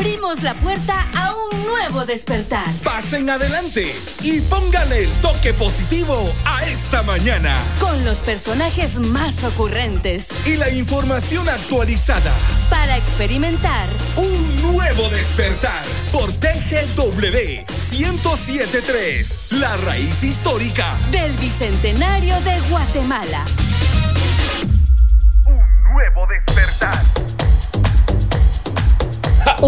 abrimos 0.00 0.42
la 0.42 0.54
puerta 0.54 1.06
a 1.14 1.34
un 1.34 1.66
nuevo 1.66 2.06
despertar. 2.06 2.64
Pasen 2.82 3.28
adelante 3.28 3.94
y 4.22 4.40
póngale 4.40 5.04
el 5.04 5.12
toque 5.20 5.52
positivo 5.52 6.32
a 6.46 6.64
esta 6.64 7.02
mañana. 7.02 7.54
Con 7.78 8.02
los 8.02 8.20
personajes 8.20 8.98
más 8.98 9.44
ocurrentes. 9.44 10.28
Y 10.46 10.56
la 10.56 10.70
información 10.70 11.50
actualizada. 11.50 12.32
Para 12.70 12.96
experimentar 12.96 13.90
un 14.16 14.62
nuevo 14.72 15.10
despertar 15.10 15.84
por 16.10 16.32
TGW 16.32 17.66
1073, 17.90 19.38
la 19.50 19.76
raíz 19.76 20.22
histórica 20.22 20.96
del 21.10 21.30
Bicentenario 21.36 22.40
de 22.40 22.58
Guatemala. 22.70 23.44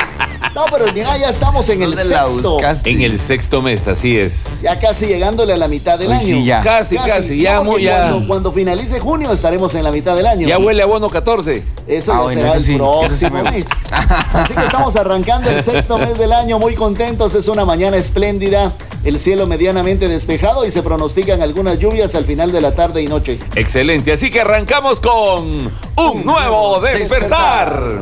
No, 0.55 0.65
pero 0.71 0.93
mira, 0.93 1.17
ya 1.17 1.29
estamos 1.29 1.69
en 1.69 1.83
el 1.83 1.97
sexto. 1.97 2.59
En 2.85 3.03
el 3.03 3.19
sexto 3.19 3.63
mes, 3.63 3.87
así 3.87 4.19
es. 4.19 4.61
Ya 4.63 4.79
casi 4.79 5.07
llegándole 5.07 5.53
a 5.53 5.57
la 5.57 5.69
mitad 5.69 5.99
del 5.99 6.11
año. 6.11 6.21
Sí, 6.21 6.45
ya. 6.45 6.63
Casi, 6.63 6.97
casi, 6.97 7.41
ya, 7.41 7.61
muy, 7.61 7.85
ya. 7.85 8.15
Cuando, 8.27 8.51
finalice 8.51 8.99
junio 8.99 9.33
estaremos 9.33 9.75
en 9.75 9.85
la 9.85 9.93
mitad 9.93 10.17
del 10.17 10.27
año. 10.27 10.49
Ya 10.49 10.59
huele 10.59 10.83
a 10.83 10.87
bono 10.87 11.09
14. 11.09 11.63
Eso 11.87 12.13
ah, 12.13 12.25
ya 12.29 12.35
será 12.35 12.55
el 12.55 12.77
próximo 12.77 13.43
mes. 13.45 13.69
Así 13.93 14.55
que 14.55 14.65
estamos 14.65 14.97
arrancando 14.97 15.51
el 15.51 15.63
sexto 15.63 15.99
mes 15.99 16.19
del 16.19 16.33
año, 16.33 16.59
muy 16.59 16.75
contentos. 16.75 17.35
Es 17.35 17.49
una 17.49 17.65
mañana 17.65 17.97
espléndida, 17.97 18.73
el 19.05 19.19
cielo 19.19 19.47
medianamente 19.47 20.09
despejado 20.09 20.65
y 20.65 20.71
se 20.71 20.83
pronostican 20.83 21.43
algunas 21.43 21.79
lluvias 21.79 22.15
al 22.15 22.25
final 22.25 22.40
de 22.49 22.63
la 22.63 22.75
tarde 22.75 23.03
y 23.03 23.07
noche. 23.07 23.39
Excelente, 23.55 24.13
así 24.13 24.31
que 24.31 24.41
arrancamos 24.41 24.99
con 25.01 25.71
un, 25.97 26.25
nuevo 26.25 26.81
despertar. 26.81 28.01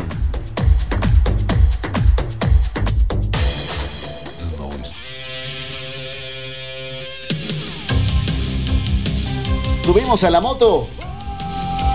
subimos 9.84 10.22
a 10.22 10.28
la 10.28 10.42
moto. 10.42 10.86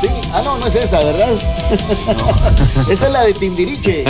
Sí. 0.01 0.07
Ah, 0.33 0.41
no, 0.43 0.57
no 0.57 0.65
es 0.65 0.75
esa, 0.75 0.97
¿verdad? 0.97 1.29
esa 2.89 3.05
es 3.05 3.11
la 3.11 3.21
de 3.21 3.33
Timbiriche, 3.33 4.03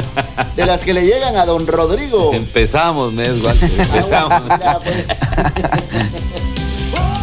de 0.55 0.65
las 0.65 0.85
que 0.85 0.93
le 0.93 1.05
llegan 1.05 1.35
a 1.35 1.45
don 1.45 1.67
Rodrigo. 1.67 2.33
Empezamos, 2.33 3.11
Mes, 3.11 3.43
Empezamos. 3.77 4.41
Ah, 4.49 4.79
pues. 4.81 5.07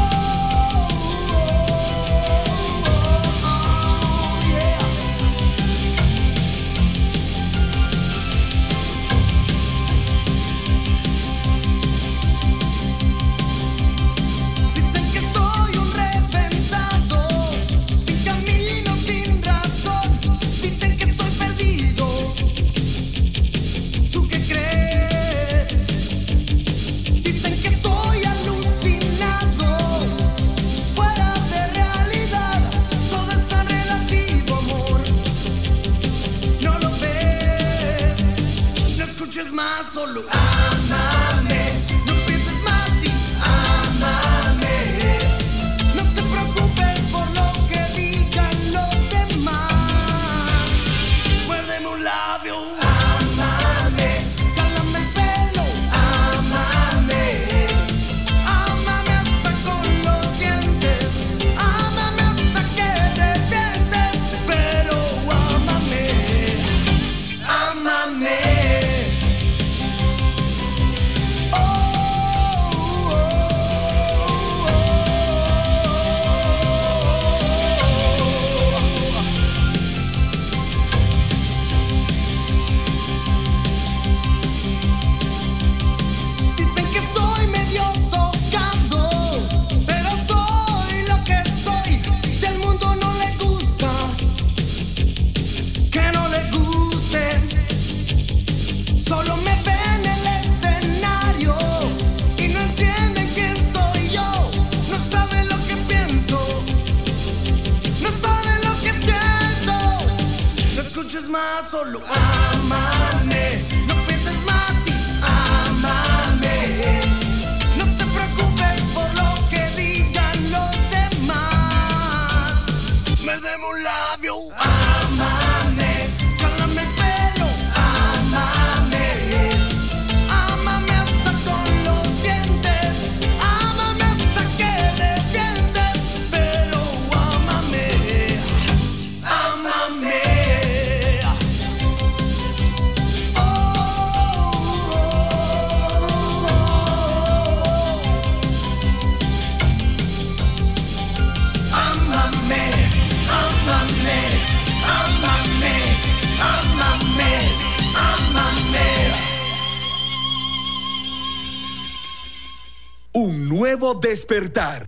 despertar. 164.11 164.87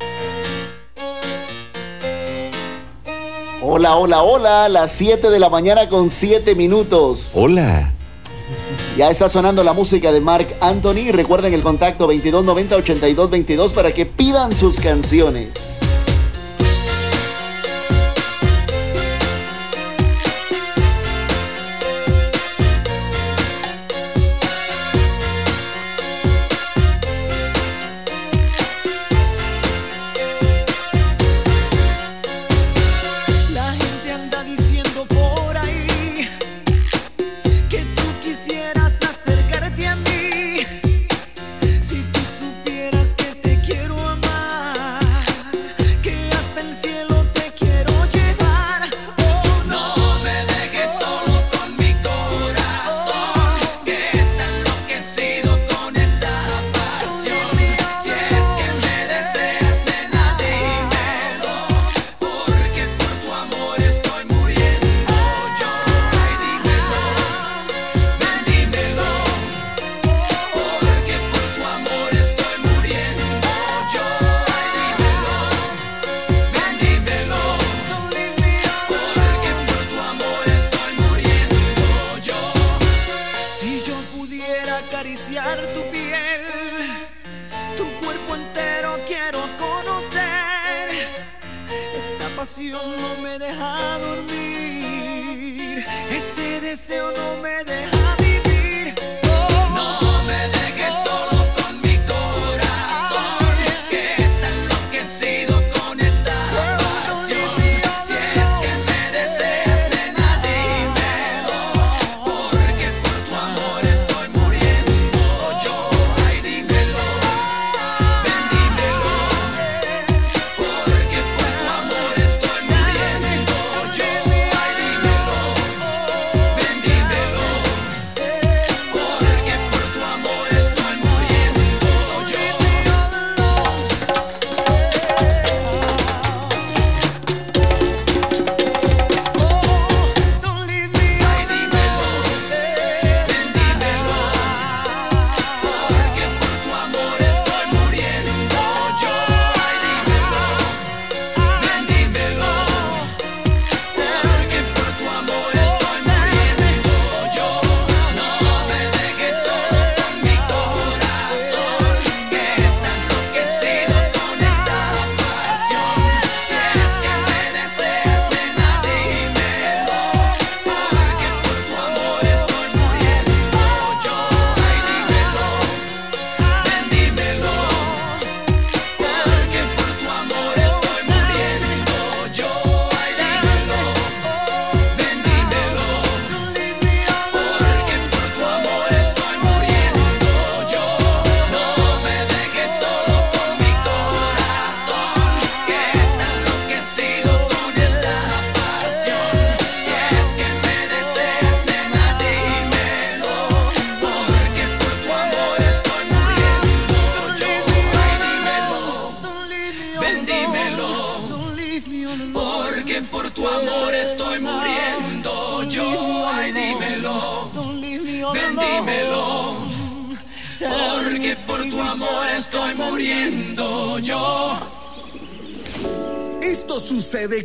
Hola, 3.62 3.94
hola, 3.94 4.22
hola, 4.24 4.68
las 4.68 4.90
7 4.90 5.30
de 5.30 5.38
la 5.38 5.48
mañana 5.48 5.88
con 5.88 6.10
7 6.10 6.56
minutos. 6.56 7.34
Hola. 7.36 7.92
Ya 8.96 9.10
está 9.10 9.28
sonando 9.28 9.62
la 9.62 9.74
música 9.74 10.10
de 10.10 10.20
Mark 10.20 10.48
Anthony. 10.60 11.12
Recuerden 11.12 11.54
el 11.54 11.62
contacto 11.62 12.12
2290-8222 12.12 13.72
para 13.72 13.94
que 13.94 14.06
pidan 14.06 14.52
sus 14.56 14.80
canciones. 14.80 15.81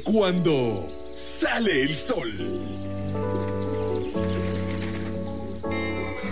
Cuando 0.03 0.87
sale 1.13 1.83
el 1.83 1.95
sol. 1.95 2.59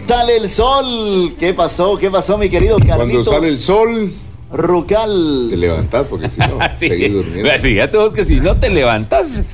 Sale 0.07 0.37
el 0.37 0.49
sol. 0.49 1.31
¿Qué 1.39 1.53
pasó? 1.53 1.97
¿Qué 1.97 2.11
pasó, 2.11 2.37
mi 2.37 2.49
querido 2.49 2.77
Carlitos? 2.77 3.27
Cuando 3.27 3.31
sale 3.31 3.47
el 3.47 3.57
sol. 3.57 4.13
Rucal. 4.51 5.47
Te 5.49 5.57
levantas 5.57 6.07
porque 6.07 6.29
si 6.29 6.39
no, 6.39 6.59
seguís 6.75 7.11
durmiendo. 7.11 7.49
Fíjate 7.61 7.97
vos 7.97 8.13
que 8.13 8.23
si 8.23 8.39
no 8.39 8.55
te 8.55 8.69
levantas, 8.69 9.43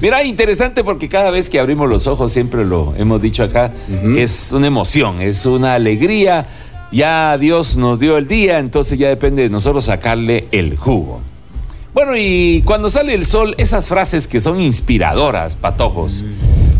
Mira, 0.00 0.22
interesante 0.22 0.84
porque 0.84 1.08
cada 1.08 1.30
vez 1.30 1.48
que 1.48 1.58
abrimos 1.58 1.88
los 1.88 2.06
ojos, 2.06 2.30
siempre 2.30 2.64
lo 2.64 2.94
hemos 2.96 3.20
dicho 3.20 3.42
acá, 3.42 3.72
que 4.14 4.22
es 4.22 4.52
una 4.52 4.68
emoción, 4.68 5.20
es 5.20 5.44
una 5.46 5.74
alegría 5.74 6.46
ya 6.90 7.36
Dios 7.38 7.76
nos 7.76 7.98
dio 7.98 8.16
el 8.16 8.26
día, 8.26 8.58
entonces 8.58 8.98
ya 8.98 9.08
depende 9.08 9.42
de 9.42 9.50
nosotros 9.50 9.84
sacarle 9.84 10.48
el 10.52 10.76
jugo. 10.76 11.20
Bueno, 11.92 12.12
y 12.16 12.62
cuando 12.64 12.90
sale 12.90 13.14
el 13.14 13.26
sol, 13.26 13.54
esas 13.58 13.88
frases 13.88 14.28
que 14.28 14.40
son 14.40 14.60
inspiradoras, 14.60 15.56
patojos. 15.56 16.24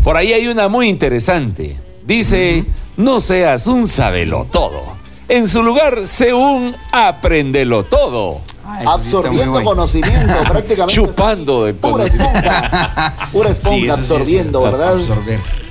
Por 0.03 0.15
ahí 0.15 0.33
hay 0.33 0.47
una 0.47 0.69
muy 0.69 0.87
interesante. 0.87 1.77
Dice, 2.05 2.65
no 2.95 3.19
seas 3.19 3.67
un 3.67 3.87
sabelo 3.87 4.47
todo. 4.49 4.81
En 5.27 5.47
su 5.47 5.61
lugar, 5.61 6.07
sé 6.07 6.33
un 6.33 6.75
aprendelo 6.91 7.83
todo. 7.83 8.39
absorbiendo 8.63 9.63
conocimiento, 9.63 10.33
prácticamente. 10.47 10.93
Chupando 10.93 11.65
de 11.65 11.73
Pura 11.73 12.05
esponja. 12.05 13.29
Pura 13.31 13.49
esponja 13.51 13.93
absorbiendo, 13.93 14.61
¿verdad? 14.61 14.95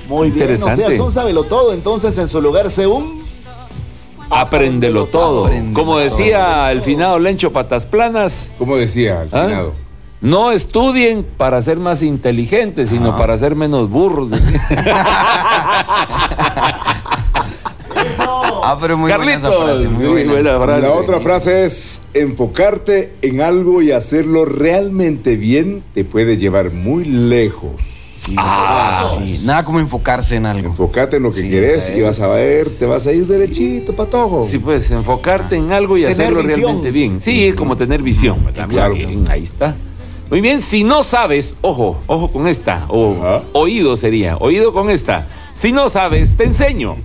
Muy 0.07 0.29
bien. 0.29 0.43
Interesante. 0.43 0.81
No 0.81 0.87
seas 0.87 0.99
un 0.99 1.11
sabelo 1.11 1.43
todo, 1.43 1.73
entonces 1.73 2.17
en 2.17 2.27
su 2.27 2.41
lugar, 2.41 2.69
sé 2.69 2.87
un 2.87 3.21
Apréndelo 4.29 5.05
todo. 5.07 5.49
Como 5.73 5.97
decía 5.97 6.71
el 6.71 6.81
finado 6.81 7.19
Lencho 7.19 7.51
Patas 7.51 7.85
Planas. 7.85 8.51
Como 8.57 8.75
decía 8.75 9.23
el 9.23 9.29
¿Ah? 9.31 9.45
finado. 9.47 9.73
No 10.21 10.51
estudien 10.51 11.23
para 11.37 11.61
ser 11.61 11.77
más 11.77 12.03
inteligentes, 12.03 12.89
sino 12.89 13.15
para 13.15 13.37
ser 13.37 13.55
menos 13.55 13.89
burros. 13.89 14.29
Eso. 18.05 18.61
Ah, 18.63 18.77
pero 18.79 18.97
muy 18.97 19.09
buena 19.11 19.25
Carlitos, 19.41 19.63
frase, 19.63 19.87
muy 19.87 20.03
muy 20.05 20.23
buena. 20.25 20.31
buena 20.57 20.65
frase. 20.65 20.81
La 20.81 20.93
otra 20.93 21.19
frase 21.19 21.65
es 21.65 22.01
enfocarte 22.13 23.13
en 23.21 23.41
algo 23.41 23.81
y 23.81 23.91
hacerlo 23.91 24.45
realmente 24.45 25.35
bien 25.35 25.83
te 25.93 26.05
puede 26.05 26.37
llevar 26.37 26.71
muy 26.71 27.03
lejos. 27.05 27.98
Ah, 28.37 29.09
sí. 29.25 29.45
Nada 29.45 29.63
como 29.63 29.79
enfocarse 29.79 30.35
en 30.35 30.45
algo. 30.45 30.67
Enfócate 30.69 31.17
en 31.17 31.23
lo 31.23 31.31
que 31.31 31.41
Sí, 31.41 31.49
querés 31.49 31.91
y 31.95 32.01
vas 32.01 32.19
a 32.19 32.27
ver, 32.27 32.67
te 32.77 32.85
vas 32.85 33.05
a 33.07 33.11
ir 33.13 33.25
derechito, 33.27 33.93
patojo. 33.93 34.43
Sí, 34.43 34.59
pues 34.59 34.89
enfocarte 34.91 35.55
en 35.55 35.71
algo 35.71 35.97
y 35.97 36.01
Tener 36.01 36.13
hacerlo 36.13 36.41
visión. 36.43 36.61
realmente 36.61 36.91
bien. 36.91 37.19
Sí, 37.19 37.47
es 37.47 37.55
como 37.55 37.75
tener 37.77 38.01
visión. 38.01 38.37
Claro. 38.69 38.93
bien, 38.95 39.25
ahí 39.29 39.43
está. 39.43 39.75
Muy 40.29 40.41
bien, 40.41 40.61
si 40.61 40.83
no 40.83 41.01
sabes, 41.01 41.55
ojo, 41.61 41.97
ojo 42.05 42.31
con 42.31 42.47
esta, 42.47 42.85
o 42.89 43.15
Ajá. 43.15 43.43
oído 43.53 43.95
sería, 43.95 44.37
oído 44.37 44.73
con 44.73 44.89
esta. 44.91 45.27
Si 45.55 45.71
no 45.71 45.89
sabes, 45.89 46.37
te 46.37 46.43
enseño. 46.43 46.97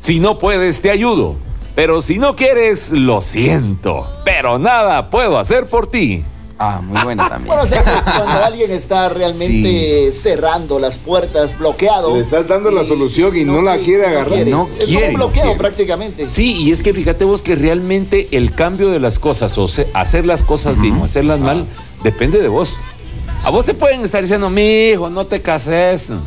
Si 0.00 0.18
no 0.18 0.36
puedes, 0.38 0.80
te 0.80 0.90
ayudo. 0.90 1.36
Pero 1.76 2.02
si 2.02 2.18
no 2.18 2.34
quieres, 2.34 2.90
lo 2.90 3.20
siento. 3.20 4.06
Pero 4.24 4.58
nada 4.58 5.10
puedo 5.10 5.38
hacer 5.38 5.66
por 5.66 5.86
ti. 5.86 6.24
Ah, 6.64 6.80
muy 6.80 7.00
buena 7.02 7.28
también. 7.28 7.48
Bueno, 7.48 7.62
o 7.62 7.66
sea, 7.66 7.82
cuando 7.82 8.44
alguien 8.44 8.70
está 8.70 9.08
realmente 9.08 10.12
cerrando 10.12 10.78
las 10.78 10.98
puertas, 10.98 11.58
bloqueado. 11.58 12.14
Le 12.14 12.20
estás 12.20 12.46
dando 12.46 12.70
la 12.70 12.84
solución 12.84 13.36
y 13.36 13.44
no 13.44 13.62
la 13.62 13.78
quiere 13.78 14.06
agarrar. 14.06 14.46
No 14.46 14.68
es 14.78 14.86
quiere, 14.86 15.06
como 15.06 15.06
un 15.06 15.12
no 15.12 15.18
bloqueo 15.26 15.42
quiere. 15.42 15.58
prácticamente. 15.58 16.28
Sí, 16.28 16.52
y 16.62 16.70
es 16.70 16.82
que 16.82 16.94
fíjate 16.94 17.24
vos 17.24 17.42
que 17.42 17.56
realmente 17.56 18.28
el 18.30 18.54
cambio 18.54 18.90
de 18.90 19.00
las 19.00 19.18
cosas, 19.18 19.58
o 19.58 19.66
se- 19.66 19.88
hacer 19.92 20.24
las 20.24 20.42
cosas 20.44 20.80
bien 20.80 20.96
o 20.98 21.04
hacerlas 21.04 21.40
mal, 21.40 21.66
depende 22.04 22.40
de 22.40 22.48
vos. 22.48 22.78
A 23.44 23.50
vos 23.50 23.64
te 23.64 23.74
pueden 23.74 24.04
estar 24.04 24.22
diciendo, 24.22 24.48
mi 24.50 24.90
hijo, 24.90 25.10
no 25.10 25.26
te 25.26 25.40
cases. 25.42 26.12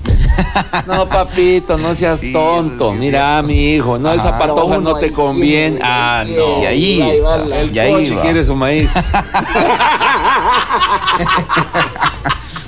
No, 0.86 1.08
papito, 1.08 1.78
no 1.78 1.96
seas 1.96 2.20
Sí, 2.20 2.34
tonto. 2.34 2.90
sí 2.90 2.96
es 2.96 3.00
Mira, 3.00 3.42
mi 3.42 3.74
hijo, 3.76 3.98
no, 3.98 4.12
esa 4.14 4.38
patoja 4.38 4.78
no 4.80 4.96
te 4.96 5.12
conviene. 5.12 5.78
quiere, 5.78 5.90
Ah, 5.90 6.24
no. 6.28 6.62
Y 6.62 6.66
ahí 6.66 7.00
va 7.22 7.36
está. 7.38 7.60
El 7.62 7.74
Y 7.76 7.80
ahí 7.80 7.92
coche 7.94 8.16
va. 8.16 8.22
quiere 8.22 8.44
su 8.44 8.56
maíz. 8.56 8.94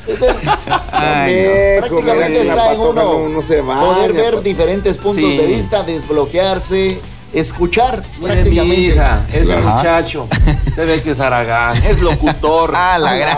Entonces, 0.07 0.41
mira 0.43 1.79
prácticamente 1.79 2.41
está 2.47 2.73
en 2.73 2.79
uno 2.79 3.29
no, 3.29 3.41
se 3.41 3.61
va. 3.61 3.79
poder 3.81 4.13
ver 4.13 4.41
diferentes 4.41 4.97
puntos 4.97 5.15
Sí. 5.23 5.37
de 5.37 5.45
vista, 5.45 5.83
desbloquearse, 5.83 7.01
escuchar 7.33 8.03
Mire, 8.19 8.35
mi 8.35 8.41
prácticamente. 8.41 8.81
hija, 8.81 9.25
ese 9.33 9.55
muchacho 9.57 10.27
se 10.73 10.85
ve 10.85 11.01
que 11.01 11.11
es 11.11 11.19
Aragán, 11.19 11.75
es 11.83 11.99
locutor. 12.01 12.71
Ah, 12.75 12.97
la 12.97 13.15
gran. 13.15 13.37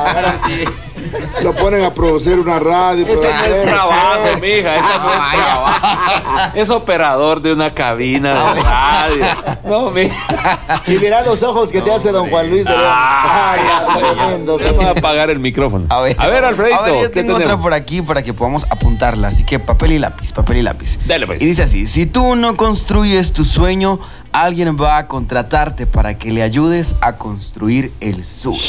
Lo 1.41 1.53
ponen 1.55 1.83
a 1.83 1.93
producir 1.93 2.39
una 2.39 2.59
radio. 2.59 3.05
Ese 3.05 3.33
no 3.33 3.45
es 3.45 3.63
trabajo, 3.63 4.37
mija, 4.41 4.75
ese 4.75 4.99
no 4.99 5.13
es 5.13 5.43
trabajo. 5.43 6.51
Es 6.55 6.69
operador 6.69 7.41
de 7.41 7.53
una 7.53 7.73
cabina 7.73 8.53
de 8.53 8.61
radio. 8.61 9.25
No, 9.65 9.91
mija. 9.91 10.81
Y 10.87 10.97
mira 10.97 11.21
los 11.21 11.43
ojos 11.43 11.71
que 11.71 11.81
te 11.81 11.91
hace 11.91 12.11
don 12.11 12.29
Juan 12.29 12.49
Luis 12.49 12.65
de 12.65 12.71
León. 12.71 12.83
Ay, 12.91 13.61
Ay, 13.61 14.15
tremendo. 14.15 14.59
Vamos 14.59 14.85
a 14.85 14.89
apagar 14.91 15.29
el 15.29 15.39
micrófono. 15.39 15.85
A 15.89 16.01
ver, 16.01 16.17
Alfredito, 16.19 16.79
A 16.79 16.83
ver, 16.83 17.03
yo 17.03 17.11
¿qué 17.11 17.21
tengo 17.21 17.35
otra 17.35 17.57
por 17.57 17.73
aquí 17.73 18.01
para 18.01 18.23
que 18.23 18.33
podamos 18.33 18.65
apuntarla. 18.69 19.29
Así 19.29 19.43
que 19.43 19.59
papel 19.59 19.93
y 19.93 19.99
lápiz, 19.99 20.33
papel 20.33 20.57
y 20.57 20.61
lápiz. 20.61 20.97
Dale, 21.05 21.25
pues. 21.27 21.41
Y 21.41 21.45
dice 21.45 21.63
así: 21.63 21.87
si 21.87 22.05
tú 22.05 22.35
no 22.35 22.55
construyes 22.55 23.33
tu 23.33 23.45
sueño, 23.45 23.99
alguien 24.31 24.77
va 24.79 24.97
a 24.97 25.07
contratarte 25.07 25.87
para 25.87 26.17
que 26.17 26.31
le 26.31 26.43
ayudes 26.43 26.95
a 27.01 27.17
construir 27.17 27.93
el 27.99 28.25
suyo. 28.25 28.59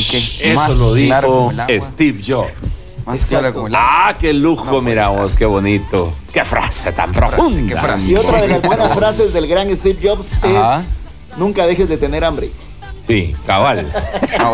Así 0.00 0.10
que 0.38 0.50
Eso 0.50 0.60
más 0.60 0.76
lo 0.76 0.94
dijo 0.94 1.52
Steve 1.80 2.20
Jobs. 2.26 2.96
Más 3.06 3.24
claro 3.24 3.48
Exacto. 3.48 3.52
como 3.54 3.66
el 3.68 3.74
agua. 3.74 4.08
Ah, 4.08 4.16
qué 4.18 4.32
lujo, 4.32 4.64
No, 4.66 4.82
mira 4.82 5.08
pues, 5.08 5.22
vos, 5.22 5.36
qué 5.36 5.46
bonito. 5.46 6.12
Qué 6.32 6.44
frase 6.44 6.92
tan 6.92 7.12
profunda. 7.12 7.74
qué 7.74 7.80
frase. 7.80 8.10
Y 8.10 8.14
otra 8.14 8.42
de 8.42 8.48
las 8.48 8.62
buenas 8.62 8.94
frases 8.94 9.32
del 9.32 9.46
gran 9.46 9.74
Steve 9.74 9.98
Jobs 10.02 10.36
Ajá. 10.42 10.80
es 10.80 10.94
nunca 11.36 11.66
dejes 11.66 11.88
de 11.88 11.96
tener 11.96 12.24
hambre. 12.24 12.50
Sí, 13.06 13.34
cabal. 13.46 13.90
Ah. 14.38 14.52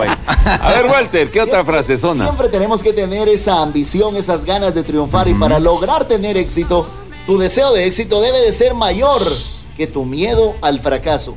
A 0.63 0.73
ver, 0.73 0.87
Walter, 0.87 1.31
¿qué 1.31 1.41
otra 1.41 1.65
frase 1.65 1.99
zona? 1.99 2.25
Siempre 2.25 2.49
tenemos 2.49 2.83
que 2.83 2.93
tener 2.93 3.29
esa 3.29 3.61
ambición, 3.61 4.17
esas 4.17 4.45
ganas 4.45 4.75
de 4.75 4.83
triunfar 4.83 5.29
y 5.29 5.35
para 5.35 5.59
lograr 5.59 6.07
tener 6.07 6.37
éxito, 6.37 6.87
tu 7.27 7.37
deseo 7.39 7.73
de 7.73 7.87
éxito 7.87 8.21
debe 8.21 8.41
de 8.41 8.53
ser 8.53 8.75
mayor 8.75 9.21
que 9.77 9.87
tu 9.87 10.05
miedo 10.05 10.55
al 10.63 10.81
fracaso. 10.81 11.37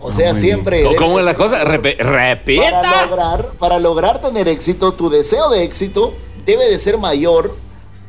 O 0.00 0.12
sea, 0.12 0.32
siempre... 0.34 0.82
¿Cómo- 0.82 0.90
debe 0.94 1.04
¿Cómo 1.04 1.14
de 1.16 1.20
es 1.20 1.26
la 1.26 1.34
cosa? 1.34 1.64
mayor. 1.64 1.82
Repe- 1.82 1.96
Para 1.98 2.34
repita. 2.34 3.04
lograr, 3.06 3.46
para 3.58 3.78
lograr 3.78 4.20
tener 4.20 4.46
éxito, 4.48 4.92
tu 4.92 5.10
deseo 5.10 5.50
de 5.50 5.64
éxito 5.64 6.14
debe 6.46 6.68
de 6.68 6.78
ser 6.78 6.98
mayor 6.98 7.56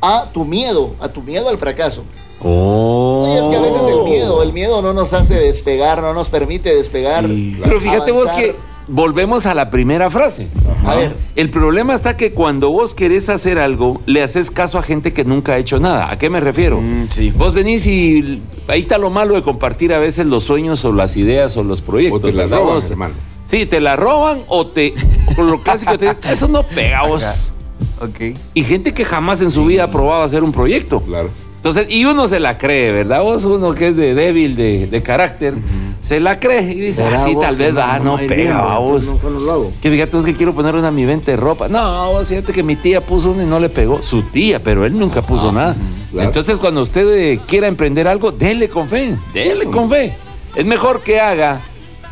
a 0.01 0.29
tu 0.31 0.45
miedo, 0.45 0.93
a 0.99 1.09
tu 1.09 1.21
miedo 1.21 1.49
al 1.49 1.57
fracaso. 1.57 2.03
Oh. 2.41 3.23
Oye, 3.25 3.39
es 3.39 3.49
que 3.49 3.55
a 3.55 3.59
veces 3.59 3.85
el 3.87 4.03
miedo, 4.03 4.41
el 4.43 4.53
miedo 4.53 4.81
no 4.81 4.93
nos 4.93 5.11
hace 5.13 5.35
despegar, 5.35 6.01
no 6.01 6.13
nos 6.13 6.29
permite 6.29 6.73
despegar. 6.73 7.25
Sí. 7.25 7.59
Pero 7.61 7.81
fíjate 7.81 8.11
vos 8.11 8.29
que 8.31 8.55
volvemos 8.89 9.45
a 9.45 9.53
la 9.53 9.69
primera 9.69 10.09
frase. 10.09 10.47
A 10.85 10.95
ver, 10.95 11.15
El 11.35 11.49
problema 11.49 11.93
está 11.93 12.17
que 12.17 12.33
cuando 12.33 12.69
vos 12.71 12.95
querés 12.95 13.29
hacer 13.29 13.59
algo, 13.59 14.01
le 14.05 14.23
haces 14.23 14.51
caso 14.51 14.77
a 14.77 14.83
gente 14.83 15.13
que 15.13 15.23
nunca 15.23 15.53
ha 15.53 15.57
hecho 15.57 15.79
nada. 15.79 16.11
¿A 16.11 16.17
qué 16.17 16.29
me 16.29 16.39
refiero? 16.39 16.81
Mm, 16.81 17.07
sí. 17.13 17.31
Vos 17.31 17.53
venís 17.53 17.85
y 17.85 18.41
ahí 18.67 18.79
está 18.79 18.97
lo 18.97 19.09
malo 19.09 19.35
de 19.35 19.41
compartir 19.43 19.93
a 19.93 19.99
veces 19.99 20.25
los 20.25 20.43
sueños 20.43 20.83
o 20.85 20.91
las 20.93 21.15
ideas 21.17 21.55
o 21.57 21.63
los 21.63 21.81
proyectos. 21.81 22.21
O 22.21 22.25
te 22.25 22.31
la 22.33 22.43
¿verdad 22.43 22.57
roban, 22.59 22.73
vos? 22.75 22.89
hermano. 22.91 23.13
Sí, 23.45 23.65
te 23.65 23.79
la 23.79 23.95
roban 23.95 24.39
o 24.47 24.67
te. 24.67 24.93
o 25.37 25.43
lo 25.43 25.61
clásico 25.61 25.97
te 25.97 26.15
eso 26.31 26.47
no 26.47 26.65
pega 26.67 27.05
vos. 27.07 27.53
Ok. 28.01 28.35
Y 28.53 28.63
gente 28.63 28.93
que 28.93 29.05
jamás 29.05 29.41
en 29.41 29.51
su 29.51 29.65
vida 29.65 29.85
ha 29.85 29.91
probado 29.91 30.23
hacer 30.23 30.43
un 30.43 30.51
proyecto. 30.51 30.99
Claro. 31.01 31.29
Entonces, 31.59 31.87
y 31.89 32.05
uno 32.05 32.25
se 32.27 32.39
la 32.39 32.57
cree, 32.57 32.91
¿verdad? 32.93 33.21
Vos, 33.21 33.43
uno 33.43 33.73
que 33.75 33.89
es 33.89 33.95
de 33.97 34.13
débil 34.15 34.55
de, 34.55 34.87
de 34.87 35.03
carácter, 35.03 35.55
se 35.99 36.21
la 36.21 36.39
cree 36.39 36.61
y 36.71 36.79
dice, 36.79 37.03
¿Será 37.03 37.17
ah, 37.19 37.23
sí, 37.25 37.35
tal 37.39 37.57
vez, 37.57 37.73
no- 37.73 37.81
ah, 37.81 37.99
no 37.99 38.15
pega, 38.15 38.33
bien, 38.35 38.79
vos. 38.79 39.05
no- 39.21 39.29
no 39.29 39.39
lo 39.41 39.51
hago? 39.51 39.71
Que 39.81 39.91
fíjate 39.91 40.15
vos 40.15 40.25
que 40.25 40.35
quiero 40.35 40.53
poner 40.55 40.75
una 40.75 40.89
mi 40.89 41.03
venta 41.03 41.31
de 41.31 41.37
ropa. 41.37 41.67
No, 41.67 42.11
vos 42.11 42.29
fíjate 42.29 42.53
que 42.53 42.63
mi 42.63 42.77
tía 42.77 43.01
puso 43.01 43.31
una 43.31 43.43
y 43.43 43.45
no 43.45 43.59
le 43.59 43.67
pegó. 43.67 44.01
Su 44.01 44.21
tía, 44.21 44.63
pero 44.63 44.85
él 44.85 44.97
nunca 44.97 45.21
puso 45.21 45.51
nada. 45.51 45.75
claro. 46.11 46.27
Entonces, 46.29 46.59
cuando 46.59 46.81
usted 46.81 47.05
eh, 47.13 47.39
quiera 47.45 47.67
emprender 47.67 48.07
algo, 48.07 48.31
dele 48.31 48.69
con 48.69 48.87
fe. 48.87 49.15
Dele 49.33 49.65
con 49.65 49.89
fe. 49.89 50.13
Es 50.55 50.65
mejor 50.65 51.03
que 51.03 51.19
haga 51.19 51.59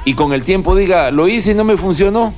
y 0.03 0.13
con 0.13 0.33
el 0.33 0.43
tiempo 0.43 0.75
diga, 0.75 1.09
lo 1.11 1.29
hice 1.29 1.51
y 1.51 1.53
no 1.53 1.63
me 1.63 1.77
funcionó. 1.77 2.33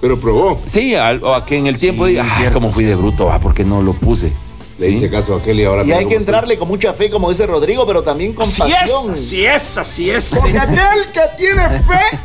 Pero 0.00 0.18
probó. 0.18 0.60
Sí, 0.66 0.96
a 0.96 1.16
que 1.46 1.56
en 1.56 1.68
el 1.68 1.78
tiempo 1.78 2.04
Sí, 2.06 2.10
diga, 2.10 2.24
ah, 2.28 2.34
cierto, 2.36 2.54
como 2.58 2.70
fui 2.70 2.82
de 2.84 2.96
bruto, 2.96 3.30
ah, 3.30 3.38
porque 3.40 3.64
no 3.64 3.80
lo 3.80 3.92
puse. 3.92 4.32
Le 4.78 4.86
¿Sí? 4.86 4.92
hice 4.94 5.10
caso 5.10 5.34
a 5.34 5.38
aquel 5.38 5.58
y 5.58 5.64
ahora 5.64 5.82
y 5.82 5.86
me 5.86 5.94
hay 5.94 6.06
que 6.06 6.14
entrarle 6.14 6.56
con 6.56 6.68
mucha 6.68 6.92
fe, 6.94 7.10
como 7.10 7.28
dice 7.28 7.46
Rodrigo, 7.46 7.84
pero 7.84 8.02
también 8.02 8.32
con 8.32 8.48
pasión. 8.48 9.12
es, 9.14 9.76
así 9.78 10.08
es. 10.08 10.36
Porque 10.40 10.56
aquel 10.58 11.10
que 11.12 11.20
tiene 11.36 11.68
fe 11.80 12.18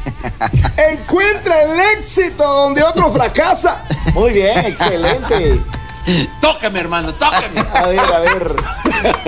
encuentra 0.92 1.64
el 1.64 1.80
éxito 1.98 2.44
donde 2.44 2.84
otro 2.84 3.12
fracasa. 3.12 3.86
Muy 4.14 4.34
bien, 4.34 4.66
excelente. 4.66 5.60
Tóqueme, 6.42 6.80
hermano, 6.80 7.14
tóqueme. 7.14 7.62
A 7.74 7.88
ver, 7.88 8.00
a 8.00 8.20
ver. 8.20 8.56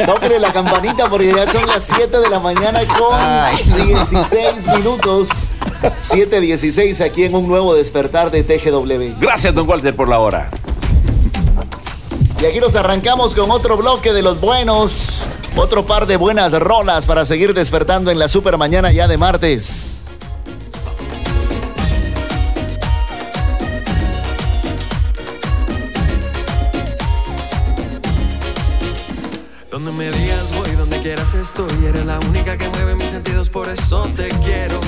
Tóquele 0.06 0.40
la 0.40 0.52
campanita 0.52 1.10
porque 1.10 1.34
ya 1.34 1.48
son 1.48 1.66
las 1.66 1.84
7 1.86 2.20
de 2.20 2.30
la 2.30 2.40
mañana 2.40 2.82
Ay, 3.14 3.58
con 3.64 3.86
16 3.88 4.68
minutos. 4.76 5.56
7.16 6.02 7.04
aquí 7.04 7.24
en 7.24 7.36
un 7.36 7.48
nuevo 7.48 7.74
despertar 7.74 8.30
de 8.30 8.44
TGW. 8.44 9.20
Gracias, 9.20 9.56
don 9.56 9.68
Walter, 9.68 9.96
por 9.96 10.10
la 10.10 10.20
hora. 10.20 10.50
Y 12.42 12.46
aquí 12.46 12.60
nos 12.60 12.76
arrancamos 12.76 13.34
con 13.34 13.50
otro 13.50 13.78
bloque 13.78 14.14
de 14.14 14.22
los 14.22 14.42
buenos. 14.42 15.26
Otro 15.56 15.86
par 15.86 16.06
de 16.06 16.18
buenas 16.18 16.52
rolas 16.60 17.08
para 17.08 17.24
seguir 17.24 17.54
despertando 17.54 18.12
en 18.12 18.20
la 18.20 18.28
super 18.28 18.58
mañana 18.58 18.92
ya 18.92 19.08
de 19.08 19.18
martes. 19.18 20.06
Donde 29.72 29.92
me 29.92 30.12
digas 30.12 30.54
voy, 30.56 30.72
donde 30.72 31.02
quieras 31.02 31.34
estoy. 31.34 31.86
Eres 31.86 32.06
la 32.06 32.20
única 32.20 32.58
que 32.58 32.68
mueve 32.70 32.96
mis 32.96 33.10
sentidos, 33.10 33.50
por 33.50 33.70
eso 33.70 34.10
te 34.16 34.28
quiero. 34.44 34.80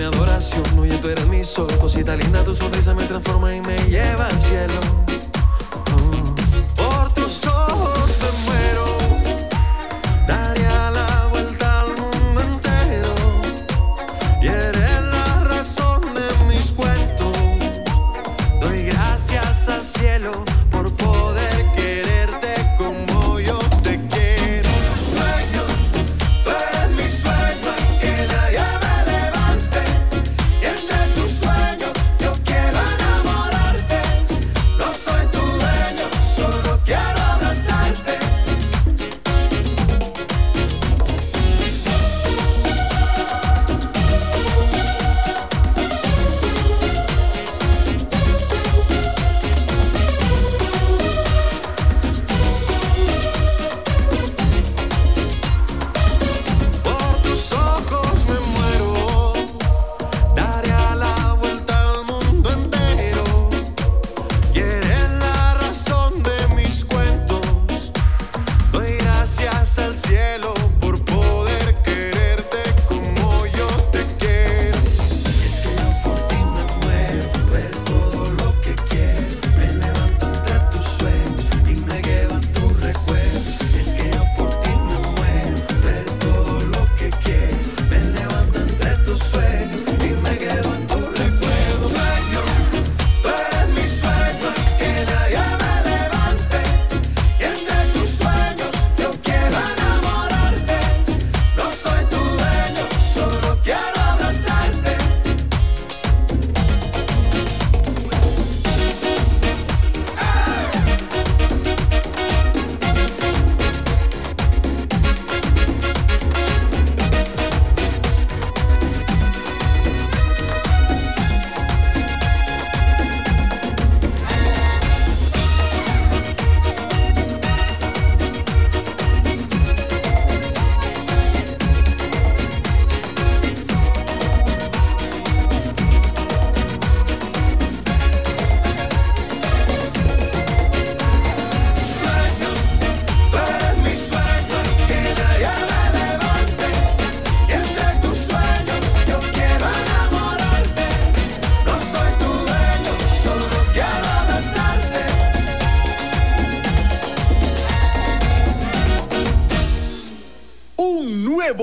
Mi 0.00 0.06
adoración, 0.06 0.78
oye, 0.78 0.96
tú 0.96 1.08
eres 1.08 1.26
mi 1.26 1.44
sol. 1.44 1.66
Cosita 1.78 2.16
linda, 2.16 2.42
tu 2.42 2.54
sonrisa 2.54 2.94
me 2.94 3.04
transforma 3.04 3.54
y 3.54 3.60
me 3.60 3.76
lleva 3.86 4.26
al 4.26 4.40
cielo. 4.40 5.09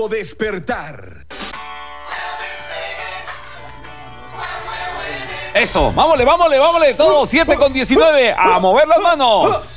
despertar. 0.08 1.26
Eso, 5.54 5.90
vámosle, 5.92 6.24
vámosle, 6.24 6.58
vámosle, 6.58 6.94
todos 6.94 7.28
7 7.28 7.56
con 7.56 7.72
19, 7.72 8.32
a 8.36 8.58
mover 8.60 8.86
las 8.86 9.00
manos. 9.00 9.67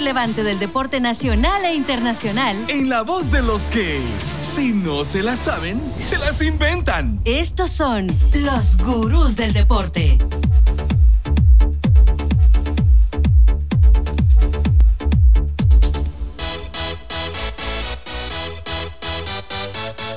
Relevante 0.00 0.42
del 0.42 0.58
deporte 0.58 0.98
nacional 0.98 1.62
e 1.66 1.74
internacional. 1.74 2.56
En 2.68 2.88
la 2.88 3.02
voz 3.02 3.30
de 3.30 3.42
los 3.42 3.64
que, 3.64 4.00
si 4.40 4.72
no 4.72 5.04
se 5.04 5.22
la 5.22 5.36
saben, 5.36 5.92
se 5.98 6.16
las 6.16 6.40
inventan. 6.40 7.20
Estos 7.26 7.70
son 7.70 8.06
los 8.32 8.78
gurús 8.78 9.36
del 9.36 9.52
deporte. 9.52 10.16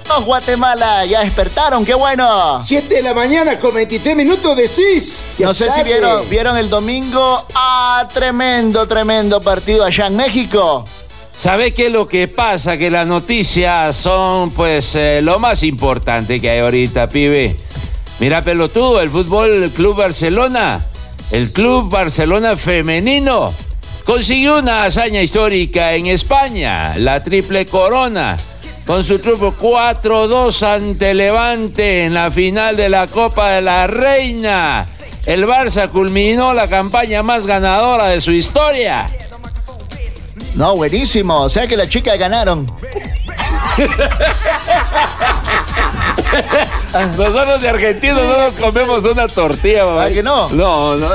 Los 0.07 0.23
Guatemala 0.23 1.05
ya 1.05 1.21
despertaron, 1.21 1.83
qué 1.83 1.93
bueno. 1.93 2.61
7 2.63 2.95
de 2.95 3.01
la 3.01 3.13
mañana 3.13 3.59
con 3.59 3.75
23 3.75 4.15
minutos 4.15 4.55
de 4.55 4.67
CIS. 4.69 5.23
No 5.39 5.53
sé 5.53 5.69
si 5.71 5.83
vieron, 5.83 6.29
vieron 6.29 6.55
el 6.55 6.69
domingo. 6.69 7.45
Tremendo, 8.13 8.87
tremendo 8.87 9.39
partido 9.39 9.85
allá 9.85 10.07
en 10.07 10.15
México. 10.15 10.83
¿Sabe 11.31 11.71
qué 11.71 11.87
es 11.87 11.91
lo 11.91 12.07
que 12.07 12.27
pasa? 12.27 12.77
Que 12.77 12.91
las 12.91 13.07
noticias 13.07 13.95
son 13.95 14.51
pues 14.51 14.95
eh, 14.95 15.21
lo 15.21 15.39
más 15.39 15.63
importante 15.63 16.39
que 16.39 16.49
hay 16.49 16.59
ahorita, 16.59 17.07
pibe. 17.07 17.55
Mira, 18.19 18.43
pelotudo, 18.43 19.01
el 19.01 19.09
Fútbol 19.09 19.71
Club 19.75 19.97
Barcelona, 19.97 20.79
el 21.31 21.51
Club 21.51 21.89
Barcelona 21.89 22.55
Femenino, 22.55 23.53
consiguió 24.05 24.59
una 24.59 24.83
hazaña 24.83 25.21
histórica 25.21 25.93
en 25.93 26.07
España, 26.07 26.95
la 26.97 27.23
triple 27.23 27.65
corona, 27.65 28.37
con 28.85 29.03
su 29.03 29.19
triunfo 29.19 29.53
4-2 29.59 30.63
ante 30.63 31.13
Levante 31.13 32.05
en 32.05 32.13
la 32.13 32.29
final 32.29 32.75
de 32.75 32.89
la 32.89 33.07
Copa 33.07 33.51
de 33.51 33.61
la 33.61 33.87
Reina. 33.87 34.85
El 35.25 35.45
Barça 35.47 35.89
culminó 35.89 36.53
la 36.53 36.67
campaña 36.67 37.23
más 37.23 37.47
ganadora 37.47 38.07
de 38.07 38.19
su 38.19 38.31
historia. 38.31 39.09
No, 40.55 40.75
buenísimo. 40.75 41.41
O 41.43 41.49
sea 41.49 41.65
que 41.65 41.77
las 41.77 41.89
chicas 41.89 42.19
ganaron. 42.19 42.69
Nosotros 47.17 47.61
de 47.61 47.69
argentinos 47.69 48.23
no 48.23 48.37
nos 48.37 48.53
comemos 48.55 49.05
una 49.05 49.27
tortilla, 49.27 49.85
mamá. 49.85 50.03
¿Ah, 50.03 50.09
que 50.09 50.21
no? 50.21 50.49
No, 50.49 50.95
no. 50.97 51.09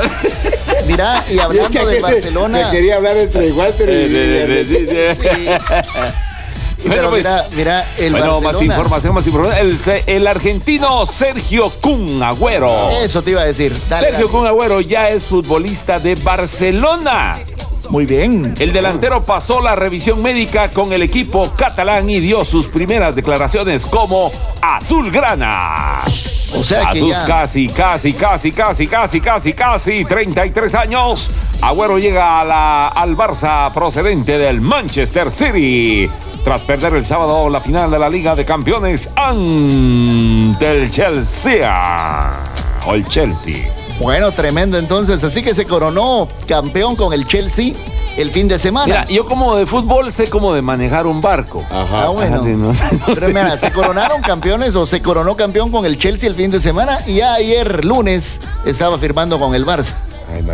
Mira, 0.87 1.23
y 1.29 1.33
Es 1.33 1.35
que 1.35 1.41
hablando 1.41 1.85
de 1.85 1.99
Barcelona. 2.01 2.65
Me 2.65 2.71
quería 2.71 2.97
hablar 2.97 3.17
entre 3.17 3.51
Walter 3.51 3.89
y. 3.89 5.15
Sí. 5.15 5.49
Pero 6.83 7.11
mira, 7.11 7.45
mira, 7.55 7.81
el 7.97 8.11
pues, 8.11 8.23
bueno, 8.23 8.33
más 8.35 8.43
Barcelona. 8.43 8.73
información, 8.73 9.13
más 9.15 9.27
información. 9.27 9.67
El, 9.67 10.03
el 10.07 10.27
argentino 10.27 11.05
Sergio 11.05 11.69
Kun 11.69 12.23
Agüero. 12.23 12.89
Eso 13.03 13.21
te 13.21 13.31
iba 13.31 13.41
a 13.41 13.45
decir. 13.45 13.75
Dale, 13.89 14.07
Sergio 14.07 14.27
dale. 14.27 14.37
Kun 14.39 14.47
Agüero 14.47 14.79
ya 14.81 15.09
es 15.09 15.25
futbolista 15.25 15.99
de 15.99 16.15
Barcelona. 16.15 17.37
Muy 17.89 18.05
bien. 18.05 18.53
El 18.59 18.71
delantero 18.71 19.23
pasó 19.23 19.61
la 19.61 19.75
revisión 19.75 20.21
médica 20.21 20.69
con 20.69 20.93
el 20.93 21.01
equipo 21.01 21.49
catalán 21.57 22.07
y 22.09 22.19
dio 22.19 22.45
sus 22.45 22.67
primeras 22.67 23.15
declaraciones 23.15 23.85
como 23.87 24.31
azulgrana. 24.61 25.97
O 26.55 26.63
sea 26.63 26.89
A 26.89 26.93
que 26.93 26.99
sus 26.99 27.09
ya- 27.11 27.25
casi, 27.25 27.67
casi, 27.67 28.13
casi, 28.13 28.51
casi, 28.51 28.87
casi, 28.87 29.19
casi, 29.21 29.53
casi 29.53 30.05
33 30.05 30.75
años, 30.75 31.31
Agüero 31.61 31.97
llega 31.99 32.39
a 32.41 32.45
la- 32.45 32.87
al 32.89 33.15
Barça 33.17 33.71
procedente 33.73 34.37
del 34.37 34.61
Manchester 34.61 35.31
City. 35.31 36.07
Tras 36.43 36.63
perder 36.63 36.93
el 36.93 37.05
sábado 37.05 37.49
la 37.49 37.59
final 37.59 37.91
de 37.91 37.99
la 37.99 38.07
Liga 38.09 38.35
de 38.35 38.45
Campeones 38.45 39.09
ante 39.15 40.69
el 40.71 40.89
Chelsea. 40.91 42.31
O 42.85 42.93
el 42.95 43.03
Chelsea. 43.03 43.73
Bueno, 43.99 44.31
tremendo 44.31 44.77
entonces. 44.77 45.23
Así 45.23 45.43
que 45.43 45.53
se 45.53 45.65
coronó 45.65 46.27
campeón 46.47 46.95
con 46.95 47.13
el 47.13 47.27
Chelsea 47.27 47.73
el 48.17 48.31
fin 48.31 48.47
de 48.47 48.57
semana. 48.57 48.85
Mira, 48.85 49.05
yo 49.05 49.25
como 49.25 49.55
de 49.55 49.65
fútbol 49.65 50.11
sé 50.11 50.29
como 50.29 50.53
de 50.53 50.61
manejar 50.61 51.05
un 51.05 51.21
barco. 51.21 51.63
Ah, 51.69 52.09
bueno. 52.13 52.37
Ajá, 52.37 52.45
sí, 52.45 52.55
no- 52.55 52.73
no 53.07 53.13
Pero 53.13 53.27
mira, 53.27 53.57
se 53.57 53.71
coronaron 53.71 54.21
campeones 54.21 54.75
o 54.75 54.85
se 54.85 55.01
coronó 55.01 55.35
campeón 55.35 55.69
con 55.71 55.85
el 55.85 55.97
Chelsea 55.97 56.29
el 56.29 56.35
fin 56.35 56.49
de 56.49 56.59
semana 56.59 56.99
y 57.07 57.15
ya 57.15 57.33
ayer 57.35 57.83
lunes 57.85 58.39
estaba 58.65 58.97
firmando 58.97 59.37
con 59.37 59.53
el 59.53 59.65
Barça. 59.65 59.93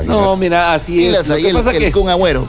No, 0.06 0.36
mira, 0.38 0.74
así 0.74 1.06
es. 1.06 1.28
Lo 1.28 1.36
ahí 1.36 1.44
que 1.44 1.50
el, 1.50 1.56
pasa 1.56 1.72
el 1.72 1.78
que- 1.80 1.92
Kun 1.92 2.10
Agüero. 2.10 2.48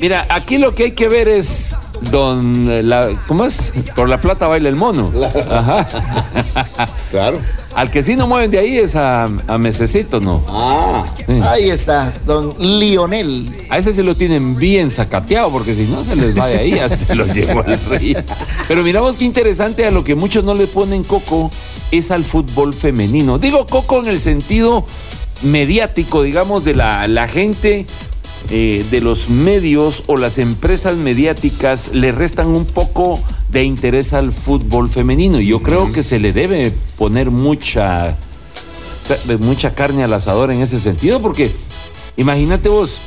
Mira, 0.00 0.26
aquí 0.28 0.58
lo 0.58 0.74
que 0.74 0.84
hay 0.84 0.92
que 0.92 1.06
ver 1.08 1.28
es 1.28 1.76
don 2.10 2.88
la, 2.88 3.10
¿cómo 3.28 3.44
es? 3.44 3.70
Por 3.94 4.08
la 4.08 4.18
plata 4.18 4.48
baila 4.48 4.68
el 4.68 4.74
mono. 4.74 5.12
Ajá. 5.48 5.86
Claro. 7.12 7.38
Al 7.74 7.90
que 7.90 8.02
sí 8.02 8.16
no 8.16 8.26
mueven 8.26 8.50
de 8.50 8.58
ahí 8.58 8.78
es 8.78 8.96
a, 8.96 9.24
a 9.24 9.58
Mesecito, 9.58 10.20
¿no? 10.20 10.44
Ah. 10.48 11.04
Ahí 11.50 11.70
está, 11.70 12.12
don 12.26 12.54
Lionel. 12.58 13.66
A 13.70 13.78
ese 13.78 13.92
se 13.92 14.02
lo 14.02 14.14
tienen 14.14 14.56
bien 14.56 14.90
sacateado, 14.90 15.50
porque 15.50 15.74
si 15.74 15.84
no 15.84 16.04
se 16.04 16.14
les 16.16 16.38
va 16.38 16.48
de 16.48 16.58
ahí, 16.58 16.78
se 16.88 17.14
lo 17.14 17.26
llevó 17.26 17.60
al 17.60 17.80
rey. 17.88 18.16
Pero 18.68 18.82
miramos 18.82 19.16
qué 19.16 19.24
interesante 19.24 19.86
a 19.86 19.90
lo 19.90 20.04
que 20.04 20.14
muchos 20.14 20.44
no 20.44 20.54
le 20.54 20.66
ponen 20.66 21.04
coco 21.04 21.50
es 21.90 22.10
al 22.10 22.24
fútbol 22.24 22.74
femenino. 22.74 23.38
Digo 23.38 23.66
coco 23.66 24.00
en 24.00 24.08
el 24.08 24.20
sentido 24.20 24.84
mediático, 25.42 26.22
digamos, 26.22 26.64
de 26.64 26.74
la, 26.74 27.06
la 27.08 27.28
gente 27.28 27.86
eh, 28.50 28.84
de 28.90 29.00
los 29.00 29.28
medios 29.28 30.04
o 30.06 30.16
las 30.16 30.38
empresas 30.38 30.96
mediáticas 30.96 31.90
le 31.92 32.12
restan 32.12 32.48
un 32.48 32.66
poco 32.66 33.20
de 33.52 33.64
interés 33.64 34.14
al 34.14 34.32
fútbol 34.32 34.88
femenino. 34.88 35.38
Y 35.38 35.46
yo 35.46 35.60
creo 35.60 35.92
que 35.92 36.02
se 36.02 36.18
le 36.18 36.32
debe 36.32 36.72
poner 36.98 37.30
mucha, 37.30 38.16
mucha 39.40 39.74
carne 39.74 40.02
al 40.02 40.12
asador 40.14 40.50
en 40.50 40.62
ese 40.62 40.80
sentido, 40.80 41.20
porque 41.20 41.54
imagínate 42.16 42.70
vos, 42.70 42.98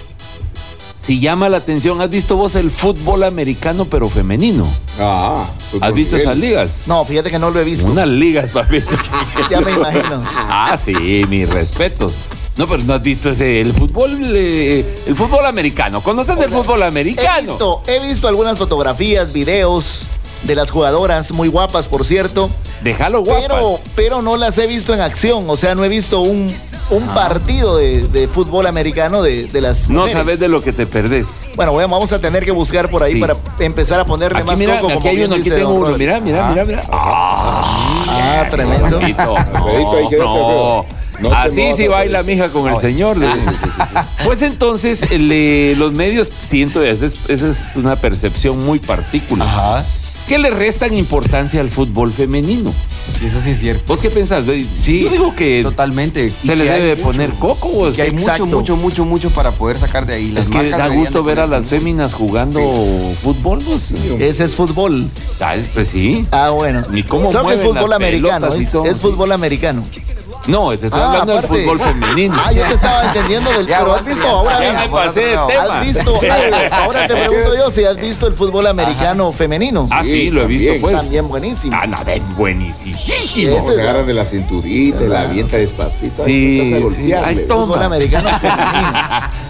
si 1.00 1.20
llama 1.20 1.50
la 1.50 1.58
atención, 1.58 2.00
¿has 2.00 2.12
visto 2.12 2.38
vos 2.38 2.56
el 2.56 2.70
fútbol 2.70 3.24
americano 3.24 3.86
pero 3.86 4.08
femenino? 4.08 4.68
Ah. 5.00 5.44
¿Has 5.82 5.94
visto 5.96 6.16
esas 6.16 6.38
ligas? 6.38 6.84
No, 6.86 7.04
fíjate 7.06 7.32
que 7.32 7.40
no 7.40 7.50
lo 7.50 7.60
he 7.60 7.64
visto. 7.64 7.88
Unas 7.88 8.08
ligas, 8.08 8.52
papito. 8.52 8.92
Ya 9.50 9.62
me 9.62 9.72
imagino. 9.72 10.24
Ah, 10.26 10.78
sí, 10.78 10.94
mis 11.28 11.50
respetos. 11.50 12.14
No, 12.56 12.68
pero 12.68 12.84
no 12.84 12.94
has 12.94 13.02
visto 13.02 13.32
ese, 13.32 13.60
el 13.62 13.74
fútbol, 13.74 14.18
eh, 14.34 14.86
el 15.08 15.16
fútbol 15.16 15.46
americano. 15.46 16.02
¿Conoces 16.02 16.40
el 16.40 16.52
fútbol 16.52 16.82
He 16.84 16.86
americano? 16.86 17.42
visto, 17.42 17.82
he 17.88 18.00
visto 18.00 18.28
algunas 18.30 18.58
fotografías, 18.58 19.34
videos 19.34 20.08
de 20.46 20.56
las 20.56 20.72
jugadoras, 20.72 21.32
muy 21.32 21.48
guapas 21.48 21.88
por 21.88 22.06
cierto. 22.06 22.50
Déjalo 22.82 23.22
guapas. 23.22 23.44
Pero, 23.48 23.80
pero 23.96 24.22
no 24.22 24.38
las 24.38 24.58
he 24.58 24.68
visto 24.68 24.94
en 24.94 25.02
acción, 25.02 25.50
o 25.50 25.58
sea, 25.58 25.76
no 25.76 25.84
he 25.84 25.90
visto 25.90 26.20
un, 26.22 26.54
un 26.92 27.04
Ah. 27.10 27.14
partido 27.16 27.78
de, 27.78 28.08
de 28.08 28.28
fútbol 28.28 28.68
americano 28.68 29.22
de, 29.24 29.46
de 29.46 29.62
las 29.62 29.90
No 29.90 30.02
mujeres. 30.02 30.14
sabes 30.22 30.40
de 30.40 30.48
lo 30.50 30.62
que 30.62 30.72
te 30.74 30.86
perdés. 30.86 31.26
Bueno, 31.56 31.72
bueno, 31.72 31.90
vamos 31.90 32.12
a 32.14 32.20
tener 32.20 32.46
que 32.46 32.52
buscar 32.52 32.90
por 32.90 33.02
ahí 33.04 33.14
Sí. 33.14 33.20
para 33.20 33.36
empezar 33.60 34.00
a 34.00 34.06
ponerle 34.06 34.40
Aquí 34.40 34.48
más 34.48 34.60
mira, 34.60 34.76
coco. 34.80 34.88
aquí 34.94 34.98
como 35.00 35.10
hay 35.10 35.24
uno, 35.24 35.36
aquí 35.36 35.50
tengo 35.50 35.74
uno. 35.74 35.98
Mira, 35.98 36.20
mira, 36.20 36.52
mira. 36.66 36.84
Ah, 36.92 38.46
tremendo. 38.50 38.86
Alfredito, 38.98 39.38
Alfredito, 39.38 39.92
ahí 39.98 40.08
quédate, 40.10 40.26
no. 40.28 40.86
No 41.18 41.32
Así 41.34 41.72
sí 41.74 41.88
baila 41.88 42.20
Alfredito. 42.20 42.44
mija 42.46 42.54
con 42.54 42.70
el 42.72 42.78
señor. 42.78 43.18
Pues 44.26 44.42
entonces, 44.42 45.10
le- 45.12 45.76
los 45.76 45.92
medios, 45.94 46.30
siento, 46.44 46.84
esa 46.84 47.06
es, 47.06 47.14
esa 47.30 47.50
es 47.50 47.60
una 47.76 47.96
percepción 47.96 48.64
muy 48.66 48.80
particular. 48.80 49.48
Ajá. 49.48 49.86
Que 50.28 50.40
le 50.40 50.50
restan 50.50 50.98
importancia 50.98 51.62
al 51.62 51.70
fútbol 51.70 52.12
femenino. 52.12 52.74
Sí, 53.20 53.26
eso 53.28 53.40
sí 53.40 53.52
es 53.52 53.60
cierto. 53.60 53.84
¿Vos 53.88 54.00
qué 54.00 54.10
pensás? 54.10 54.44
Sí, 54.78 55.02
Yo 55.04 55.10
digo 55.12 55.36
que 55.36 55.62
totalmente. 55.62 56.34
Y 56.42 56.48
se 56.48 56.56
le 56.56 56.64
debe 56.66 56.96
mucho, 56.96 57.04
poner 57.08 57.30
coco. 57.34 57.70
vos. 57.70 57.96
Que 57.96 58.02
hay 58.02 58.10
Exacto. 58.10 58.46
mucho, 58.48 58.58
mucho, 58.58 58.76
mucho, 58.76 59.06
mucho 59.06 59.30
para 59.30 59.52
poder 59.52 59.78
sacar 59.78 60.08
de 60.08 60.16
ahí. 60.16 60.32
Las 60.32 60.46
Es 60.46 60.52
que 60.52 60.70
da 60.72 60.88
gusto 60.88 61.24
ver 61.24 61.40
a 61.40 61.46
las 61.48 61.68
féminas 61.68 62.14
jugando 62.16 62.60
fútbol. 63.22 63.60
Pues, 63.64 63.92
Ese 64.20 64.46
es 64.46 64.56
fútbol. 64.56 65.08
Ah, 65.40 65.56
pues 65.76 65.90
sí. 65.90 66.26
Ah, 66.32 66.50
bueno. 66.50 66.82
Ni 66.90 67.04
cómo 67.04 67.32
Solo 67.32 67.52
es 67.52 67.62
fútbol 67.62 67.94
americano. 67.94 68.48
y 68.58 68.62
Es, 68.64 68.72
todo, 68.72 68.86
es 68.86 68.94
sí. 68.94 69.00
fútbol 69.00 69.32
americano. 69.32 69.84
No, 70.48 70.70
te 70.78 70.86
estoy 70.88 71.02
Ah, 71.02 71.08
hablando 71.12 71.34
del 71.34 71.44
fútbol 71.44 71.80
femenino. 71.80 72.36
Ah, 72.44 72.52
yo 72.52 72.64
te 72.66 72.74
estaba 72.76 73.06
entendiendo 73.06 73.52
del. 73.52 73.66
Ya, 73.76 73.80
pero 73.80 73.96
has 73.96 74.06
visto 74.06 74.28
ahora. 74.28 74.54
ya 74.54 74.60
bien, 74.60 74.76
me 74.78 74.90
pasé 74.90 75.20
de 75.22 75.38
tema. 75.48 75.80
¿Has 75.80 75.86
visto? 75.86 76.20
Ahora 76.72 77.08
te 77.08 77.16
pregunto 77.16 77.56
yo 77.58 77.72
si 77.72 77.84
has 77.84 77.96
visto 77.98 78.28
el 78.28 78.34
fútbol 78.36 78.68
americano 78.68 79.32
femenino. 79.32 79.88
Ah, 79.92 80.04
sí, 80.04 80.30
lo 80.30 80.42
he 80.44 80.46
visto, 80.46 80.66
también. 80.68 80.82
pues. 80.82 80.96
También 80.98 81.28
buenísimo. 81.28 81.76
Ah, 81.82 81.88
no, 81.88 82.04
ven, 82.06 82.24
buenísimo. 82.36 82.96
No, 82.96 83.14
Ese 83.58 83.62
se 83.76 83.82
agarran 83.82 84.06
de 84.06 84.14
la 84.14 84.24
cinturita 84.26 85.04
y 85.04 85.08
la 85.08 85.22
avienta 85.22 85.58
despacito. 85.58 86.24
Sí, 86.26 86.74
a 86.74 86.90
sí. 86.94 87.14
Ay, 87.14 87.46
toma. 87.48 87.66
Fútbol 87.66 87.84
americano 87.84 88.30
femenino. 88.40 89.00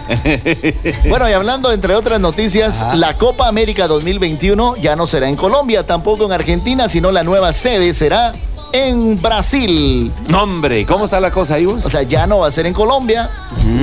Bueno, 1.08 1.28
y 1.28 1.32
hablando 1.32 1.72
entre 1.72 1.94
otras 1.94 2.20
noticias, 2.20 2.84
la 2.94 3.14
Copa 3.18 3.48
América 3.48 3.88
2021 3.88 4.76
ya 4.76 4.94
no 4.96 5.06
será 5.06 5.28
en 5.28 5.34
Colombia, 5.36 5.84
tampoco 5.84 6.24
en 6.26 6.32
Argentina, 6.32 6.88
sino 6.88 7.10
la 7.10 7.24
nueva 7.24 7.52
sede 7.52 7.92
será 7.92 8.32
en 8.72 9.20
Brasil. 9.20 10.12
No, 10.28 10.42
hombre, 10.42 10.84
¿cómo 10.86 11.04
está 11.04 11.20
la 11.20 11.30
cosa 11.30 11.54
ahí 11.54 11.66
vos? 11.66 11.84
O 11.84 11.90
sea, 11.90 12.02
ya 12.02 12.26
no 12.26 12.38
va 12.38 12.48
a 12.48 12.50
ser 12.50 12.66
en 12.66 12.74
Colombia, 12.74 13.30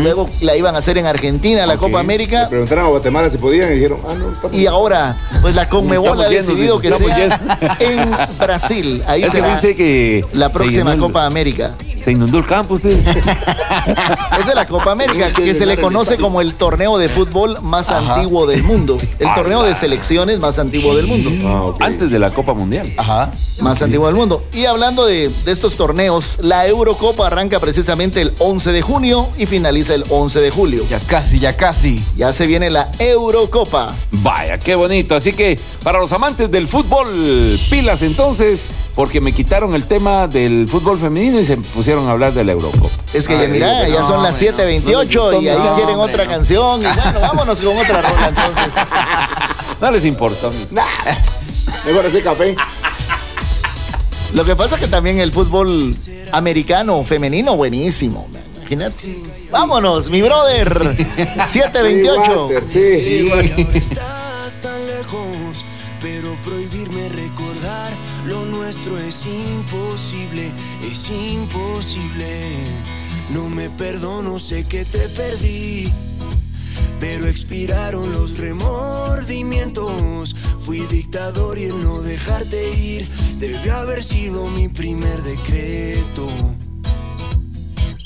luego 0.02 0.28
la 0.42 0.56
iban 0.56 0.76
a 0.76 0.80
hacer 0.80 0.98
en 0.98 1.06
Argentina, 1.06 1.66
la 1.66 1.78
Copa 1.78 2.00
América. 2.00 2.44
Le 2.44 2.50
preguntaron 2.50 2.86
a 2.86 2.88
Guatemala 2.90 3.30
si 3.30 3.38
podían 3.38 3.72
y 3.72 3.76
dijeron, 3.76 4.00
ah, 4.08 4.14
no, 4.16 4.34
papi. 4.42 4.58
Y 4.58 4.66
ahora, 4.68 5.18
pues 5.42 5.56
la 5.56 5.68
Conmebol 5.70 6.22
ha 6.22 6.30
decidido 6.30 6.80
que 6.80 6.92
sea 6.92 7.40
en 7.80 8.12
Brasil. 8.40 9.04
Ahí 9.08 9.24
que 9.24 9.30
será 9.30 9.52
viste 9.54 9.76
que 9.76 10.26
la 10.34 10.52
próxima 10.52 10.98
Copa 10.98 11.26
América. 11.26 11.76
Se 12.04 12.12
inundó 12.12 12.38
el 12.38 12.46
campo 12.46 12.74
usted. 12.74 13.00
Esa 13.00 14.38
es 14.40 14.56
la 14.56 14.66
Copa 14.66 14.92
América, 14.92 15.32
que 15.32 15.54
se 15.54 15.66
le 15.66 15.78
conoce 15.78 16.18
como 16.18 16.42
el 16.42 16.56
torneo 16.56 16.98
de 16.98 17.08
fútbol 17.08 17.62
más 17.62 17.92
antiguo 17.92 18.46
del 18.46 18.64
mundo. 18.64 18.98
El 19.20 19.34
torneo 19.36 19.64
de 19.64 19.74
selecciones 19.74 20.40
más 20.40 20.60
antiguo 20.60 20.96
del 20.96 21.08
mundo. 21.08 21.32
Ah. 21.80 21.86
Antes 21.86 22.12
de 22.12 22.20
la 22.20 22.32
Copa 22.32 22.54
Mundial. 22.54 22.92
Ajá. 22.98 23.32
Más 23.62 23.82
antiguo 23.82 24.08
del 24.08 24.16
mundo. 24.16 24.44
Y 24.52 24.66
hablando 24.66 25.06
de, 25.06 25.30
de 25.30 25.52
estos 25.52 25.76
torneos, 25.76 26.38
la 26.42 26.68
Eurocopa 26.68 27.28
arranca 27.28 27.60
precisamente 27.60 28.22
el 28.22 28.34
11 28.40 28.72
de 28.72 28.82
junio 28.82 29.30
y 29.38 29.46
finaliza 29.46 29.96
el 29.96 30.04
11 30.10 30.42
de 30.42 30.52
julio. 30.52 30.84
Ya 30.90 31.00
casi, 31.00 31.40
ya 31.40 31.56
casi. 31.56 32.04
Ya 32.18 32.34
se 32.34 32.48
viene 32.48 32.70
la 32.70 32.92
Eurocopa. 33.00 33.96
Vaya, 34.12 34.58
qué 34.58 34.76
bonito. 34.76 35.16
Así 35.16 35.32
que 35.34 35.58
para 35.84 36.00
los 36.00 36.12
amantes 36.12 36.52
del 36.52 36.68
fútbol, 36.68 37.08
pilas 37.70 38.02
entonces, 38.02 38.68
porque 38.96 39.22
me 39.22 39.32
quitaron 39.32 39.74
el 39.74 39.86
tema 39.86 40.28
del 40.28 40.68
fútbol 40.68 41.00
femenino 41.00 41.40
y 41.40 41.46
se 41.46 41.58
pusieron 41.58 41.93
a 42.00 42.12
hablar 42.12 42.34
de 42.34 42.44
la 42.44 42.52
Eurocopa. 42.54 42.90
Es 43.14 43.28
que 43.28 43.36
ya 43.36 43.42
Ay, 43.42 43.48
mira, 43.48 43.88
ya 43.88 44.00
no, 44.02 44.08
son 44.08 44.24
las 44.24 44.36
hombre, 44.42 44.80
no. 44.82 44.92
7.28 44.92 45.42
y 45.44 45.50
ahí 45.50 45.58
No, 45.58 45.76
quieren 45.76 45.96
hombre, 45.96 46.14
otra 46.14 46.24
no. 46.26 46.30
canción. 46.32 46.82
Y 46.82 46.86
bueno, 46.86 47.20
vámonos 47.22 47.62
con 47.62 47.78
otra 47.78 48.02
rola 48.10 48.28
entonces. 48.30 48.74
No 49.80 49.92
les 49.92 50.06
importa. 50.06 50.50
Mejor 51.86 52.06
ese 52.06 52.22
café. 52.22 52.56
Lo 54.34 54.44
que 54.46 54.56
pasa 54.56 54.76
es 54.76 54.82
que 54.82 54.88
también 54.88 55.20
el 55.20 55.32
fútbol 55.32 55.96
americano 56.32 57.04
femenino, 57.04 57.56
buenísimo. 57.56 58.28
Imagínate. 58.58 59.22
Vámonos, 59.52 60.10
mi 60.10 60.22
brother. 60.22 60.96
Sí, 61.46 61.60
728. 61.62 62.46
Walter, 62.48 62.64
sí. 62.68 63.32
Estás 63.76 64.62
tan 64.62 64.88
lejos, 64.88 65.64
pero 66.02 66.36
prohibirme 66.44 67.10
recordar 67.10 67.92
lo 68.26 68.46
nuestro 68.46 68.98
es 68.98 69.26
imposible, 69.28 70.33
es 70.94 71.10
imposible. 71.10 72.30
No 73.32 73.50
me 73.50 73.70
perdono, 73.72 74.38
sé 74.38 74.66
que 74.68 74.86
te 74.86 75.10
perdí, 75.10 75.92
pero 77.00 77.28
expiraron 77.28 78.12
los 78.12 78.38
remordimientos. 78.38 80.36
Fui 80.60 80.82
dictador 80.82 81.58
y 81.58 81.64
el 81.66 81.84
no 81.84 82.02
dejarte 82.02 82.78
ir 82.78 83.10
debió 83.40 83.76
haber 83.76 84.04
sido 84.04 84.46
mi 84.46 84.68
primer 84.70 85.24
decreto. 85.24 86.30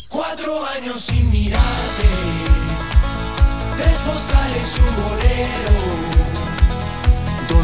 Cuatro 0.07 0.65
años 0.65 1.01
sin 1.01 1.29
mirarte, 1.29 2.07
tres 3.75 3.97
postales 3.97 4.79
un 4.79 4.95
bolero. 5.03 6.06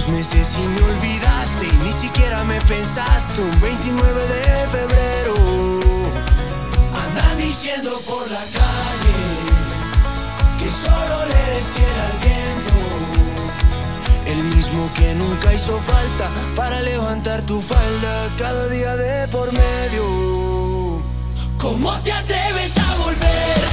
Meses 0.07 0.57
y 0.57 0.67
me 0.67 0.81
olvidaste 0.81 1.65
y 1.65 1.85
ni 1.85 1.93
siquiera 1.93 2.43
me 2.43 2.59
pensaste 2.61 3.41
un 3.41 3.61
29 3.61 4.27
de 4.27 4.67
febrero. 4.67 5.33
Andan 7.05 7.37
diciendo 7.37 8.01
por 8.05 8.29
la 8.29 8.39
calle 8.39 9.17
que 10.59 10.69
solo 10.69 11.25
le 11.25 11.51
eres 11.51 11.67
fiel 11.73 11.99
al 12.07 12.17
viento. 12.27 12.75
El 14.25 14.55
mismo 14.55 14.89
que 14.93 15.15
nunca 15.15 15.53
hizo 15.53 15.79
falta 15.79 16.29
para 16.55 16.81
levantar 16.81 17.41
tu 17.43 17.61
falda 17.61 18.29
cada 18.37 18.67
día 18.67 18.97
de 18.97 19.27
por 19.29 19.51
medio. 19.53 21.01
¿Cómo 21.57 21.93
te 22.01 22.11
atreves 22.11 22.77
a 22.77 22.95
volver? 22.97 23.72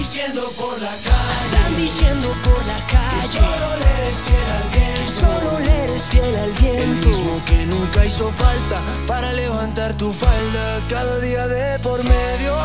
Diciendo 0.00 0.50
por 0.56 0.80
la 0.80 0.88
calle. 0.88 1.44
Andan 1.44 1.76
diciendo 1.76 2.28
por 2.42 2.66
la 2.66 2.78
calle. 2.86 3.20
Que 3.20 3.28
solo 3.28 3.76
le 3.80 3.90
eres 4.00 4.18
fiel 4.24 4.50
al 4.56 4.68
viento. 4.72 5.12
solo 5.12 5.60
le 5.60 5.84
eres 5.84 6.02
fiel 6.04 6.36
al 6.36 6.52
viento. 6.52 6.82
El 6.82 7.06
mismo 7.06 7.42
que 7.44 7.66
nunca 7.66 8.06
hizo 8.06 8.30
falta 8.30 8.80
para 9.06 9.30
levantar 9.34 9.92
tu 9.98 10.10
falda 10.10 10.80
cada 10.88 11.18
día 11.18 11.46
de 11.48 11.78
por 11.80 12.02
medio. 12.02 12.56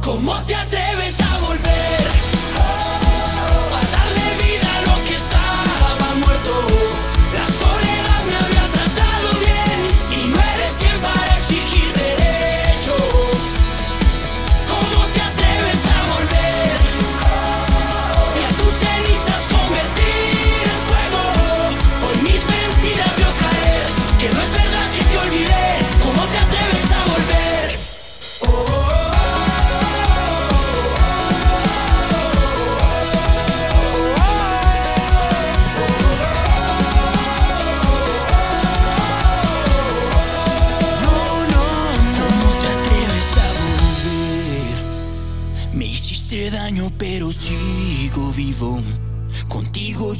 ¿Cómo 0.00 0.34
te 0.46 0.54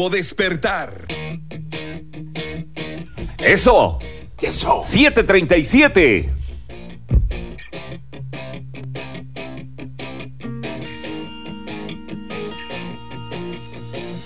nuevo 0.00 0.16
despertar. 0.16 1.04
Eso. 3.36 3.98
Eso. 4.40 4.82
737. 4.82 6.30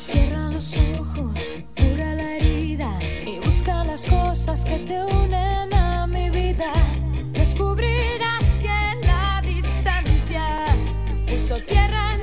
Cierra 0.07 0.51
los 0.51 0.77
ojos, 0.77 1.51
cura 1.77 2.15
la 2.15 2.37
herida 2.37 2.91
y 3.27 3.41
busca 3.41 3.85
las 3.85 4.07
cosas 4.07 4.65
que 4.65 4.79
te 4.79 5.05
unen 5.05 5.75
a 5.75 6.07
mi 6.07 6.31
vida. 6.31 6.73
Descubrirás 7.33 8.59
que 8.63 9.07
la 9.07 9.43
distancia 9.45 10.45
puso 11.27 11.61
tierra 11.63 12.14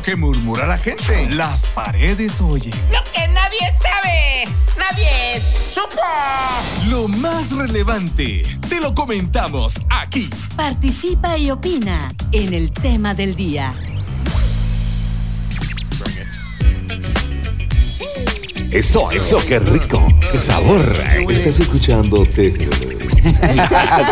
Lo 0.00 0.04
que 0.04 0.16
murmura 0.16 0.66
la 0.66 0.78
gente. 0.78 1.28
Las 1.28 1.66
paredes 1.66 2.40
oyen. 2.40 2.72
Lo 2.90 3.04
que 3.12 3.28
nadie 3.28 3.58
sabe, 3.82 4.48
nadie 4.78 5.42
supo. 5.74 6.00
Lo 6.88 7.06
más 7.06 7.52
relevante, 7.52 8.42
te 8.70 8.80
lo 8.80 8.94
comentamos 8.94 9.74
aquí. 9.90 10.30
Participa 10.56 11.36
y 11.36 11.50
opina 11.50 12.10
en 12.32 12.54
el 12.54 12.72
tema 12.72 13.12
del 13.12 13.36
día. 13.36 13.74
Eso, 18.70 19.10
eso, 19.10 19.36
qué 19.46 19.58
rico. 19.58 20.08
Qué 20.32 20.38
sabor. 20.38 20.80
Estás 21.28 21.60
escuchando 21.60 22.24
Te. 22.24 22.52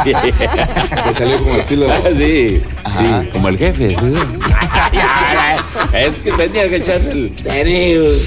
Sí. 0.05 0.12
Te 0.12 1.14
salió 1.14 1.39
como 1.39 1.55
estilo. 1.55 1.86
Sí, 2.14 2.61
sí, 2.99 3.28
como 3.32 3.49
el 3.49 3.57
jefe. 3.57 3.97
sí. 3.97 4.38
Es 5.93 6.16
que 6.16 6.32
tenía 6.32 6.68
que 6.68 6.76
echarse 6.76 7.11
el. 7.11 7.32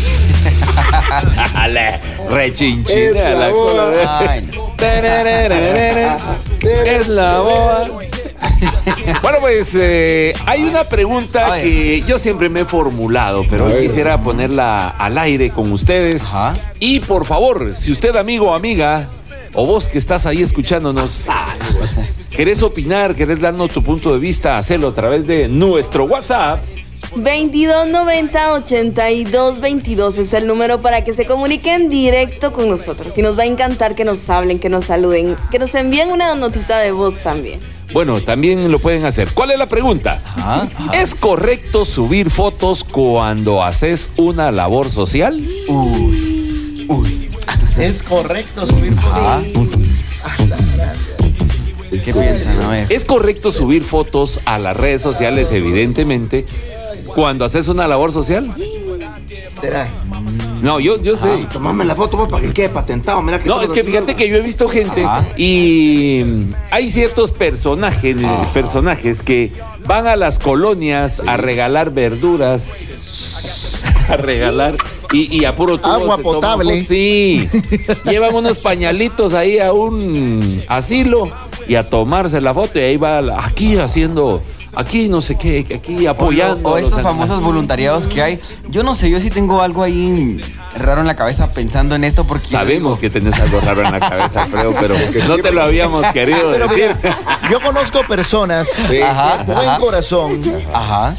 Rechinchina 2.30 3.08
Es 3.08 3.16
la. 3.16 3.50
Es 6.86 7.08
la 7.08 7.40
boa. 7.40 7.82
Bueno, 9.22 9.38
pues 9.40 9.76
eh, 9.76 10.34
hay 10.46 10.64
una 10.64 10.84
pregunta 10.84 11.62
que 11.62 12.04
yo 12.08 12.18
siempre 12.18 12.50
me 12.50 12.62
he 12.62 12.66
formulado, 12.66 13.46
pero 13.50 13.66
hoy 13.66 13.82
quisiera 13.82 14.22
ponerla 14.22 14.90
al 14.90 15.18
aire 15.18 15.50
con 15.50 15.72
ustedes. 15.72 16.28
Y 16.80 17.00
por 17.02 17.26
favor, 17.26 17.76
si 17.76 17.92
usted, 17.92 18.16
amigo 18.16 18.52
o 18.52 18.54
amiga, 18.54 19.06
o 19.54 19.66
vos 19.66 19.90
que 19.90 19.98
estás 19.98 20.26
ahí 20.26 20.42
escuchándonos, 20.42 21.26
querés 22.30 22.64
opinar, 22.64 23.16
querés 23.16 23.40
darnos 23.40 23.72
tu 23.72 23.84
punto 23.84 24.14
de 24.14 24.20
vista, 24.20 24.58
hacelo 24.58 24.90
a 24.90 24.94
través 24.94 25.26
de 25.28 25.48
nuestro 25.48 26.06
WhatsApp. 26.06 26.64
2290 27.16 28.54
82 28.54 29.60
22 29.60 30.18
es 30.18 30.34
el 30.34 30.48
número 30.48 30.82
para 30.82 31.04
que 31.04 31.14
se 31.14 31.26
comuniquen 31.26 31.90
directo 31.90 32.54
con 32.54 32.70
nosotros. 32.70 33.18
Y 33.18 33.22
nos 33.22 33.38
va 33.38 33.44
a 33.44 33.46
encantar 33.48 33.96
que 33.96 34.06
nos 34.06 34.30
hablen, 34.30 34.60
que 34.60 34.70
nos 34.70 34.86
saluden, 34.86 35.36
que 35.52 35.60
nos 35.60 35.76
envíen 35.76 36.12
una 36.12 36.36
notita 36.36 36.80
de 36.80 36.92
voz 36.92 37.16
también. 37.22 37.60
Bueno, 37.92 38.22
también 38.22 38.72
lo 38.72 38.80
pueden 38.80 39.04
hacer. 39.04 39.34
¿Cuál 39.34 39.52
es 39.52 39.60
la 39.60 39.68
pregunta? 39.68 40.24
¿Es 40.94 41.14
correcto 41.14 41.84
subir 41.84 42.30
fotos 42.30 42.86
cuando 42.86 43.62
haces 43.62 44.10
una 44.16 44.50
labor 44.52 44.90
social? 44.90 45.46
Es 47.78 48.04
correcto 48.04 48.66
subir 48.66 48.96
fotos. 48.96 49.68
¿Qué 51.92 52.14
piensan? 52.14 52.62
A 52.62 52.70
ver. 52.70 52.88
¿Es 52.90 53.04
correcto 53.04 53.52
subir 53.52 53.84
fotos 53.84 54.40
a 54.46 54.58
las 54.58 54.78
redes 54.78 55.02
sociales, 55.02 55.52
evidentemente, 55.52 56.46
cuando 57.16 57.46
haces 57.46 57.68
una 57.68 57.88
labor 57.88 58.12
social? 58.12 58.54
¿Será? 59.60 59.90
No, 60.62 60.80
yo, 60.80 61.02
yo 61.02 61.16
sé. 61.16 61.48
Tomame 61.52 61.86
la 61.86 61.96
foto 61.96 62.18
pues, 62.18 62.30
para 62.30 62.44
que 62.44 62.54
quede 62.54 62.70
patentado. 62.70 63.22
Mira 63.22 63.40
que 63.42 63.50
No, 63.50 63.62
es 63.62 63.72
que 63.72 63.84
fíjate 63.84 64.16
que 64.16 64.28
yo 64.30 64.36
he 64.36 64.42
visto 64.42 64.68
gente 64.70 65.04
Ajá. 65.04 65.26
y 65.36 66.24
mm, 66.24 66.54
hay 66.72 66.90
ciertos 66.92 67.32
personajes, 67.32 68.18
eh, 68.22 68.28
personajes 68.54 69.24
que 69.24 69.52
van 69.86 70.08
a 70.08 70.16
las 70.16 70.38
colonias 70.40 71.22
a 71.26 71.38
regalar 71.38 71.92
verduras, 71.92 72.70
a 74.10 74.18
regalar 74.18 74.76
y, 75.12 75.36
y 75.36 75.46
a 75.46 75.56
puro 75.56 75.80
tubo 75.80 75.94
Agua 75.94 76.18
toman 76.18 76.22
potable. 76.22 76.86
Sí, 76.86 77.48
llevan 78.06 78.36
unos 78.36 78.60
pañalitos 78.60 79.34
ahí 79.34 79.58
a 79.58 79.74
un 79.74 80.64
asilo 80.68 81.24
y 81.68 81.76
a 81.76 81.90
tomarse 81.90 82.40
la 82.40 82.54
foto 82.54 82.80
y 82.80 82.84
ahí 82.84 82.98
va 82.98 83.20
aquí 83.46 83.78
haciendo, 83.78 84.42
aquí 84.76 85.08
no 85.10 85.22
sé 85.22 85.36
qué, 85.38 85.66
aquí 85.76 86.08
apoyando. 86.08 86.70
O, 86.70 86.78
estos 86.78 87.02
famosos 87.02 87.42
voluntariados 87.42 88.08
que 88.08 88.22
hay. 88.22 88.40
Yo 88.70 88.84
no 88.84 88.96
sé, 88.96 89.10
yo 89.10 89.20
sí 89.20 89.30
tengo 89.30 89.62
algo 89.62 89.84
ahí 89.84 90.42
raro 90.78 91.02
en 91.02 91.08
la 91.08 91.16
cabeza 91.16 91.52
pensando 91.52 91.96
en 91.96 92.04
esto 92.04 92.24
porque... 92.26 92.48
Sabemos 92.48 92.98
digo- 92.98 93.00
que 93.02 93.10
tenés 93.10 93.38
algo 93.40 93.60
raro 93.60 93.84
en 93.84 93.92
la 93.92 94.00
cabeza, 94.00 94.44
Alfredo, 94.46 94.74
pero 94.80 94.96
no 95.28 95.38
te 95.38 95.52
lo 95.52 95.62
habíamos 95.64 96.06
querido 96.08 96.52
Pero 96.52 96.68
decir. 96.68 96.96
mira, 97.04 97.20
yo 97.52 97.62
conozco 97.62 98.02
personas 98.08 98.90
Ajá, 99.04 99.44
de 99.44 99.54
buen 99.54 99.70
ajá. 99.70 99.80
corazón 99.80 100.42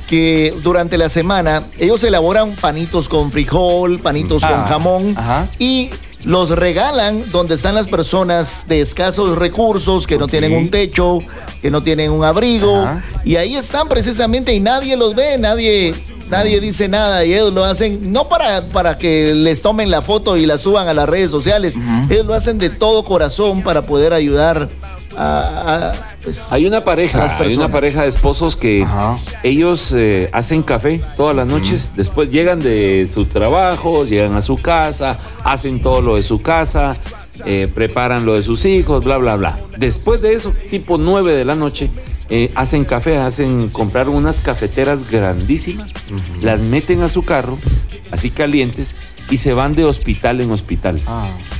que 0.07 0.55
durante 0.63 0.97
la 0.99 1.09
semana 1.09 1.63
ellos 1.79 2.03
elaboran 2.05 2.57
panitos 2.57 3.09
con 3.09 3.31
frijol, 3.31 3.99
panitos 4.01 4.43
con 4.43 4.53
Ah, 4.53 4.67
jamón 4.69 5.15
ajá. 5.17 5.49
y 5.59 5.91
los 6.25 6.51
regalan 6.51 7.31
donde 7.31 7.55
están 7.55 7.75
las 7.75 7.89
personas 7.89 8.66
de 8.68 8.81
escasos 8.81 9.37
recursos, 9.37 10.07
que 10.07 10.18
no 10.18 10.29
tienen 10.29 10.53
un 10.55 10.70
techo, 10.70 11.18
que 11.61 11.70
no 11.70 11.83
tienen 11.83 12.11
un 12.11 12.25
abrigo 12.25 12.83
Ajá. 12.83 13.03
y 13.25 13.37
ahí 13.37 13.57
están 13.57 13.89
precisamente 13.89 14.55
y 14.55 14.61
nadie 14.61 14.97
los 14.97 15.14
ve, 15.14 15.37
nadie 15.39 15.95
nadie 16.31 16.61
dice 16.61 16.89
nada 16.89 17.25
y 17.25 17.35
ellos 17.35 17.53
lo 17.53 17.64
hacen 17.64 18.11
no 18.11 18.29
para, 18.29 18.62
para 18.66 18.97
que 18.97 19.35
les 19.35 19.61
tomen 19.61 19.91
la 19.91 20.01
foto 20.01 20.37
y 20.37 20.47
la 20.47 20.57
suban 20.59 20.89
a 20.89 20.95
las 20.95 21.09
redes 21.09 21.31
sociales, 21.31 21.77
ellos 22.09 22.25
lo 22.25 22.35
hacen 22.35 22.59
de 22.59 22.70
todo 22.70 23.05
corazón 23.05 23.62
para 23.62 23.83
poder 23.83 24.12
ayudar 24.14 24.68
a, 25.16 25.93
a, 25.93 26.12
pues, 26.25 26.53
Hay 26.53 26.66
una 26.66 26.85
pareja, 26.85 27.37
hay 27.39 27.55
una 27.55 27.68
pareja 27.68 28.03
de 28.03 28.09
esposos 28.09 28.57
que 28.57 28.87
ellos 29.43 29.93
eh, 29.95 30.29
hacen 30.33 30.62
café 30.62 31.01
todas 31.16 31.35
las 31.35 31.47
noches, 31.47 31.93
después 31.97 32.31
llegan 32.31 32.61
de 32.61 33.09
su 33.12 33.27
trabajo, 33.27 34.05
llegan 34.05 34.35
a 34.37 34.41
su 34.41 34.57
casa, 34.57 35.18
hacen 35.45 35.81
todo 35.81 36.01
lo 36.01 36.16
de 36.16 36.23
su 36.23 36.43
casa, 36.43 36.97
eh, 37.45 37.68
preparan 37.73 38.25
lo 38.25 38.35
de 38.35 38.43
sus 38.43 38.64
hijos, 38.64 39.05
bla, 39.05 39.18
bla, 39.18 39.37
bla. 39.37 39.59
Después 39.79 40.20
de 40.23 40.35
eso, 40.35 40.53
tipo 40.70 40.99
9 40.99 41.35
de 41.35 41.45
la 41.45 41.55
noche, 41.55 41.91
eh, 42.29 42.51
hacen 42.55 42.85
café, 42.85 43.18
hacen 43.18 43.68
comprar 43.68 44.09
unas 44.09 44.41
cafeteras 44.41 45.11
grandísimas, 45.11 45.93
las 46.41 46.61
meten 46.61 47.03
a 47.03 47.09
su 47.09 47.25
carro, 47.25 47.59
así 48.11 48.31
calientes, 48.31 48.97
y 49.31 49.39
se 49.39 49.53
van 49.55 49.75
de 49.75 49.85
hospital 49.85 50.41
en 50.41 50.51
hospital. 50.51 51.01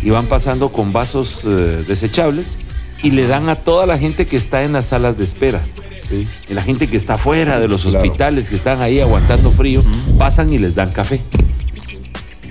Y 0.03 0.11
van 0.11 0.27
pasando 0.27 0.73
con 0.73 0.93
vasos 0.93 1.43
eh, 1.45 1.85
desechables 1.87 2.59
y 3.03 3.11
le 3.11 3.27
dan 3.27 3.49
a 3.49 3.57
toda 3.57 3.87
la 3.87 3.99
gente 3.99 4.27
que 4.27 4.37
está 4.37 4.63
en 4.63 4.73
las 4.73 4.87
salas 4.87 5.19
de 5.19 5.25
espera. 5.25 5.61
¿sí? 6.09 6.29
Y 6.49 6.55
la 6.55 6.63
gente 6.63 6.87
que 6.87 6.97
está 6.97 7.19
fuera 7.19 7.61
de 7.61 7.69
los 7.69 7.85
hospitales, 7.85 8.49
que 8.49 8.57
están 8.57 8.81
ahí 8.81 9.01
aguantando 9.01 9.51
frío, 9.51 9.83
pasan 10.19 10.53
y 10.53 10.59
les 10.59 10.75
dan 10.75 10.93
café. 10.93 11.21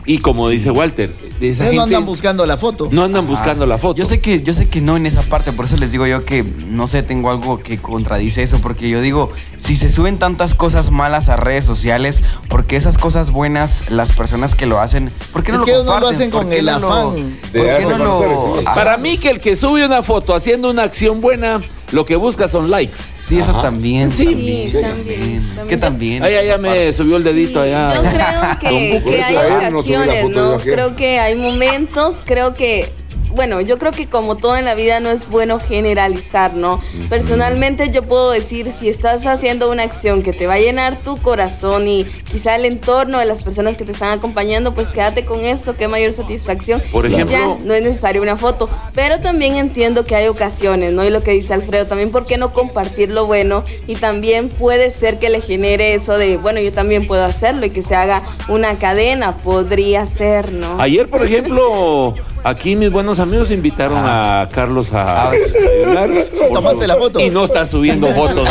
Y 0.06 0.18
como 0.18 0.50
dice 0.50 0.72
Walter, 0.72 1.12
de 1.40 1.50
esa 1.50 1.66
Ellos 1.66 1.76
no 1.76 1.82
gente 1.84 1.96
andan 1.96 2.06
buscando 2.08 2.46
la 2.48 2.58
foto. 2.58 2.90
no 2.92 3.04
andan 3.04 3.28
buscando 3.28 3.66
la 3.68 3.78
foto. 3.78 3.98
Yo 4.00 4.06
sé 4.06 4.20
que 4.20 4.42
yo 4.42 4.54
sé 4.54 4.68
que 4.68 4.82
no 4.82 4.98
en 4.98 5.06
esa 5.06 5.22
parte, 5.22 5.52
por 5.52 5.66
eso 5.66 5.78
les 5.78 5.92
digo 5.92 6.08
yo 6.08 6.26
que 6.26 6.44
no 6.44 6.88
sé, 6.88 7.04
tengo 7.04 7.30
algo 7.30 7.60
que 7.60 7.78
contradice 7.80 8.42
eso 8.44 8.60
porque 8.60 8.90
yo 8.90 9.00
digo, 9.02 9.32
si 9.58 9.76
se 9.76 9.90
suben 9.92 10.18
tantas 10.18 10.56
cosas 10.56 10.90
malas 10.90 11.30
a 11.30 11.36
redes 11.38 11.66
sociales, 11.66 12.24
porque 12.50 12.76
esas 12.78 12.98
cosas 12.98 13.32
buenas 13.32 13.84
las 13.90 14.12
personas 14.14 14.56
que 14.56 14.66
lo 14.66 14.80
hacen, 14.80 15.12
¿por 15.32 15.44
qué 15.44 15.52
no 15.52 15.58
Es 15.58 15.60
lo 15.62 15.66
que 15.66 15.72
ellos 15.74 15.86
no 15.86 16.00
lo 16.00 16.08
hacen 16.08 16.32
¿Por 16.32 16.42
con 16.42 16.50
qué 16.50 16.60
el 16.60 16.66
no 16.66 16.80
lo- 16.80 16.88
afán 16.94 17.38
¿Por 17.54 17.62
qué 17.78 17.86
no 17.88 17.98
lo 17.98 18.64
Para 18.64 18.98
mí 18.98 19.18
que 19.18 19.30
el 19.30 19.40
que 19.40 19.56
sube 19.56 19.86
una 19.86 20.02
foto 20.02 20.34
haciendo 20.34 20.70
una 20.70 20.84
acción 20.84 21.22
buena, 21.22 21.62
lo 21.92 22.06
que 22.06 22.16
busca 22.16 22.48
son 22.48 22.70
likes. 22.70 22.98
Sí, 23.26 23.40
eso 23.40 23.62
también. 23.62 24.12
Sí, 24.12 24.26
también, 24.26 24.72
Sí, 24.72 24.82
también. 24.82 25.50
Es 25.58 25.66
que 25.66 25.78
también. 25.78 26.24
Ay, 26.24 26.48
ya 26.48 26.58
me 26.58 26.92
subió 26.94 27.18
el 27.18 27.24
dedito 27.24 27.62
allá. 27.62 27.96
Yo 27.96 28.02
creo 28.02 28.60
que, 28.60 29.04
que 29.06 29.24
hay 29.24 29.74
ocasiones, 29.74 30.30
¿no? 30.30 30.58
Creo 30.60 30.96
que 30.96 31.20
hay 31.20 31.36
momentos, 31.36 32.24
creo 32.26 32.54
que, 32.54 32.92
bueno, 33.32 33.62
yo 33.62 33.78
creo 33.78 33.92
que 33.92 34.08
como 34.08 34.36
todo 34.36 34.58
en 34.58 34.66
la 34.66 34.76
vida 34.76 35.00
no 35.00 35.10
es 35.10 35.28
bueno 35.30 35.60
generalizar, 35.60 36.54
¿no? 36.54 36.82
Personalmente 37.10 37.90
yo 37.92 38.04
puedo 38.04 38.32
decir, 38.32 38.72
si 38.78 38.90
estás 38.90 39.26
haciendo 39.26 39.70
una 39.72 39.84
acción 39.84 40.24
que 40.24 40.34
te 40.34 40.48
va 40.48 40.56
a 40.56 40.60
llenar 40.60 40.96
tu 40.98 41.18
corazón 41.18 41.88
y 41.88 42.04
quizá 42.32 42.56
el 42.56 42.66
entorno 42.66 43.20
de 43.20 43.26
las 43.26 43.44
personas 43.44 43.76
que 43.78 43.86
te 43.86 43.92
están 43.92 44.18
acompañando, 44.18 44.74
pues 44.74 44.88
quédate 44.90 45.26
con 45.26 45.46
esto, 45.46 45.76
qué 45.76 45.88
mayor 45.88 46.12
satisfacción. 46.14 46.82
Por 46.92 47.06
ejemplo- 47.06 47.32
ya, 47.38 47.46
no 47.66 47.74
es 47.74 47.84
necesario 47.84 48.22
una 48.22 48.38
foto. 48.38 48.70
Pero 48.94 49.20
también 49.20 49.56
entiendo 49.56 50.06
que 50.06 50.16
hay 50.16 50.28
ocasiones, 50.28 50.94
¿no? 50.94 51.04
Y 51.06 51.10
lo 51.10 51.22
que 51.22 51.32
dice 51.32 51.54
Alfredo, 51.54 51.86
también 51.86 52.12
por 52.12 52.26
qué 52.26 52.38
no 52.38 52.52
compartir 52.54 53.12
lo 53.12 53.26
bueno 53.26 53.64
y 53.88 53.96
también 53.96 54.50
puede 54.50 54.90
ser 54.90 55.20
que 55.20 55.30
le 55.30 55.42
genere 55.42 55.94
eso 55.94 56.18
de, 56.18 56.38
bueno, 56.38 56.60
yo 56.60 56.72
también 56.72 57.08
puedo 57.08 57.24
hacerlo 57.24 57.66
y 57.66 57.70
que 57.70 57.82
se 57.82 57.96
haga 57.96 58.24
una 58.48 58.76
cadena, 58.80 59.36
podría 59.38 60.06
ser, 60.06 60.52
¿no? 60.52 60.82
Ayer, 60.82 61.08
por 61.08 61.26
ejemplo, 61.26 62.14
aquí 62.44 62.76
mis 62.76 62.92
buenos 62.92 63.20
amigos 63.22 63.52
invitaron 63.52 64.00
a 64.04 64.48
Carlos 64.54 64.92
a, 64.94 65.30
a 65.30 65.32
desayunar. 65.32 66.10
Por 66.38 66.50
Tomaste 66.54 66.82
su- 66.82 66.88
la 66.88 66.96
foto. 66.98 67.20
Y 67.20 67.30
no 67.30 67.46
están 67.46 67.68
subiendo 67.68 68.08
fotos. 68.16 68.48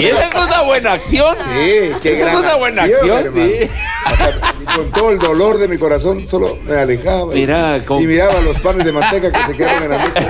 y 0.00 0.04
esa 0.06 0.28
es 0.28 0.34
una 0.34 0.60
buena 0.62 0.92
acción. 0.92 1.36
Sí, 1.36 1.90
qué 2.02 2.12
Esa 2.12 2.24
es 2.26 2.32
gran 2.32 2.36
una 2.36 2.54
buena 2.56 2.82
acción, 2.84 3.24
sí. 3.34 3.68
Con 4.76 4.90
todo 4.92 5.10
el 5.10 5.18
dolor 5.18 5.58
de 5.58 5.66
mi 5.68 5.78
corazón, 5.78 6.26
solo 6.28 6.58
me 6.66 6.76
alejaba. 6.76 7.32
y- 7.32 7.36
Mira, 7.40 7.80
con- 7.86 8.02
Y 8.02 8.06
miraba 8.06 8.40
los 8.40 8.56
panes 8.58 8.84
de 8.84 8.92
manteca 8.92 9.32
que 9.32 9.44
se 9.44 9.56
quedaban 9.56 9.82
en 9.84 9.90
la 9.90 9.98
mesa. 9.98 10.20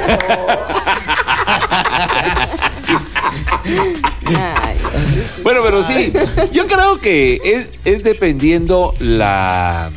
Bueno, 5.42 5.60
pero 5.62 5.82
sí, 5.82 6.12
yo 6.52 6.66
creo 6.66 6.98
que 6.98 7.40
es, 7.44 7.66
es 7.84 8.02
dependiendo 8.02 8.94
la 8.98 9.90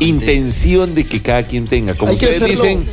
intención 0.00 0.94
de 0.94 1.06
que 1.06 1.20
cada 1.22 1.42
quien 1.42 1.66
tenga. 1.66 1.94
Como 1.94 2.12
Hay 2.12 2.18
que 2.18 2.26
ustedes 2.26 2.42
hacerlo. 2.42 2.80
dicen, 2.80 2.88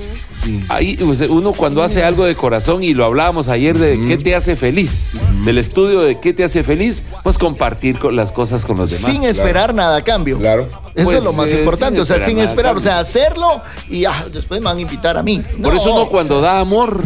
ahí, 0.70 0.98
pues, 0.98 1.22
uno 1.22 1.54
cuando 1.54 1.82
hace 1.84 2.04
algo 2.04 2.26
de 2.26 2.36
corazón, 2.36 2.84
y 2.84 2.94
lo 2.94 3.06
hablábamos 3.06 3.48
ayer 3.48 3.78
de 3.78 4.04
qué 4.06 4.18
te 4.18 4.36
hace 4.36 4.56
feliz, 4.56 5.12
del 5.44 5.58
estudio 5.58 6.02
de 6.02 6.20
qué 6.20 6.34
te 6.34 6.44
hace 6.44 6.64
feliz, 6.64 7.04
pues 7.24 7.38
compartir 7.38 8.00
con 8.00 8.16
las 8.16 8.32
cosas 8.32 8.66
con 8.66 8.78
los 8.78 8.92
demás. 8.92 9.12
sin 9.16 9.24
esperar 9.24 9.74
nada 9.74 9.98
a 9.98 10.02
cambio. 10.04 10.38
Claro. 10.38 10.68
Eso 10.96 11.06
Pues, 11.06 11.18
es 11.18 11.24
lo 11.24 11.34
más 11.34 11.52
eh, 11.52 11.60
importante, 11.60 11.96
sin 11.98 12.04
o 12.04 12.06
sea, 12.06 12.20
sin 12.26 12.40
esperar, 12.40 12.78
o 12.78 12.80
sea, 12.80 13.00
hacerlo 13.00 13.62
y 13.90 14.06
ah, 14.06 14.26
después 14.34 14.62
me 14.62 14.66
van 14.66 14.78
a 14.78 14.82
invitar 14.82 15.18
a 15.18 15.24
mí. 15.24 15.42
Por 15.62 15.74
No, 15.74 15.80
eso 15.80 15.94
uno 15.94 16.08
cuando 16.10 16.40
da 16.40 16.60
amor, 16.62 17.04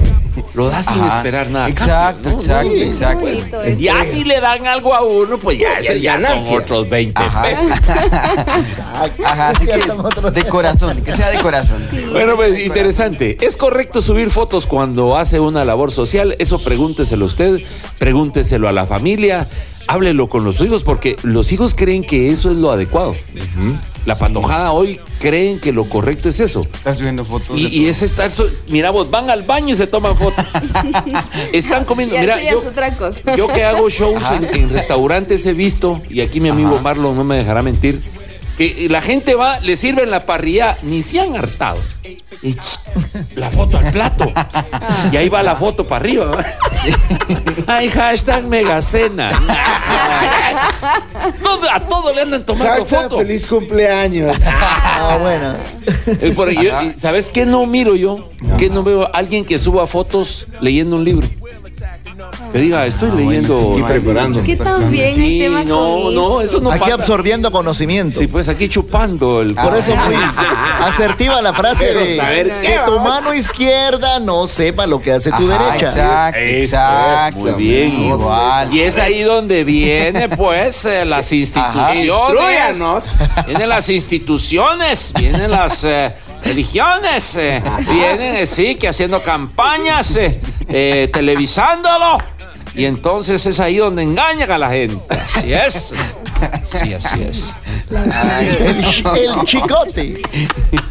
lo 0.54 0.70
da 0.70 0.82
sin 0.84 1.00
Ajá. 1.02 1.18
esperar 1.18 1.50
nada. 1.50 1.68
Exacto, 1.70 2.24
cambio, 2.30 2.32
¿no? 2.32 2.42
exacto, 2.42 2.74
Sí, 2.76 2.82
exacto. 2.82 3.20
bonito 3.22 3.62
eso. 3.64 3.80
Ya 3.80 4.04
si 4.04 4.24
le 4.24 4.40
dan 4.42 4.66
algo 4.68 4.94
a 4.96 5.02
uno, 5.04 5.38
pues 5.38 5.60
ya, 5.60 5.80
Ya 5.82 5.92
es 5.92 6.02
ya 6.02 6.20
son 6.22 6.40
otros 6.56 6.90
20 6.90 7.22
Ajá. 7.22 7.42
pesos. 7.44 7.66
Exacto. 8.60 9.26
Ajá, 9.26 9.50
así 9.50 9.66
que 9.66 9.82
son 9.84 10.00
otros- 10.06 10.34
de 10.34 10.44
corazón, 10.46 11.02
que 11.02 11.12
sea 11.14 11.30
de 11.30 11.40
corazón. 11.40 11.82
Bueno, 12.12 12.36
pues 12.36 12.60
interesante. 12.60 13.38
¿Es 13.42 13.58
correcto 13.58 14.02
subir 14.02 14.30
fotos 14.32 14.66
cuando 14.66 15.18
hace 15.18 15.40
una 15.40 15.66
labor 15.66 15.92
social? 15.92 16.36
Eso 16.40 16.60
pregúnteselo 16.60 17.26
usted, 17.26 17.60
pregúnteselo 17.98 18.68
a 18.68 18.72
la 18.72 18.86
familia, 18.86 19.48
háblelo 19.88 20.28
con 20.30 20.44
los 20.44 20.62
hijos, 20.62 20.84
porque 20.84 21.16
los 21.24 21.52
hijos 21.52 21.74
creen 21.76 22.04
que 22.04 22.32
eso 22.32 22.52
es 22.52 22.58
lo 22.58 22.72
adecuado. 22.72 23.16
La 24.10 24.16
patojada 24.16 24.72
hoy 24.72 25.00
creen 25.20 25.60
que 25.60 25.72
lo 25.72 25.88
correcto 25.88 26.30
es 26.30 26.40
eso. 26.40 26.66
Estás 26.74 26.98
subiendo 26.98 27.24
fotos. 27.24 27.60
Y, 27.60 27.88
es 27.88 28.02
estar, 28.02 28.32
so- 28.32 28.50
mira 28.68 28.90
vos, 28.90 29.12
van 29.12 29.30
al 29.30 29.44
baño 29.44 29.74
y 29.74 29.78
se 29.78 29.86
toman 29.86 30.18
fotos. 30.18 30.44
Están 31.54 31.86
comiendo, 31.86 32.16
Y 32.16 32.20
mira, 32.20 32.42
yo, 32.42 32.60
es 32.60 32.66
otra 32.66 32.96
cosa. 32.96 33.36
yo 33.36 33.48
que 33.48 33.64
hago 33.64 33.88
shows 33.90 34.24
en, 34.32 34.46
en 34.46 34.70
restaurantes 34.72 35.46
he 35.46 35.54
visto, 35.54 36.02
y 36.10 36.22
aquí 36.22 36.40
mi 36.40 36.50
amigo 36.50 36.80
Marlon 36.82 37.16
no 37.16 37.24
me 37.24 37.36
dejará 37.36 37.62
mentir, 37.62 38.02
que 38.58 38.88
la 38.90 39.02
gente 39.02 39.36
va, 39.36 39.60
le 39.60 39.78
sirven 39.78 40.10
la 40.10 40.26
parrilla, 40.26 40.78
ni 40.82 41.04
se 41.04 41.20
han 41.20 41.36
hartado. 41.36 41.80
Y 42.42 42.56
la 43.36 43.50
foto 43.52 43.78
al 43.78 43.92
plato. 43.92 44.32
Y 45.12 45.18
ahí 45.18 45.30
va 45.30 45.44
la 45.44 45.56
foto 45.56 45.86
para 45.86 46.02
arriba. 46.02 46.32
Ay, 47.68 47.90
hashtag 47.90 48.46
megacena. 48.46 49.32
Todo- 51.44 51.70
a 51.70 51.80
todo 51.88 52.14
le 52.14 52.22
andan 52.22 52.46
tomando 52.46 52.74
Hashtag 52.74 53.04
foto. 53.04 53.18
feliz 53.20 53.46
cumpleaños. 53.48 54.36
Ah, 55.02 55.18
bueno. 55.22 55.56
¿Sabes 56.98 57.30
qué 57.30 57.46
no 57.46 57.66
miro 57.66 57.96
yo? 57.96 58.30
Que 58.58 58.70
no 58.70 58.84
veo 58.84 59.04
a 59.04 59.08
alguien 59.18 59.46
que 59.46 59.58
suba 59.58 59.88
fotos 59.88 60.46
leyendo 60.60 60.98
un 60.98 61.06
libro. 61.06 61.28
Que 62.52 62.58
diga, 62.60 62.86
estoy 62.86 63.12
leyendo. 63.12 63.76
Y 63.78 63.84
preparando. 63.84 64.44
¿Qué 64.44 64.56
tan 64.56 64.90
bien 64.92 65.14
Sí, 65.14 65.42
el 65.42 65.46
tema 65.46 65.64
no, 65.64 65.76
con 66.02 66.16
no, 66.16 66.42
eso 66.42 66.60
no 66.60 66.72
Aquí 66.72 66.80
pasa. 66.82 66.94
absorbiendo 66.96 67.52
conocimiento. 67.52 68.20
Sí, 68.20 68.28
pues 68.28 68.48
aquí 68.48 68.68
chupando 68.68 69.42
el. 69.42 69.54
Por 69.56 69.76
eso 69.76 69.96
muy 69.96 70.16
asertiva 70.82 71.42
la 71.42 71.54
frase 71.54 71.86
Pero 71.86 72.00
de 72.00 72.18
saber 72.18 72.62
que 72.62 72.80
tu 72.86 73.00
mano 73.00 73.34
izquierda 73.34 74.20
no 74.20 74.48
sepa 74.48 74.88
lo 74.88 75.02
que 75.02 75.14
hace 75.14 75.32
tu 75.32 75.52
Ajá, 75.52 75.64
derecha. 75.72 76.30
Exacto, 76.30 76.40
exacto. 76.40 77.40
Muy 77.40 77.64
bien. 77.64 77.92
Igual. 78.02 78.74
Y 78.74 78.82
es 78.82 78.98
ahí 78.98 79.22
donde 79.24 79.64
viene, 79.64 80.30
pues, 80.30 80.86
eh, 80.86 81.06
las 81.06 81.32
instituciones. 81.32 82.08
Vienen 83.46 83.70
las 83.70 83.90
instituciones, 83.90 85.14
vienen 85.18 85.52
las 85.52 85.84
eh, 85.84 86.14
religiones, 86.44 87.36
eh, 87.36 87.62
vienen, 87.92 88.36
eh, 88.38 88.48
sí, 88.48 88.76
que 88.76 88.88
haciendo 88.88 89.22
campañas, 89.22 90.16
eh, 90.16 90.40
eh, 90.68 91.10
televisándolo. 91.12 92.18
Y 92.76 92.86
entonces 92.86 93.46
es 93.48 93.60
ahí 93.60 93.78
donde 93.78 94.04
engañan 94.04 94.50
a 94.52 94.58
la 94.58 94.70
gente. 94.70 94.98
Así 95.10 95.52
es. 95.52 95.94
Sí, 96.64 96.94
así 96.94 97.24
es. 97.24 97.54
El, 97.92 98.86
ch- 98.86 99.18
el 99.18 99.46
chicote. 99.46 100.22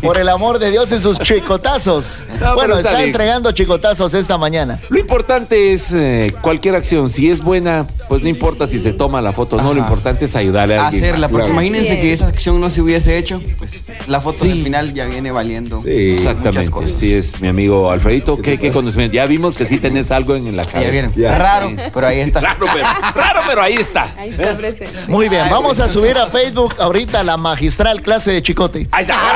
Por 0.02 0.18
el 0.18 0.28
amor 0.28 0.58
de 0.58 0.70
Dios 0.70 0.90
y 0.92 1.00
sus 1.00 1.18
chicotazos. 1.20 2.24
bueno, 2.54 2.76
está 2.76 3.02
entregando 3.02 3.52
chicotazos 3.52 4.12
esta 4.14 4.36
mañana. 4.36 4.80
Lo 4.88 4.98
importante 4.98 5.72
es 5.72 5.94
eh, 5.94 6.34
cualquier 6.42 6.74
acción. 6.74 7.08
Si 7.08 7.30
es 7.30 7.40
buena, 7.42 7.86
pues 8.08 8.22
no 8.22 8.28
importa 8.28 8.66
si 8.66 8.78
se 8.78 8.92
toma 8.92 9.22
la 9.22 9.32
foto 9.32 9.56
o 9.56 9.62
no. 9.62 9.72
Lo 9.72 9.80
importante 9.80 10.24
es 10.26 10.34
ayudarle 10.36 10.76
a 10.76 10.86
alguien. 10.88 11.04
Hacerla, 11.04 11.28
más. 11.28 11.30
porque 11.30 11.46
Claro. 11.46 11.52
imagínense 11.62 12.00
que 12.00 12.12
es. 12.12 12.20
esa 12.20 12.28
acción 12.28 12.60
no 12.60 12.68
se 12.70 12.82
hubiese 12.82 13.16
hecho, 13.16 13.40
pues 13.56 13.72
la 14.08 14.20
foto 14.20 14.44
del 14.44 14.62
final 14.62 14.94
ya 14.94 15.04
viene 15.06 15.30
valiendo. 15.30 15.80
Sí. 15.80 16.10
Exactamente, 16.10 16.70
cosas. 16.70 16.96
sí 16.96 17.14
es 17.14 17.40
mi 17.40 17.48
amigo 17.48 17.90
Alfredito. 17.90 18.40
¿Qué, 18.40 18.58
qué 18.58 18.70
conocimiento? 18.72 19.14
Ya 19.14 19.26
vimos 19.26 19.54
que 19.54 19.64
sí 19.64 19.78
tenés 19.78 20.10
algo 20.10 20.34
en 20.34 20.56
la 20.56 20.64
Ya 20.64 20.70
cabeza. 20.72 20.90
vieron. 21.08 21.14
Ya. 21.14 21.38
Raro, 21.38 21.72
pero 21.92 22.06
ahí 22.06 22.20
está. 22.20 22.40
Raro, 22.40 22.66
pero, 22.72 22.86
raro, 23.14 23.40
pero 23.46 23.62
ahí 23.62 23.74
está. 23.74 24.12
Ahí 24.18 24.30
está 24.30 24.56
presente. 24.56 24.98
Muy 25.08 25.28
bien, 25.28 25.48
vamos 25.50 25.78
a 25.80 25.88
subir 25.88 26.16
a 26.18 26.26
Facebook 26.28 26.74
ahorita 26.78 27.22
la 27.24 27.36
magistral 27.36 28.02
clase 28.02 28.32
de 28.32 28.42
chicote. 28.42 28.88
Ahí 28.90 29.02
está. 29.02 29.16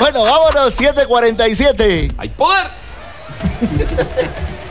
Bueno, 0.00 0.24
vámonos, 0.24 0.74
747. 0.74 2.10
¡Hay 2.18 2.28
poder! 2.30 2.66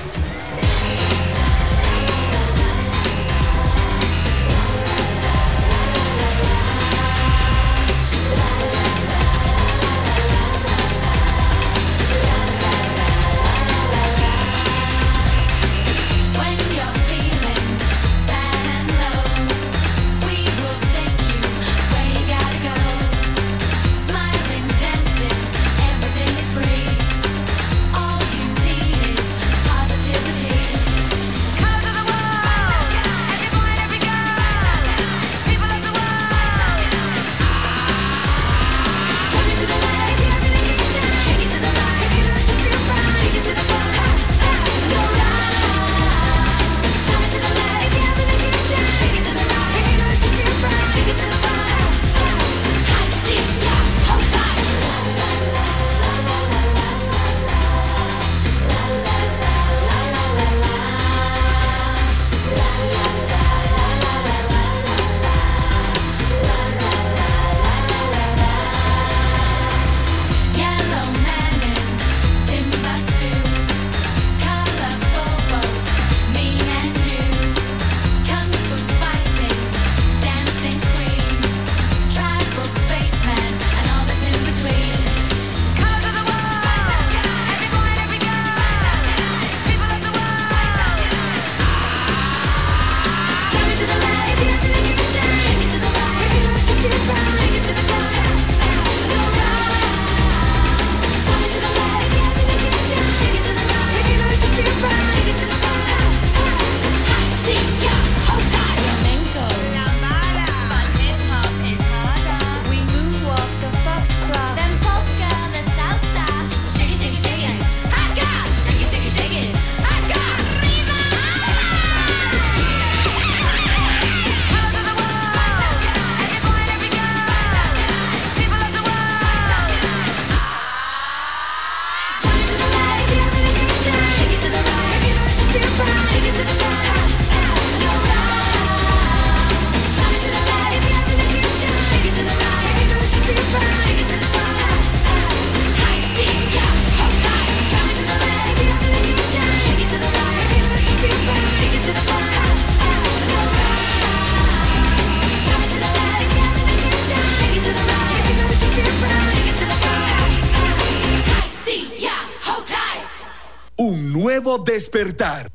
despertar. 164.63 165.51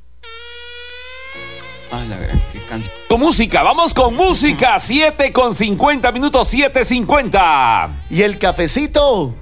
Ah, 1.93 2.05
la 2.09 2.17
verdad, 2.17 2.39
qué 2.53 2.61
canción. 2.69 2.95
Con 3.09 3.21
música, 3.21 3.63
vamos 3.63 3.95
con 3.95 4.15
música. 4.15 4.79
7 4.79 5.33
con 5.33 5.55
50 5.55 6.11
minutos, 6.13 6.53
7.50. 6.53 7.91
¿Y 8.11 8.23
el 8.23 8.39
cafecito? 8.39 9.35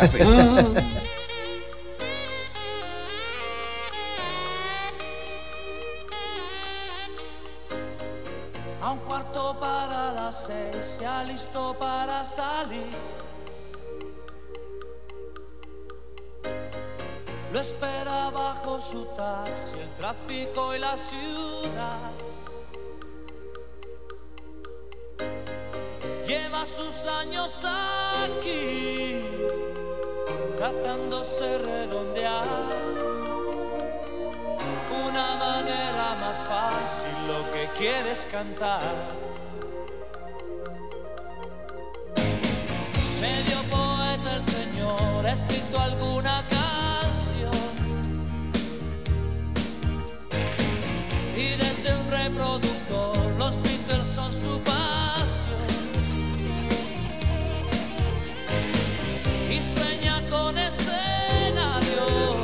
A 0.00 0.08
su 18.92 19.06
taxi, 19.16 19.78
el 19.80 19.88
tráfico 19.96 20.74
y 20.74 20.78
la 20.78 20.94
ciudad. 20.98 22.10
Lleva 26.26 26.66
sus 26.66 27.06
años 27.20 27.64
aquí, 28.22 29.22
tratándose 30.58 31.56
redondear 31.56 32.46
una 35.06 35.36
manera 35.36 36.16
más 36.20 36.36
fácil 36.52 37.16
lo 37.28 37.50
que 37.50 37.70
quieres 37.78 38.26
cantar. 38.30 38.92
Medio 43.22 43.58
poeta 43.70 44.36
el 44.36 44.44
señor 44.44 45.26
ha 45.26 45.32
escrito 45.32 45.80
alguna 45.80 46.42
canción 46.42 46.61
reproductor, 52.24 53.16
los 53.38 53.60
Beatles 53.62 54.06
son 54.06 54.32
su 54.32 54.60
pasión. 54.60 55.66
Y 59.50 59.60
sueña 59.60 60.22
con 60.30 60.56
escenarios 60.56 62.36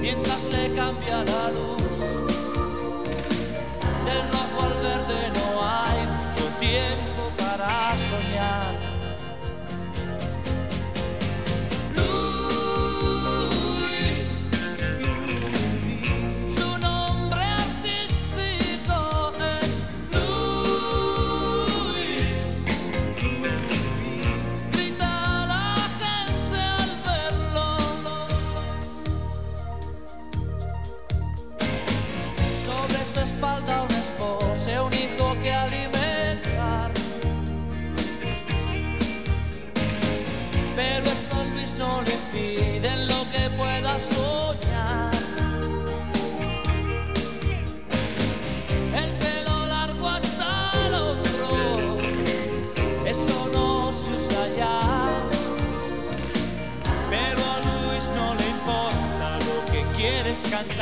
mientras 0.00 0.46
le 0.46 0.72
cambia 0.74 1.24
la 1.24 1.50
luz. 1.50 1.96
Del 4.06 4.22
rojo 4.32 4.62
al 4.62 4.74
verde 4.82 5.32
no 5.38 5.46
hay 5.62 6.00
su 6.34 6.46
tiempo 6.60 7.22
para 7.36 7.96
soñar. 7.96 8.81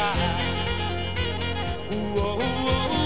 Quieres 0.01 0.16
cantar. 0.16 0.40
Uh, 1.90 2.16
oh, 2.16 2.38
uh, 2.38 2.42
oh, 2.42 2.99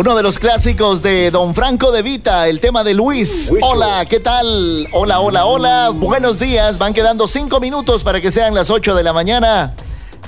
Uno 0.00 0.16
de 0.16 0.22
los 0.22 0.38
clásicos 0.38 1.02
de 1.02 1.30
Don 1.30 1.54
Franco 1.54 1.92
de 1.92 2.00
Vita, 2.00 2.48
el 2.48 2.58
tema 2.58 2.82
de 2.82 2.94
Luis. 2.94 3.52
Hola, 3.60 4.06
¿qué 4.08 4.18
tal? 4.18 4.88
Hola, 4.92 5.20
hola, 5.20 5.44
hola. 5.44 5.90
Buenos 5.90 6.38
días. 6.38 6.78
Van 6.78 6.94
quedando 6.94 7.28
cinco 7.28 7.60
minutos 7.60 8.02
para 8.02 8.18
que 8.18 8.30
sean 8.30 8.54
las 8.54 8.70
8 8.70 8.94
de 8.94 9.02
la 9.02 9.12
mañana. 9.12 9.74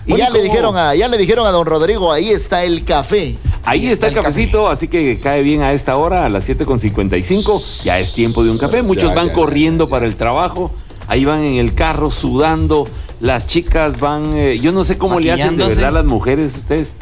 Y 0.05 0.18
ya 0.18 0.29
le 0.29 0.43
dijeron 0.43 0.77
a, 0.77 0.95
ya 0.95 1.09
le 1.09 1.16
dijeron 1.16 1.47
a 1.47 1.51
don 1.53 1.64
Rodrigo, 1.64 2.12
ahí 2.12 2.29
está 2.29 2.64
el 2.64 2.85
café. 2.85 3.39
Ahí 3.64 3.87
está 3.87 4.09
el 4.09 4.14
cafecito, 4.14 4.68
así 4.68 4.89
que 4.89 5.18
cae 5.18 5.41
bien 5.41 5.62
a 5.62 5.73
esta 5.73 5.97
hora, 5.97 6.27
a 6.27 6.29
las 6.29 6.47
7.55. 6.47 7.83
Ya 7.85 7.99
es 7.99 8.12
tiempo 8.12 8.45
de 8.45 8.51
un 8.51 8.59
café. 8.59 8.83
Muchos 8.83 9.09
Ya, 9.09 9.14
van 9.14 9.29
ya, 9.29 9.33
corriendo 9.33 9.89
para 9.89 10.05
el 10.05 10.16
trabajo. 10.16 10.70
Ahí 11.09 11.25
van 11.25 11.45
en 11.45 11.55
el 11.55 11.75
carro 11.75 12.11
sudando. 12.11 12.87
Las 13.20 13.47
chicas 13.47 13.99
van. 13.99 14.37
eh, 14.37 14.59
yo 14.59 14.70
no 14.73 14.85
sé 14.85 14.99
cómo 14.99 15.18
le 15.18 15.33
hacen 15.33 15.57
de 15.57 15.64
verdad 15.64 15.95
las 15.95 16.05
mujeres 16.05 16.59
ustedes. 16.59 16.95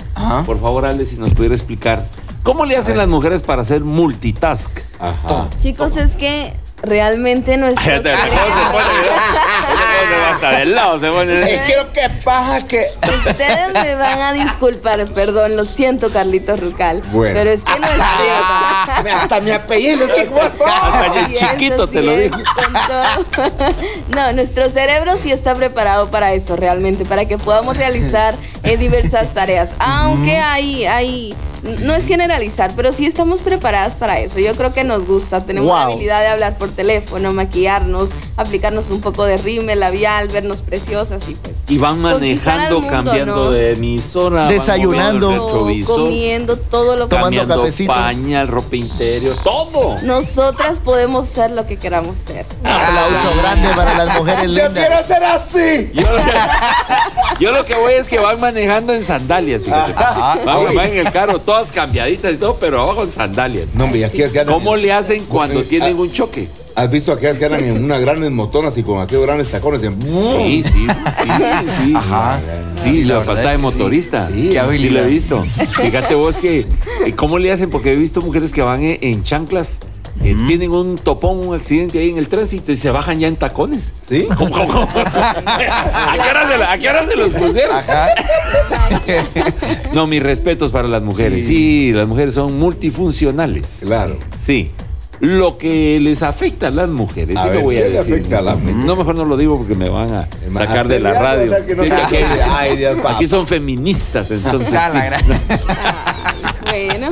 Por 0.46 0.60
favor, 0.60 0.86
Ale, 0.86 1.04
si 1.04 1.16
nos 1.16 1.32
pudiera 1.32 1.56
explicar. 1.56 2.06
¿Cómo 2.42 2.64
le 2.64 2.76
hacen 2.76 2.96
las 2.96 3.08
mujeres 3.08 3.42
para 3.42 3.62
hacer 3.62 3.82
multitask? 3.82 4.70
Ajá. 4.98 5.48
Chicos, 5.60 5.96
es 5.96 6.16
que 6.16 6.54
realmente 6.82 7.56
nuestro 7.58 7.82
Ay, 7.82 8.02
ya 8.02 8.02
te-. 8.02 8.12
Es 11.54 11.60
que 11.66 11.76
lo 11.76 11.92
que 11.92 12.08
pasa 12.24 12.66
que. 12.66 12.86
Ustedes 13.28 13.72
me 13.74 13.94
van 13.94 14.20
a 14.20 14.32
disculpar, 14.32 15.04
perdón, 15.08 15.56
lo 15.56 15.64
siento, 15.64 16.10
Carlitos 16.10 16.60
Rucal. 16.60 17.02
Bueno. 17.12 17.34
Pero 17.34 17.50
es 17.50 17.62
que 17.62 17.78
nuestro. 17.78 18.04
Hasta 19.14 19.40
mi 19.40 19.50
apellido, 19.50 20.06
¿qué 20.08 20.24
pasó? 20.34 20.66
Hasta 20.66 21.06
el 21.18 21.34
chiquito 21.34 21.86
te 21.88 22.02
lo 22.02 22.16
dijo. 22.16 22.38
No, 24.14 24.32
nuestro 24.32 24.70
cerebro 24.70 25.18
sí 25.22 25.30
está 25.30 25.54
preparado 25.54 26.10
para 26.10 26.32
eso 26.32 26.56
realmente, 26.56 27.04
para 27.04 27.26
que 27.26 27.36
podamos 27.36 27.76
realizar 27.76 28.34
eh, 28.62 28.76
diversas 28.76 29.34
tareas. 29.34 29.70
Aunque 29.78 30.38
hay, 30.38 30.86
hay 30.86 31.34
no 31.62 31.94
es 31.94 32.06
generalizar, 32.06 32.72
pero 32.74 32.92
sí 32.92 33.06
estamos 33.06 33.42
preparadas 33.42 33.94
para 33.94 34.18
eso. 34.20 34.38
Yo 34.40 34.54
creo 34.54 34.72
que 34.72 34.84
nos 34.84 35.06
gusta, 35.06 35.44
tenemos 35.44 35.70
la 35.70 35.82
habilidad 35.82 36.20
de 36.20 36.28
hablar 36.28 36.56
por 36.58 36.70
teléfono, 36.70 37.32
maquillarnos, 37.32 38.10
aplicarnos 38.36 38.90
un 38.90 39.00
poco 39.00 39.24
de 39.24 39.36
rímel 39.36 39.80
labial, 39.80 40.28
vernos 40.28 40.62
preciosas 40.62 41.28
y 41.28 41.34
pues 41.34 41.54
Y 41.68 41.78
van 41.78 42.00
manejando, 42.00 42.80
mundo, 42.80 42.90
cambiando 42.90 43.36
¿no? 43.36 43.50
de 43.50 43.72
emisora. 43.72 44.48
Desayunando. 44.48 45.50
comiendo 45.86 46.56
todo 46.56 46.96
lo 46.96 47.08
que 47.08 47.16
cambiando 47.16 47.64
pañal, 47.86 48.48
ropa 48.48 48.76
interior, 48.76 49.36
todo. 49.42 49.96
Nosotras 50.02 50.78
podemos 50.78 51.28
ser 51.28 51.50
lo 51.50 51.66
que 51.66 51.76
queramos 51.78 52.16
ser. 52.26 52.46
Aplauso 52.64 53.36
grande 53.38 53.68
para 53.74 54.04
las 54.04 54.18
mujeres 54.18 54.42
Yo 54.42 54.48
lindas. 54.48 54.72
quiero 54.72 55.02
ser 55.04 55.24
así. 55.24 55.90
Yo, 55.94 56.02
yo 57.38 57.52
lo 57.52 57.64
que 57.64 57.74
voy 57.74 57.92
es 57.94 58.08
que 58.08 58.18
van 58.18 58.40
manejando 58.40 58.92
en 58.92 59.04
sandalias, 59.04 59.64
fíjate. 59.64 59.92
Van, 59.92 60.68
sí. 60.68 60.74
van 60.76 60.86
en 60.92 61.06
el 61.06 61.12
carro, 61.12 61.38
todas 61.38 61.70
cambiaditas 61.72 62.34
y 62.34 62.36
todo, 62.36 62.56
pero 62.58 62.80
abajo 62.82 63.02
en 63.02 63.10
sandalias. 63.10 63.74
No, 63.74 63.84
hombre, 63.84 64.00
y 64.00 64.04
aquí 64.04 64.22
es 64.22 64.32
que 64.32 64.40
andan- 64.40 64.54
¿Cómo 64.54 64.76
le 64.76 64.92
hacen 64.92 65.24
cuando 65.26 65.62
tienen 65.62 65.96
un 65.98 66.10
choque? 66.10 66.48
¿Has 66.76 66.88
visto 66.90 67.12
aquellas 67.12 67.36
que 67.36 67.44
andan 67.46 67.64
en 67.64 67.84
unas 67.84 68.00
grandes 68.00 68.30
motonas 68.30 68.78
y 68.78 68.82
con 68.82 69.00
aquellos 69.02 69.24
grandes 69.26 69.48
tacones? 69.48 69.82
Y- 69.82 70.62
Sí, 70.62 70.62
sí, 70.62 70.70
sí, 70.72 70.86
sí. 71.84 71.92
Ajá. 71.94 72.40
Sí, 72.82 73.04
la, 73.04 73.14
la 73.14 73.18
verdad 73.20 73.34
falta 73.34 73.50
de 73.50 73.58
motorista. 73.58 74.26
sí. 74.28 74.32
Sí, 74.34 74.42
Qué 74.48 74.50
sí 74.52 74.56
habilidad. 74.58 75.02
lo 75.02 75.06
he 75.06 75.10
visto. 75.10 75.44
Fíjate 75.82 76.14
vos 76.14 76.36
que, 76.36 76.66
¿cómo 77.16 77.38
le 77.38 77.52
hacen? 77.52 77.70
Porque 77.70 77.92
he 77.92 77.96
visto 77.96 78.20
mujeres 78.22 78.52
que 78.52 78.62
van 78.62 78.82
en, 78.82 78.98
en 79.02 79.22
chanclas, 79.22 79.80
eh, 80.22 80.36
tienen 80.46 80.70
un 80.72 80.96
topón, 80.98 81.46
un 81.46 81.54
accidente 81.54 81.98
ahí 81.98 82.10
en 82.10 82.18
el 82.18 82.28
tránsito 82.28 82.72
y 82.72 82.76
se 82.76 82.90
bajan 82.90 83.18
ya 83.20 83.28
en 83.28 83.36
tacones. 83.36 83.92
¿Sí? 84.08 84.26
¿Cómo, 84.38 84.50
cómo, 84.50 84.66
cómo? 84.66 84.88
¿A 85.04 86.14
qué 86.22 86.30
horas 86.30 86.48
de, 86.48 86.58
la- 86.58 86.72
a 86.72 86.78
qué 86.78 86.88
horas 86.90 87.06
de 87.08 87.16
los 87.16 87.30
pusieron? 87.30 87.76
No, 89.94 90.06
mis 90.06 90.22
respetos 90.22 90.70
para 90.70 90.88
las 90.88 91.02
mujeres. 91.02 91.46
Sí, 91.46 91.92
las 91.92 92.06
mujeres 92.06 92.34
son 92.34 92.58
multifuncionales. 92.58 93.80
Claro. 93.84 94.16
Sí. 94.38 94.70
Lo 95.20 95.58
que 95.58 95.98
les 96.00 96.22
afecta 96.22 96.68
a 96.68 96.70
las 96.70 96.88
mujeres, 96.88 97.36
A 97.36 97.42
sí 97.42 97.48
ver, 97.48 97.58
lo 97.58 97.62
voy 97.64 97.76
a 97.76 97.82
¿qué 97.82 97.90
le 97.90 97.98
decir. 97.98 98.14
afecta 98.14 98.38
a 98.38 98.42
las 98.42 98.56
este. 98.58 98.72
No, 98.72 98.96
mejor 98.96 99.14
no 99.16 99.26
lo 99.26 99.36
digo 99.36 99.58
porque 99.58 99.74
me 99.74 99.90
van 99.90 100.14
a 100.14 100.28
sacar 100.54 100.88
de 100.88 100.98
la 100.98 101.12
radio. 101.20 101.52
no 101.76 101.82
Sí, 101.82 101.88
se 101.90 101.94
aquí. 101.94 102.16
Ay, 102.48 102.76
Dios, 102.78 102.96
aquí 103.06 103.26
son 103.26 103.46
feministas, 103.46 104.30
entonces. 104.30 104.72
La 104.72 105.18
sí. 105.18 105.24
Bueno. 106.70 107.10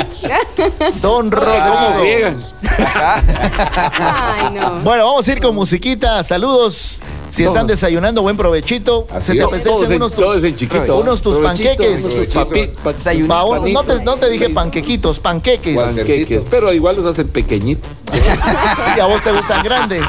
Don 1.00 1.30
Rodrigo. 1.30 1.64
¿Cómo 1.92 2.02
riegan? 2.02 2.36
Ay, 3.98 4.50
no. 4.54 4.80
Bueno, 4.82 5.04
vamos 5.06 5.26
a 5.28 5.32
ir 5.32 5.40
con 5.40 5.54
musiquita. 5.54 6.22
Saludos. 6.24 7.02
Si 7.28 7.44
están 7.44 7.66
desayunando, 7.66 8.22
buen 8.22 8.36
provechito. 8.36 9.06
Así 9.12 9.32
Se 9.32 9.34
te 9.38 9.44
apetecen 9.44 9.92
unos 9.96 10.12
tus, 10.12 10.24
todos 10.24 10.44
en 10.44 10.54
chiquito. 10.54 10.96
unos 10.98 11.20
tus 11.20 11.38
panqueques. 11.38 12.32
papi- 12.34 12.70
pa- 12.76 12.94
Pa- 13.28 13.44
un- 13.44 13.72
no, 13.72 13.82
te, 13.82 13.88
panitos. 13.88 14.02
no 14.04 14.16
te 14.16 14.30
dije 14.30 14.48
panquequitos, 14.50 15.20
panqueques. 15.20 15.76
Panqueques, 15.76 16.44
pero 16.48 16.72
igual 16.72 16.96
los 16.96 17.04
hacen 17.04 17.28
pequeñitos. 17.28 17.90
Y 18.96 19.00
a 19.00 19.06
vos 19.06 19.22
te 19.22 19.30
gustan 19.32 19.62
grandes. 19.62 20.04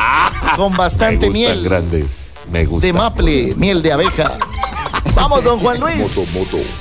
Con 0.55 0.75
bastante 0.77 1.29
Me 1.29 1.37
gustan 1.39 1.55
miel. 1.57 1.63
grandes. 1.63 2.39
Me 2.49 2.65
gusta. 2.65 2.87
De 2.87 2.93
maple, 2.93 3.53
miel 3.57 3.81
de 3.81 3.91
abeja. 3.91 4.37
Vamos, 5.15 5.43
don 5.43 5.59
Juan 5.59 5.79
Luis. 5.79 6.07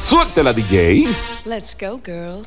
Suéltela, 0.07 0.53
DJ. 0.53 1.05
Let's 1.45 1.77
go, 1.79 2.01
girls. 2.05 2.47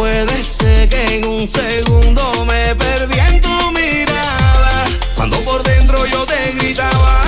Puede 0.00 0.42
ser 0.42 0.88
que 0.88 1.16
en 1.16 1.26
un 1.26 1.46
segundo 1.46 2.46
me 2.46 2.74
perdí 2.74 3.18
en 3.18 3.38
tu 3.42 3.70
mirada. 3.70 4.86
Cuando 5.14 5.38
por 5.44 5.62
dentro 5.62 6.06
yo 6.06 6.24
te 6.24 6.52
gritaba. 6.52 7.20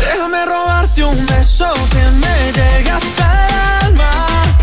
Déjame 0.00 0.46
robarte 0.46 1.04
un 1.04 1.26
beso 1.26 1.70
que 1.90 2.04
me 2.22 2.52
llegue 2.56 2.90
hasta 2.90 3.48
el 3.48 3.88
alma. 3.88 4.56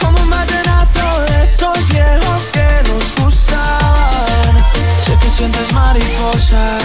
Como 0.00 0.22
un 0.22 0.30
vallenato 0.30 1.22
de 1.26 1.42
esos 1.42 1.88
viejos 1.88 2.42
que 2.52 2.68
nos 2.88 3.24
gustaban. 3.24 4.64
Sé 5.04 5.18
que 5.20 5.30
sientes 5.30 5.72
mariposas, 5.72 6.84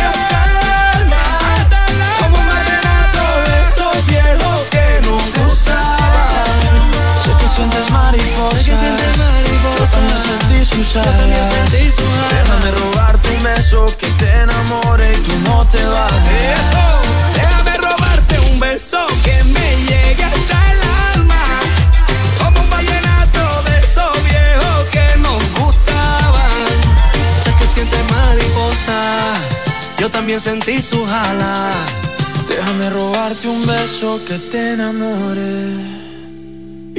que 8.65 8.77
sientes 8.77 9.17
mariposas. 9.17 9.91
Yo 10.93 11.01
también 11.01 11.45
sentí 11.47 11.91
sus 11.91 12.11
alas. 12.15 12.29
Déjame 12.29 12.71
robarte 12.71 13.29
un 13.35 13.43
beso 13.43 13.85
que 13.97 14.07
te 14.19 14.29
enamore 14.29 15.11
y 15.11 15.17
tú 15.17 15.33
no 15.45 15.65
te 15.67 15.83
vayas. 15.83 16.25
Eso, 16.59 16.83
déjame 17.35 17.77
robarte 17.77 18.39
un 18.51 18.59
beso 18.59 19.05
que 19.23 19.43
me 19.43 19.75
llegue 19.87 20.23
hasta 20.23 20.71
el 20.71 20.79
alma. 21.15 21.59
Como 22.41 22.61
un 22.61 22.69
vallenato 22.69 23.63
de 23.65 23.79
esos 23.79 24.23
viejos 24.23 24.89
que 24.91 25.17
nos 25.19 25.41
gustaban. 25.59 26.51
Sé 27.43 27.53
que 27.59 27.67
sientes 27.67 28.03
mariposa, 28.11 29.33
yo 29.97 30.09
también 30.09 30.39
sentí 30.39 30.81
su 30.81 31.05
jala. 31.05 31.71
Déjame 32.47 32.89
robarte 32.89 33.47
un 33.47 33.65
beso 33.65 34.19
que 34.25 34.37
te 34.37 34.73
enamore 34.73 36.10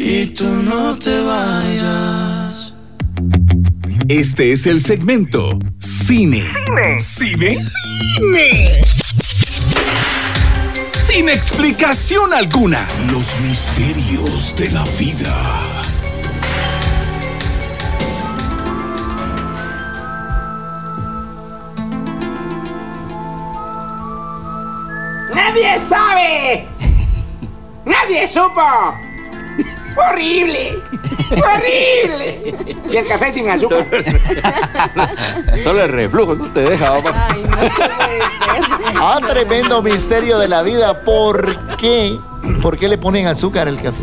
y 0.03 0.27
tú 0.27 0.45
no 0.45 0.99
te 0.99 1.21
vayas. 1.21 2.75
Este 4.09 4.53
es 4.53 4.67
el 4.67 4.83
segmento 4.83 5.59
Cine. 5.79 6.43
Cine. 6.43 6.99
Cine. 6.99 7.57
Cine. 8.17 8.85
sin 10.93 11.29
explicación 11.29 12.35
alguna. 12.35 12.89
Los 13.11 13.39
misterios 13.41 14.57
de 14.57 14.71
la 14.71 14.85
vida. 14.99 15.63
¡Nadie 25.33 25.81
sabe! 25.81 26.67
¡Nadie 27.85 28.27
supo! 28.27 29.12
¡Fue 29.95 30.05
horrible! 30.11 30.79
¡Fue 31.29 31.39
horrible! 31.39 32.77
Y 32.91 32.97
el 32.97 33.07
café 33.07 33.33
sin 33.33 33.49
azúcar. 33.49 33.87
Solo 35.63 35.85
el 35.85 35.93
reflujo 35.93 36.35
no 36.35 36.51
te 36.53 36.61
deja, 36.61 37.03
papá. 37.03 37.29
Ah, 38.97 39.21
tremendo 39.27 39.83
misterio 39.83 40.39
de 40.39 40.49
la 40.49 40.63
vida. 40.63 41.01
¿Por 41.01 41.77
qué? 41.77 42.19
¿Por 42.61 42.79
qué 42.79 42.89
le 42.89 42.99
ponen 42.99 43.27
azúcar 43.27 43.69
al 43.69 43.81
café? 43.81 44.03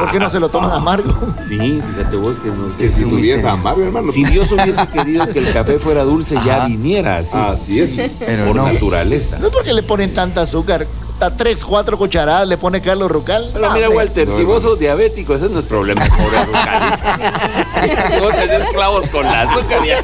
¿Por 0.00 0.10
qué 0.10 0.18
no 0.20 0.30
se 0.30 0.38
lo 0.40 0.48
toman 0.48 0.70
amargo? 0.72 1.12
Sí, 1.48 1.80
fíjate 1.94 2.16
vos 2.16 2.38
que 2.40 2.48
nos 2.50 2.74
Que 2.74 2.88
si 2.88 3.04
tuviese 3.04 3.48
amargo, 3.48 3.82
hermano. 3.82 4.12
Si 4.12 4.24
Dios 4.24 4.50
hubiese 4.52 4.86
querido 4.88 5.26
que 5.28 5.38
el 5.40 5.52
café 5.52 5.78
fuera 5.78 6.04
dulce, 6.04 6.36
ya 6.44 6.66
viniera 6.66 7.18
así. 7.18 7.36
Así 7.36 7.80
es. 7.80 7.94
Sí, 7.96 8.16
Pero 8.20 8.46
por 8.46 8.56
no. 8.56 8.70
naturaleza. 8.72 9.38
No 9.38 9.46
es 9.48 9.52
porque 9.52 9.72
le 9.72 9.82
ponen 9.82 10.12
tanta 10.14 10.42
azúcar. 10.42 10.86
A 11.20 11.30
tres, 11.30 11.64
cuatro 11.64 11.98
cucharadas 11.98 12.46
le 12.46 12.56
pone 12.56 12.80
Carlos 12.80 13.10
Rucal. 13.10 13.50
Pero 13.52 13.66
No, 13.68 13.74
mira. 13.74 13.90
Walter, 13.90 14.28
si 14.30 14.44
vos 14.44 14.62
sos 14.62 14.78
diabético, 14.78 15.34
ese 15.34 15.48
no 15.48 15.58
es 15.58 15.64
problema, 15.64 16.04
pobre 16.06 16.44
Rucalito. 16.44 18.14
Si 18.14 18.20
vos 18.20 18.32
tenés 18.36 18.68
clavos 18.68 19.08
con 19.08 19.24
la 19.24 19.42
azúcar, 19.42 19.80
ya. 19.84 19.96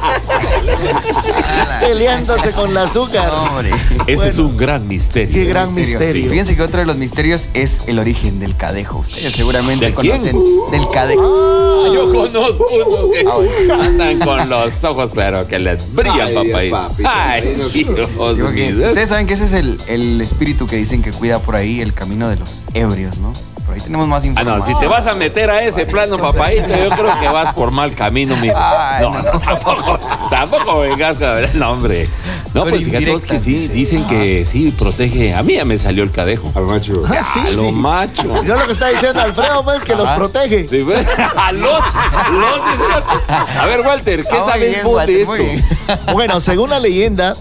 Peleándose 1.79 2.51
con 2.51 2.69
el 2.71 2.77
azúcar. 2.77 3.31
Ese 4.07 4.27
es 4.27 4.37
un 4.39 4.57
gran 4.57 4.87
misterio. 4.89 5.33
Qué 5.33 5.45
gran 5.45 5.69
Sí. 5.69 5.75
misterio. 5.81 6.29
Fíjense 6.29 6.55
que 6.57 6.61
otro 6.61 6.79
de 6.81 6.85
los 6.85 6.97
misterios 6.97 7.47
es 7.53 7.81
el 7.87 7.99
origen 7.99 8.39
del 8.41 8.55
cadejo. 8.57 8.99
Ustedes 8.99 9.34
seguramente 9.35 9.85
¿De 9.87 9.95
quién? 9.95 10.17
conocen 10.17 10.71
del 10.71 10.89
cadejo. 10.93 11.23
Ah, 11.23 11.89
Yo 11.93 12.11
conozco 12.11 12.65
unos 12.73 13.11
que 13.11 13.71
andan 13.71 14.19
con 14.19 14.49
los 14.49 14.83
ojos, 14.83 15.11
pero 15.13 15.47
que 15.47 15.59
les 15.59 15.93
brillan, 15.93 16.35
Ay, 16.37 16.69
papá. 16.71 16.89
papi, 16.89 17.03
Ay, 17.05 17.41
Dios 17.55 17.73
mío. 18.53 18.87
Ustedes 18.87 19.09
saben 19.09 19.27
que 19.27 19.33
ese 19.33 19.45
es 19.45 19.53
el, 19.53 19.77
el 19.87 20.19
espíritu 20.21 20.65
que 20.67 20.75
dicen 20.77 21.01
que 21.03 21.11
cuida 21.11 21.39
por 21.39 21.55
ahí 21.55 21.81
el 21.81 21.93
camino 21.93 22.29
de 22.29 22.37
los 22.37 22.63
ebrios, 22.73 23.17
¿no? 23.17 23.33
Por 23.65 23.73
ahí 23.73 23.81
tenemos 23.81 24.07
más 24.07 24.23
Ah, 24.23 24.27
información. 24.27 24.59
no, 24.59 24.65
si 24.65 24.79
te 24.79 24.85
vas 24.87 25.07
a 25.07 25.13
meter 25.15 25.49
a 25.49 25.63
ese 25.63 25.85
plano, 25.87 26.17
papadito, 26.17 26.67
yo 26.67 26.89
creo 26.89 27.19
que 27.19 27.27
vas 27.27 27.51
por 27.53 27.71
mal 27.71 27.93
camino, 27.95 28.35
mi. 28.37 28.49
Ay, 28.55 29.01
No, 29.03 29.09
no, 29.11 29.39
tampoco, 29.39 29.99
tampoco 30.29 30.79
vengas 30.81 31.17
con 31.17 31.27
el 31.43 31.57
nombre. 31.59 32.07
No, 32.53 32.63
Pero 32.63 32.75
pues 32.77 32.85
fíjate 32.85 33.11
vos 33.11 33.25
que 33.25 33.39
sí, 33.39 33.51
indirectas. 33.51 33.75
dicen 33.75 34.03
que 34.07 34.45
sí, 34.45 34.69
protege. 34.77 35.33
A 35.33 35.41
mí 35.43 35.55
ya 35.55 35.65
me 35.65 35.77
salió 35.79 36.03
el 36.03 36.11
cadejo. 36.11 36.51
Al 36.55 36.65
macho. 36.65 36.93
Ah, 37.09 37.23
sí, 37.33 37.39
A 37.39 37.51
lo 37.51 37.63
sí. 37.69 37.71
macho. 37.73 38.43
Yo 38.45 38.55
lo 38.55 38.65
que 38.65 38.71
está 38.71 38.87
diciendo 38.89 39.19
Alfredo, 39.25 39.63
pues, 39.63 39.83
que 39.83 39.95
los 39.95 40.11
protege. 40.13 40.67
Sí, 40.67 40.83
pues, 40.83 41.05
a 41.37 41.51
los, 41.51 41.71
los- 41.71 43.57
A 43.59 43.65
ver, 43.65 43.81
Walter, 43.81 44.21
¿qué 44.23 44.37
Ah, 44.37 44.45
sabes 44.45 44.71
bien, 44.71 44.83
vos 44.83 45.05
de 45.05 45.21
esto? 45.21 45.33
Bueno, 46.13 46.39
según 46.41 46.69
la 46.69 46.79
leyenda, 46.79 47.35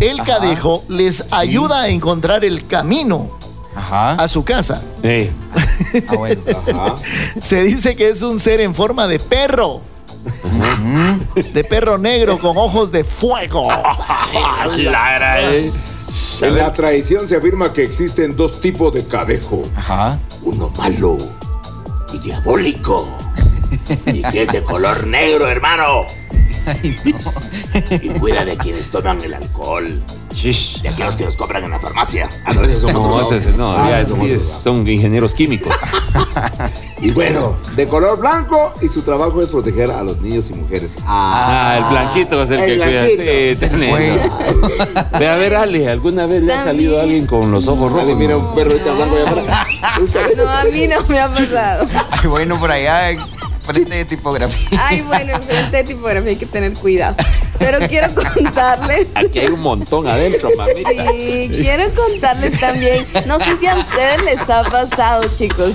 el 0.00 0.22
cadejo 0.22 0.84
les 0.88 1.24
ayuda 1.32 1.82
a 1.82 1.88
encontrar 1.88 2.44
el 2.44 2.66
camino 2.66 3.28
Ajá. 3.74 4.12
a 4.12 4.28
su 4.28 4.44
casa. 4.44 4.82
Eh, 5.02 5.30
Ah, 6.08 6.14
bueno. 6.16 6.40
Ajá. 6.72 6.94
Se 7.40 7.62
dice 7.62 7.94
que 7.96 8.08
es 8.08 8.22
un 8.22 8.38
ser 8.40 8.60
en 8.60 8.74
forma 8.74 9.06
de 9.06 9.18
perro. 9.18 9.82
De 11.52 11.64
perro 11.64 11.98
negro 11.98 12.38
con 12.38 12.56
ojos 12.56 12.90
de 12.92 13.02
fuego. 13.04 13.68
Lara, 14.76 15.42
eh. 15.42 15.72
En 16.42 16.56
la 16.56 16.72
tradición 16.72 17.26
se 17.26 17.36
afirma 17.36 17.72
que 17.72 17.82
existen 17.82 18.36
dos 18.36 18.60
tipos 18.60 18.92
de 18.92 19.06
cadejo. 19.06 19.64
Ajá. 19.76 20.18
Uno 20.42 20.70
malo 20.76 21.16
y 22.12 22.18
diabólico. 22.18 23.08
Y 24.06 24.22
que 24.22 24.42
es 24.42 24.48
de 24.52 24.62
color 24.62 25.06
negro, 25.06 25.48
hermano. 25.48 26.06
Y 28.02 28.08
cuida 28.10 28.44
de 28.44 28.56
quienes 28.56 28.88
toman 28.88 29.20
el 29.22 29.34
alcohol. 29.34 30.00
Shish. 30.34 30.82
De 30.82 30.88
aquellos 30.88 31.16
que 31.16 31.24
los 31.24 31.36
compran 31.36 31.64
en 31.64 31.70
la 31.70 31.78
farmacia. 31.80 32.28
Ah, 32.44 32.52
no, 32.52 32.62
esos 32.64 32.80
son 32.82 32.92
No, 32.94 33.02
otros. 33.14 33.32
ese- 33.32 33.52
no, 33.56 33.72
Ah, 33.72 33.86
ya 33.90 34.00
es 34.00 34.08
son 34.62 34.86
ingenieros 34.88 35.34
químicos. 35.34 35.74
Y 37.02 37.10
bueno, 37.10 37.56
de 37.74 37.88
color 37.88 38.16
blanco 38.20 38.72
y 38.80 38.86
su 38.86 39.02
trabajo 39.02 39.42
es 39.42 39.50
proteger 39.50 39.90
a 39.90 40.04
los 40.04 40.20
niños 40.20 40.48
y 40.50 40.54
mujeres. 40.54 40.92
Ah, 41.04 41.74
el 41.78 41.84
blanquito 41.90 42.40
es 42.44 42.50
el, 42.52 42.60
El 42.60 42.78
que 42.78 42.84
cuida. 42.86 43.06
Sí, 43.06 43.14
es 43.26 43.62
el 43.62 43.80
negro. 43.80 44.22
Ve 45.18 45.28
a 45.28 45.34
ver, 45.34 45.56
Ale, 45.56 45.88
¿alguna 45.90 46.26
vez 46.26 46.44
le 46.44 46.54
ha 46.54 46.62
salido 46.62 47.00
alguien 47.00 47.26
con 47.26 47.50
los 47.50 47.66
ojos 47.66 47.90
rojos? 47.90 48.06
Dale, 48.06 48.14
mira 48.14 48.36
un 48.36 48.54
perro 48.54 48.70
ahorita 48.70 48.92
blanco 48.92 49.16
allá 49.16 49.24
afuera. 49.30 49.66
No, 50.36 50.48
a 50.48 50.64
mí 50.64 50.86
no 50.86 50.96
me 51.08 51.18
ha 51.20 51.28
pasado. 51.28 51.86
Ay, 52.22 52.28
bueno, 52.28 52.58
por 52.60 52.70
allá, 52.70 53.10
en 53.10 53.18
frente 53.72 53.96
de 53.96 54.04
tipografía. 54.04 54.86
Ay, 54.86 55.00
bueno, 55.02 55.34
en 55.34 55.42
frente 55.42 55.76
de 55.76 55.84
tipografía 55.84 56.30
hay 56.30 56.36
que 56.36 56.46
tener 56.46 56.72
cuidado. 56.74 57.16
Pero 57.58 57.78
quiero 57.88 58.08
contarles. 58.34 59.06
Aquí 59.14 59.38
hay 59.38 59.48
un 59.48 59.60
montón 59.60 60.06
adentro, 60.06 60.50
mamita. 60.56 60.90
Sí, 60.90 61.50
quiero 61.54 61.84
contarles 61.94 62.58
también. 62.58 63.06
No 63.26 63.38
sé 63.38 63.56
si 63.58 63.66
a 63.66 63.76
ustedes 63.76 64.22
les 64.22 64.40
ha 64.50 64.62
pasado, 64.64 65.24
chicos. 65.36 65.72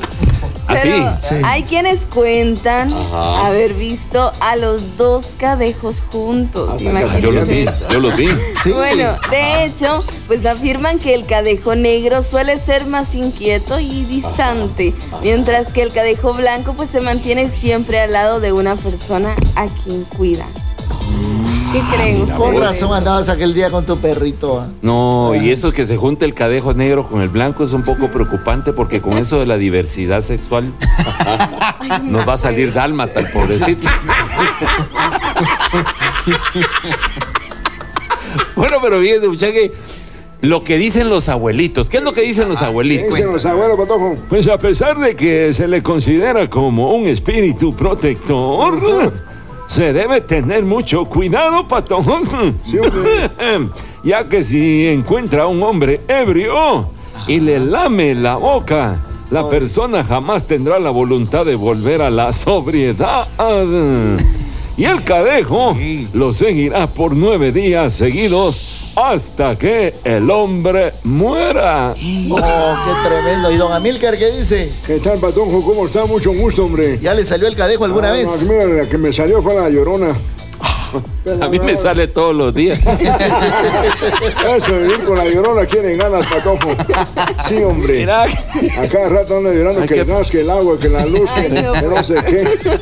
¿Ah, 0.70 0.76
Pero 0.82 1.18
sí? 1.22 1.36
hay 1.43 1.63
quienes 1.63 2.05
cuentan 2.05 2.91
Ajá. 2.93 3.47
haber 3.47 3.74
visto 3.74 4.32
a 4.39 4.55
los 4.57 4.97
dos 4.97 5.28
cadejos 5.38 6.03
juntos. 6.11 6.82
Imagínense. 6.82 7.22
Yo 7.22 7.32
los 7.32 7.47
vi, 7.47 7.65
yo 7.91 7.99
los 7.99 8.15
vi. 8.15 8.28
Bueno, 8.74 9.15
de 9.32 9.63
hecho, 9.63 10.03
pues 10.28 10.45
afirman 10.45 10.99
que 10.99 11.13
el 11.13 11.26
cadejo 11.26 11.74
negro 11.76 12.22
suele 12.22 12.57
ser 12.59 12.86
más 12.86 13.15
inquieto 13.15 13.80
y 13.80 14.03
distante, 14.05 14.93
mientras 15.22 15.72
que 15.72 15.84
el 15.84 15.93
cadejo 15.93 16.34
blanco 16.34 16.74
pues 16.74 16.89
se 16.89 16.99
mantiene 16.99 17.49
siempre 17.49 18.01
al 18.01 18.11
lado 18.11 18.41
de 18.41 18.51
una 18.51 18.76
persona 18.76 19.36
a 19.55 19.68
quien 19.68 20.03
cuida. 20.03 20.45
¿Qué 21.72 21.82
creen 21.93 22.26
Con 22.28 22.59
razón 22.59 22.93
andabas 22.93 23.30
aquel 23.30 23.53
día 23.53 23.70
con 23.70 23.86
tu 23.86 23.97
perrito. 23.97 24.59
¿ah? 24.59 24.70
No, 24.82 25.36
y 25.36 25.51
eso 25.51 25.72
que 25.72 25.86
se 25.86 25.97
junte 25.97 26.26
el 26.26 26.34
cadejo 26.34 26.74
negro 26.74 27.07
con 27.07 27.22
el 27.22 27.30
blanco 27.30 27.63
es 27.63 27.74
un 27.74 27.84
poco 27.84 28.09
preocupante 28.09 28.74
porque 28.74 29.01
con 29.01 29.18
eso 29.18 29.39
de 29.39 29.45
la 29.45 29.57
diversidad 29.57 30.22
sexual 30.22 30.74
nos 32.03 32.28
va 32.28 32.34
a 32.34 32.38
salir 32.38 32.74
dálmata 32.74 33.20
el 33.20 33.28
pobrecito. 33.28 33.88
bueno, 38.55 38.78
pero 38.82 39.01
fíjense, 39.01 39.51
que 39.51 39.74
lo 40.41 40.63
que 40.63 40.78
dicen 40.78 41.09
los 41.09 41.28
abuelitos, 41.30 41.89
¿qué 41.89 41.97
es 41.97 42.03
lo 42.03 42.13
que 42.13 42.22
dicen 42.22 42.47
los 42.47 42.61
abuelitos? 42.61 43.09
Dicen 43.09 43.34
los 43.34 43.45
abuelos, 43.45 43.76
patojo. 43.78 44.18
Pues 44.30 44.47
a 44.47 44.57
pesar 44.57 44.99
de 44.99 45.15
que 45.15 45.53
se 45.53 45.68
le 45.68 45.84
considera 45.84 46.49
como 46.49 46.95
un 46.95 47.07
espíritu 47.07 47.76
protector, 47.76 49.11
se 49.68 49.93
debe 49.93 50.22
tener 50.22 50.63
mucho 50.63 51.05
cuidado, 51.05 51.68
pato. 51.68 51.99
ya 54.03 54.26
que 54.26 54.43
si 54.43 54.88
encuentra 54.88 55.43
a 55.43 55.47
un 55.47 55.61
hombre 55.61 56.01
ebrio 56.07 56.89
y 57.28 57.39
le 57.39 57.59
lame 57.59 58.15
la 58.15 58.38
boca, 58.38 58.97
la 59.30 59.47
persona 59.49 60.03
jamás 60.03 60.45
tendrá 60.45 60.80
la 60.80 60.89
voluntad 60.89 61.45
de 61.45 61.55
volver 61.55 62.01
a 62.01 62.09
la 62.09 62.34
sobriedad. 62.34 63.28
Y 64.78 64.86
el 64.86 65.03
cadejo 65.03 65.75
lo 66.13 66.32
seguirá 66.34 66.86
por 66.86 67.15
nueve 67.15 67.51
días 67.51 67.93
seguidos 67.93 68.91
hasta 68.95 69.57
que 69.57 69.93
el 70.03 70.30
hombre 70.30 70.93
muera. 71.03 71.93
Oh, 71.93 71.95
qué 71.95 73.09
tremendo. 73.09 73.51
¿Y 73.51 73.57
don 73.57 73.71
Amílcar 73.73 74.15
qué 74.17 74.32
dice? 74.32 74.71
¿Qué 74.86 74.99
tal, 74.99 75.17
patojo? 75.19 75.63
¿Cómo 75.65 75.88
está? 75.88 76.05
Mucho 76.05 76.32
gusto, 76.34 76.65
hombre. 76.65 76.99
¿Ya 77.01 77.15
le 77.15 77.23
salió 77.25 77.47
el 77.47 77.55
cadejo 77.55 77.86
alguna 77.86 78.09
Ah, 78.09 78.11
vez? 78.13 78.25
no, 78.25 78.53
mira, 78.53 78.65
la 78.65 78.88
que 78.88 78.97
me 78.99 79.11
salió 79.11 79.41
fue 79.41 79.55
la 79.55 79.67
llorona. 79.69 80.15
A 81.41 81.47
mí 81.47 81.59
me 81.59 81.75
sale 81.77 82.07
todos 82.07 82.35
los 82.35 82.53
días. 82.53 82.79
Eso 84.57 84.71
vivir 84.79 85.03
con 85.05 85.17
la 85.17 85.25
llorona 85.25 85.65
quieren 85.65 85.97
ganas, 85.97 86.25
patojo. 86.27 86.69
Sí, 87.47 87.57
hombre. 87.63 87.99
Mira. 87.99 88.23
A 88.23 88.88
cada 88.89 89.09
rato 89.09 89.38
anda 89.38 89.51
llorando 89.53 89.81
que 89.81 89.88
qué- 89.88 89.99
el 90.01 90.05
gas, 90.07 90.29
que 90.29 90.41
el 90.41 90.49
agua, 90.49 90.79
que 90.79 90.89
la 90.89 91.05
luz, 91.05 91.29
que, 91.31 91.49
no. 91.61 91.73
que 91.73 91.81
no 91.81 92.03
sé 92.03 92.15
qué. 92.25 92.59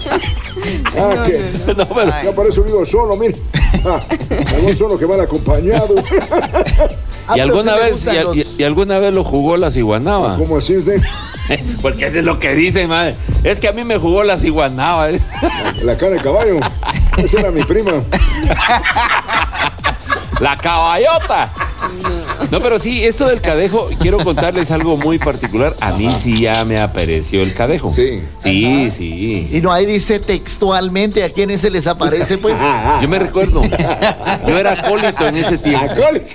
Ah, 0.97 1.24
que. 1.26 1.43
No, 1.76 1.88
pero- 1.89 2.12
Ya 2.24 2.32
por 2.34 2.47
eso 2.47 2.64
vivo 2.64 2.86
solo, 2.86 3.16
mire. 3.18 3.36
Ah, 3.86 3.99
algún 4.56 4.76
solo 4.76 4.97
que 4.97 5.06
van 5.06 5.20
acompañado. 5.22 5.93
Ah, 7.28 7.36
y 7.36 7.39
alguna 7.39 7.76
vez 7.76 7.91
gustan 8.06 8.16
y, 8.16 8.20
los- 8.20 8.38
y- 8.38 8.45
y 8.62 8.64
alguna 8.64 8.97
vez 8.99 9.14
lo 9.14 9.24
jugó 9.24 9.58
la 9.58 9.70
ciguanaba. 9.70 10.36
¿Cómo 10.38 10.58
así 10.58 10.78
usted? 10.78 10.99
Porque 11.84 12.06
eso 12.08 12.20
es 12.20 12.26
lo 12.26 12.39
que 12.39 12.56
dicen, 12.56 12.89
madre. 12.89 13.16
Es 13.43 13.60
que 13.60 13.68
a 13.68 13.74
mí 13.74 13.84
me 13.84 13.97
jugó 13.97 14.24
la 14.24 14.38
ciguanaba. 14.38 15.12
¿eh? 15.12 15.20
La 15.84 15.95
cara 15.97 16.14
de 16.14 16.22
caballo. 16.22 16.60
Esa 17.18 17.39
era 17.39 17.51
mi 17.51 17.63
prima. 17.63 17.93
La 20.39 20.57
caballota. 20.57 21.49
No, 22.51 22.59
pero 22.59 22.78
sí, 22.78 23.03
esto 23.05 23.28
del 23.28 23.41
cadejo, 23.41 23.89
quiero 23.99 24.24
contarles 24.24 24.72
algo 24.72 24.97
muy 24.97 25.18
particular. 25.18 25.74
A 25.80 25.91
mí 25.93 26.13
sí 26.16 26.41
ya 26.41 26.66
me 26.66 26.80
apareció 26.80 27.41
el 27.43 27.53
cadejo. 27.53 27.88
Sí. 27.88 28.22
Sí, 28.41 28.89
sí. 28.89 29.49
Y 29.51 29.61
no, 29.61 29.72
ahí 29.72 29.86
dice 29.86 30.20
textualmente 30.20 31.24
a 31.24 31.30
quienes 31.30 31.61
se 31.61 31.70
les 31.70 31.88
aparece, 31.88 32.38
pues. 32.38 32.59
Yo 33.01 33.07
me 33.07 33.20
recuerdo. 33.20 33.61
Yo 34.47 34.57
era 34.57 34.74
acólito 34.74 35.28
en 35.28 35.38
ese 35.38 35.57
tiempo. 35.57 35.86
Acólito. 35.86 36.28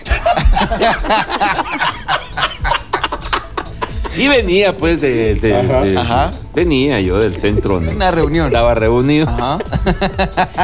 Y 4.16 4.28
venía 4.28 4.74
pues 4.76 5.00
de... 5.00 5.34
de- 5.36 5.56
Ajá. 5.56 5.82
de- 5.82 5.98
Ajá. 5.98 6.30
Venía 6.54 7.00
yo 7.00 7.18
del 7.18 7.36
centro. 7.36 7.80
¿no? 7.80 7.90
Una 7.92 8.10
reunión. 8.10 8.46
Estaba 8.48 8.74
reunido. 8.74 9.26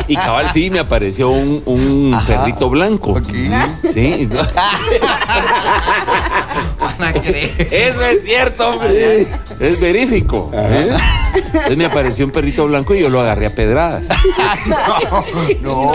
Y 0.08 0.16
cabal 0.16 0.50
sí 0.52 0.68
me 0.70 0.78
apareció 0.80 1.30
un, 1.30 1.62
un 1.64 2.18
perrito 2.26 2.68
blanco. 2.68 3.20
Sí. 3.92 4.28
Eso 7.70 8.04
es 8.04 8.22
cierto, 8.22 8.70
hombre. 8.70 9.26
Es 9.60 9.80
verífico. 9.80 10.50
¿eh? 10.54 10.96
Entonces 11.34 11.76
me 11.76 11.84
apareció 11.86 12.24
un 12.24 12.32
perrito 12.32 12.66
blanco 12.66 12.94
y 12.94 13.00
yo 13.00 13.08
lo 13.08 13.20
agarré 13.20 13.46
a 13.46 13.54
pedradas. 13.54 14.08
No, 15.60 15.92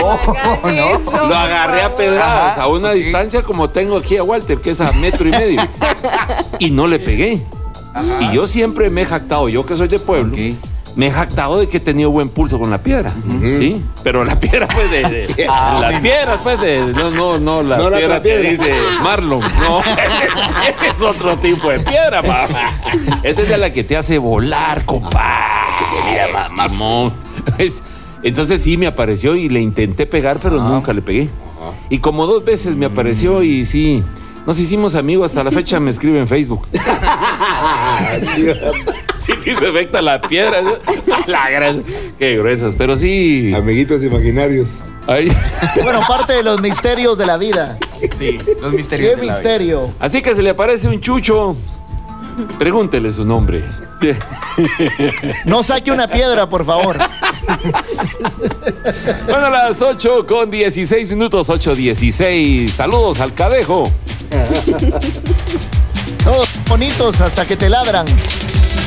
no. 0.64 1.28
Lo 1.28 1.36
agarré 1.36 1.82
a 1.82 1.94
pedradas 1.94 2.58
a 2.58 2.66
una 2.68 2.92
distancia 2.92 3.42
como 3.42 3.70
tengo 3.70 3.96
aquí 3.96 4.16
a 4.16 4.22
Walter, 4.22 4.58
que 4.58 4.70
es 4.70 4.80
a 4.80 4.92
metro 4.92 5.28
y 5.28 5.30
medio. 5.30 5.62
Y 6.58 6.70
no 6.70 6.86
le 6.86 6.98
pegué. 6.98 7.40
Y 8.20 8.32
yo 8.32 8.46
siempre 8.46 8.88
me 8.88 9.02
he 9.02 9.04
jactado, 9.04 9.48
yo 9.48 9.66
que 9.66 9.74
soy 9.74 9.88
de 9.88 9.98
pueblo, 9.98 10.36
me 10.96 11.06
he 11.06 11.10
jactado 11.10 11.58
de 11.58 11.68
que 11.68 11.78
he 11.78 11.80
tenido 11.80 12.10
buen 12.10 12.28
pulso 12.28 12.58
con 12.58 12.70
la 12.70 12.82
piedra. 12.82 13.10
¿Sí? 13.40 13.82
Pero 14.02 14.24
la 14.24 14.38
piedra, 14.38 14.68
pues, 14.68 14.90
de. 14.90 15.02
de- 15.02 15.46
Ah, 15.48 15.78
las 15.80 16.00
piedras, 16.00 16.40
pues, 16.42 16.60
de. 16.60 16.80
No, 16.94 17.10
no, 17.10 17.38
no, 17.38 17.62
la 17.62 17.78
No 17.78 17.88
la 17.90 17.96
piedra 17.98 18.22
que 18.22 18.28
piedra. 18.34 18.50
dice 18.50 18.72
Marlon. 19.02 19.40
No. 19.40 19.80
Ese 19.80 20.88
es 20.90 21.00
otro 21.00 21.36
tipo 21.38 21.70
de 21.70 21.80
piedra, 21.80 22.20
papá. 22.22 22.72
Esa 23.22 23.42
es 23.42 23.48
de 23.48 23.56
la 23.58 23.72
que 23.72 23.84
te 23.84 23.96
hace 23.96 24.18
volar, 24.18 24.84
compa. 24.84 25.66
Que 25.78 25.84
te 25.84 26.10
mira 26.10 26.26
más. 26.56 26.72
Es- 27.58 27.82
entonces 28.22 28.62
sí 28.62 28.76
me 28.76 28.86
apareció 28.86 29.34
y 29.34 29.48
le 29.48 29.60
intenté 29.60 30.06
pegar, 30.06 30.38
pero 30.40 30.56
nunca 30.62 30.92
le 30.92 31.02
pegué. 31.02 31.28
Y 31.90 31.98
como 31.98 32.26
dos 32.26 32.44
veces 32.44 32.76
me 32.76 32.86
apareció 32.86 33.42
y 33.42 33.64
sí. 33.64 34.02
Nos 34.46 34.58
hicimos 34.58 34.94
amigos, 34.96 35.30
hasta 35.30 35.44
la 35.44 35.50
fecha 35.52 35.78
me 35.80 35.90
escribe 35.90 36.18
en 36.18 36.26
Facebook. 36.28 36.66
Sí, 39.42 39.44
te 39.44 39.50
hizo 39.52 39.66
efecto 39.66 40.00
la 40.02 40.20
piedra. 40.20 40.58
La 41.26 41.50
gran. 41.50 41.84
Qué 42.18 42.36
gruesas, 42.38 42.74
pero 42.76 42.96
sí. 42.96 43.52
Amiguitos 43.54 44.02
imaginarios. 44.02 44.68
Bueno, 45.82 46.00
parte 46.06 46.32
de 46.34 46.42
los 46.42 46.60
misterios 46.62 47.18
de 47.18 47.26
la 47.26 47.36
vida. 47.36 47.78
Sí, 48.16 48.38
los 48.60 48.70
¿Qué 48.70 48.76
misterios 48.76 49.10
de 49.10 49.16
la 49.16 49.22
vida. 49.22 49.32
misterio? 49.34 49.92
Así 49.98 50.22
que 50.22 50.34
se 50.34 50.42
le 50.42 50.50
aparece 50.50 50.88
un 50.88 51.00
chucho. 51.00 51.56
Pregúntele 52.58 53.12
su 53.12 53.24
nombre. 53.24 53.62
Sí. 54.00 54.12
No 55.44 55.62
saque 55.62 55.90
una 55.92 56.08
piedra, 56.08 56.48
por 56.48 56.64
favor. 56.64 56.98
Bueno, 59.28 59.46
a 59.46 59.50
las 59.50 59.82
8 59.82 60.26
con 60.26 60.50
16 60.50 61.08
minutos, 61.10 61.48
8.16. 61.50 62.68
Saludos 62.70 63.20
al 63.20 63.34
cadejo. 63.34 63.90
Todos 66.24 66.48
bonitos 66.68 67.20
hasta 67.20 67.44
que 67.44 67.56
te 67.56 67.68
ladran. 67.68 68.06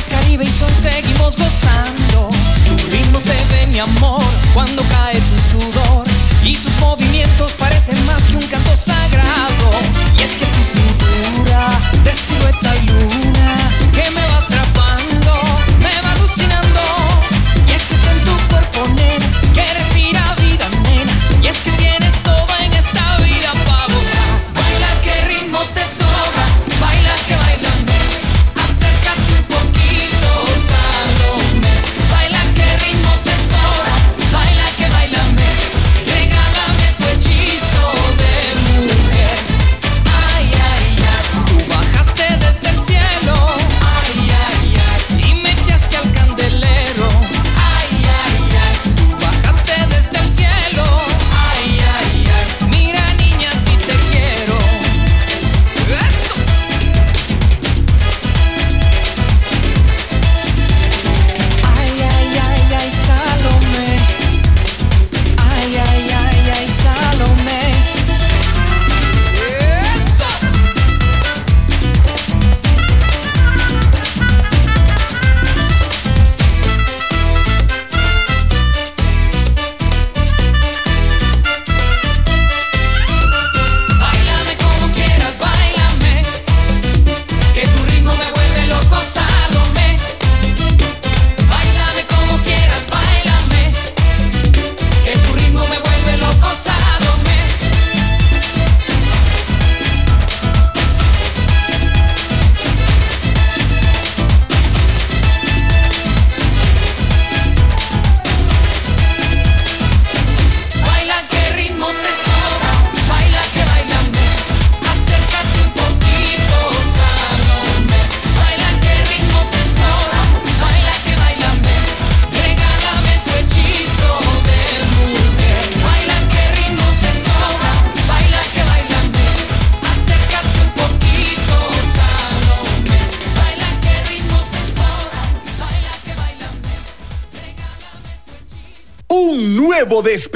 es 0.00 0.08
Caribe 0.08 0.44
y 0.44 0.50
son 0.50 0.70
seguimos 0.82 1.36
gozando. 1.36 2.30
Tu 2.64 2.76
ritmo 2.90 3.20
se 3.20 3.34
ve, 3.50 3.66
mi 3.66 3.78
amor, 3.78 4.24
cuando 4.54 4.82
cae 4.88 5.20
tu 5.20 5.39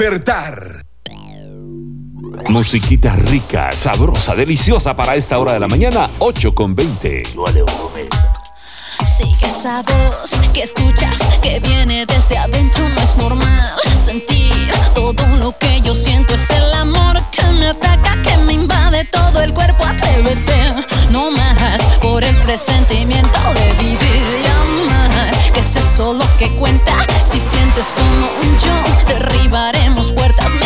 despertar. 0.05 0.85
Musiquita 2.47 3.15
rica, 3.15 3.71
sabrosa, 3.75 4.35
deliciosa 4.35 4.95
para 4.95 5.15
esta 5.15 5.39
hora 5.39 5.53
de 5.53 5.59
la 5.59 5.67
mañana, 5.67 6.11
8 6.19 6.53
con 6.53 6.75
20. 6.75 7.23
Sigue 9.03 9.47
esa 9.47 9.81
voz 9.81 10.29
que 10.53 10.61
escuchas 10.61 11.17
que 11.41 11.59
viene 11.59 12.05
desde 12.05 12.37
adentro. 12.37 12.87
No 12.87 13.01
es 13.01 13.17
normal 13.17 13.73
sentir 14.05 14.53
todo 14.93 15.25
lo 15.37 15.57
que 15.57 15.81
yo 15.81 15.95
siento. 15.95 16.35
Es 16.35 16.51
el 16.51 16.71
amor 16.73 17.19
que 17.31 17.43
me 17.53 17.69
ataca, 17.69 18.21
que 18.21 18.37
me 18.37 18.53
invade 18.53 19.05
todo 19.05 19.41
el 19.41 19.55
cuerpo. 19.55 19.85
Atrévete, 19.85 20.85
no 21.09 21.31
más 21.31 21.81
por 21.99 22.23
el 22.23 22.35
presentimiento 22.37 23.39
de 23.55 23.73
vivir 23.83 24.44
es 25.79 25.85
eso 25.85 26.13
lo 26.13 26.25
que 26.37 26.49
cuenta. 26.51 26.93
Si 27.31 27.39
sientes 27.39 27.93
como 27.93 28.27
un 28.41 28.57
yo, 28.59 29.07
derribaremos 29.07 30.11
puertas. 30.11 30.64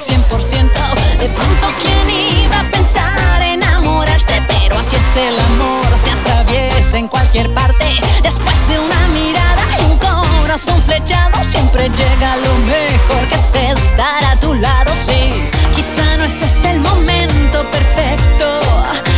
100%. 0.00 1.18
De 1.18 1.28
pronto, 1.28 1.66
¿quién 1.82 2.42
iba 2.42 2.60
a 2.60 2.70
pensar 2.70 3.42
enamorarse? 3.42 4.42
Pero 4.48 4.78
así 4.78 4.96
es 4.96 5.16
el 5.16 5.38
amor, 5.38 5.86
se 6.02 6.10
atraviesa 6.10 6.96
en 6.96 7.06
cualquier 7.06 7.52
parte. 7.52 7.96
Después 8.22 8.56
de 8.68 8.78
una 8.78 9.08
mirada 9.08 9.62
y 9.78 9.84
un 9.84 9.98
corazón 9.98 10.82
flechado, 10.82 11.44
siempre 11.44 11.90
llega 11.90 12.36
lo 12.36 12.54
mejor 12.60 13.28
que 13.28 13.34
es 13.34 13.76
estar 13.76 14.24
a 14.24 14.36
tu 14.36 14.54
lado. 14.54 14.90
Sí, 14.96 15.32
quizá 15.74 16.16
no 16.16 16.24
es 16.24 16.40
este 16.40 16.70
el 16.70 16.80
momento 16.80 17.62
perfecto, 17.70 18.60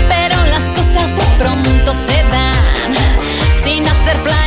pero 0.09 0.44
las 0.46 0.68
cosas 0.70 1.14
de 1.14 1.24
pronto 1.38 1.94
se 1.94 2.24
dan. 2.24 2.96
Sin 3.54 3.86
hacer 3.86 4.20
planes 4.24 4.41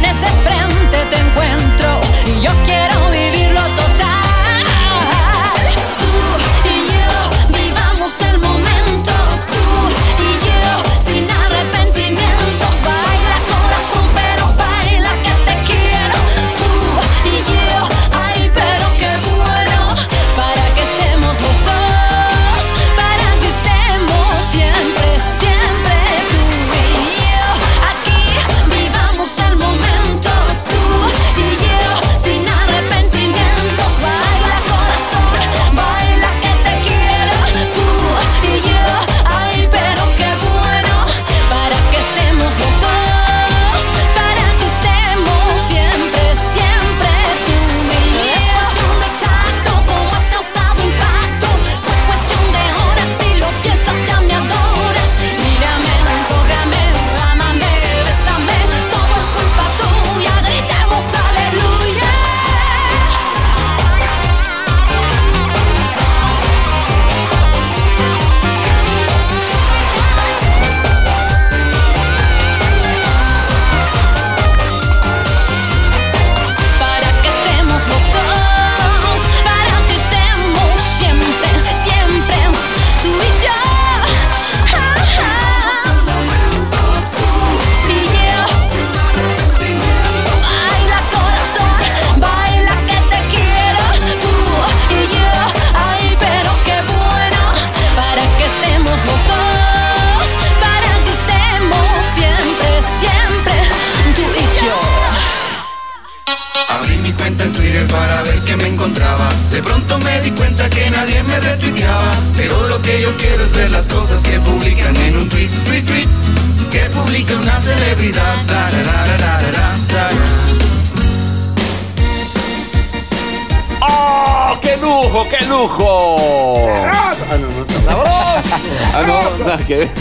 nada 129.45 129.65
que 129.65 129.75
ver. 129.77 129.91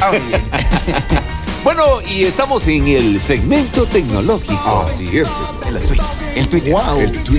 Bueno, 1.65 2.03
y 2.03 2.25
estamos 2.25 2.67
en 2.67 2.87
el 2.89 3.19
segmento 3.19 3.87
tecnológico. 3.87 4.83
Así 4.85 5.19
es. 5.19 5.35
El 5.67 5.79
tweet. 5.79 6.01
El 6.37 6.49
Twitter. 6.51 6.75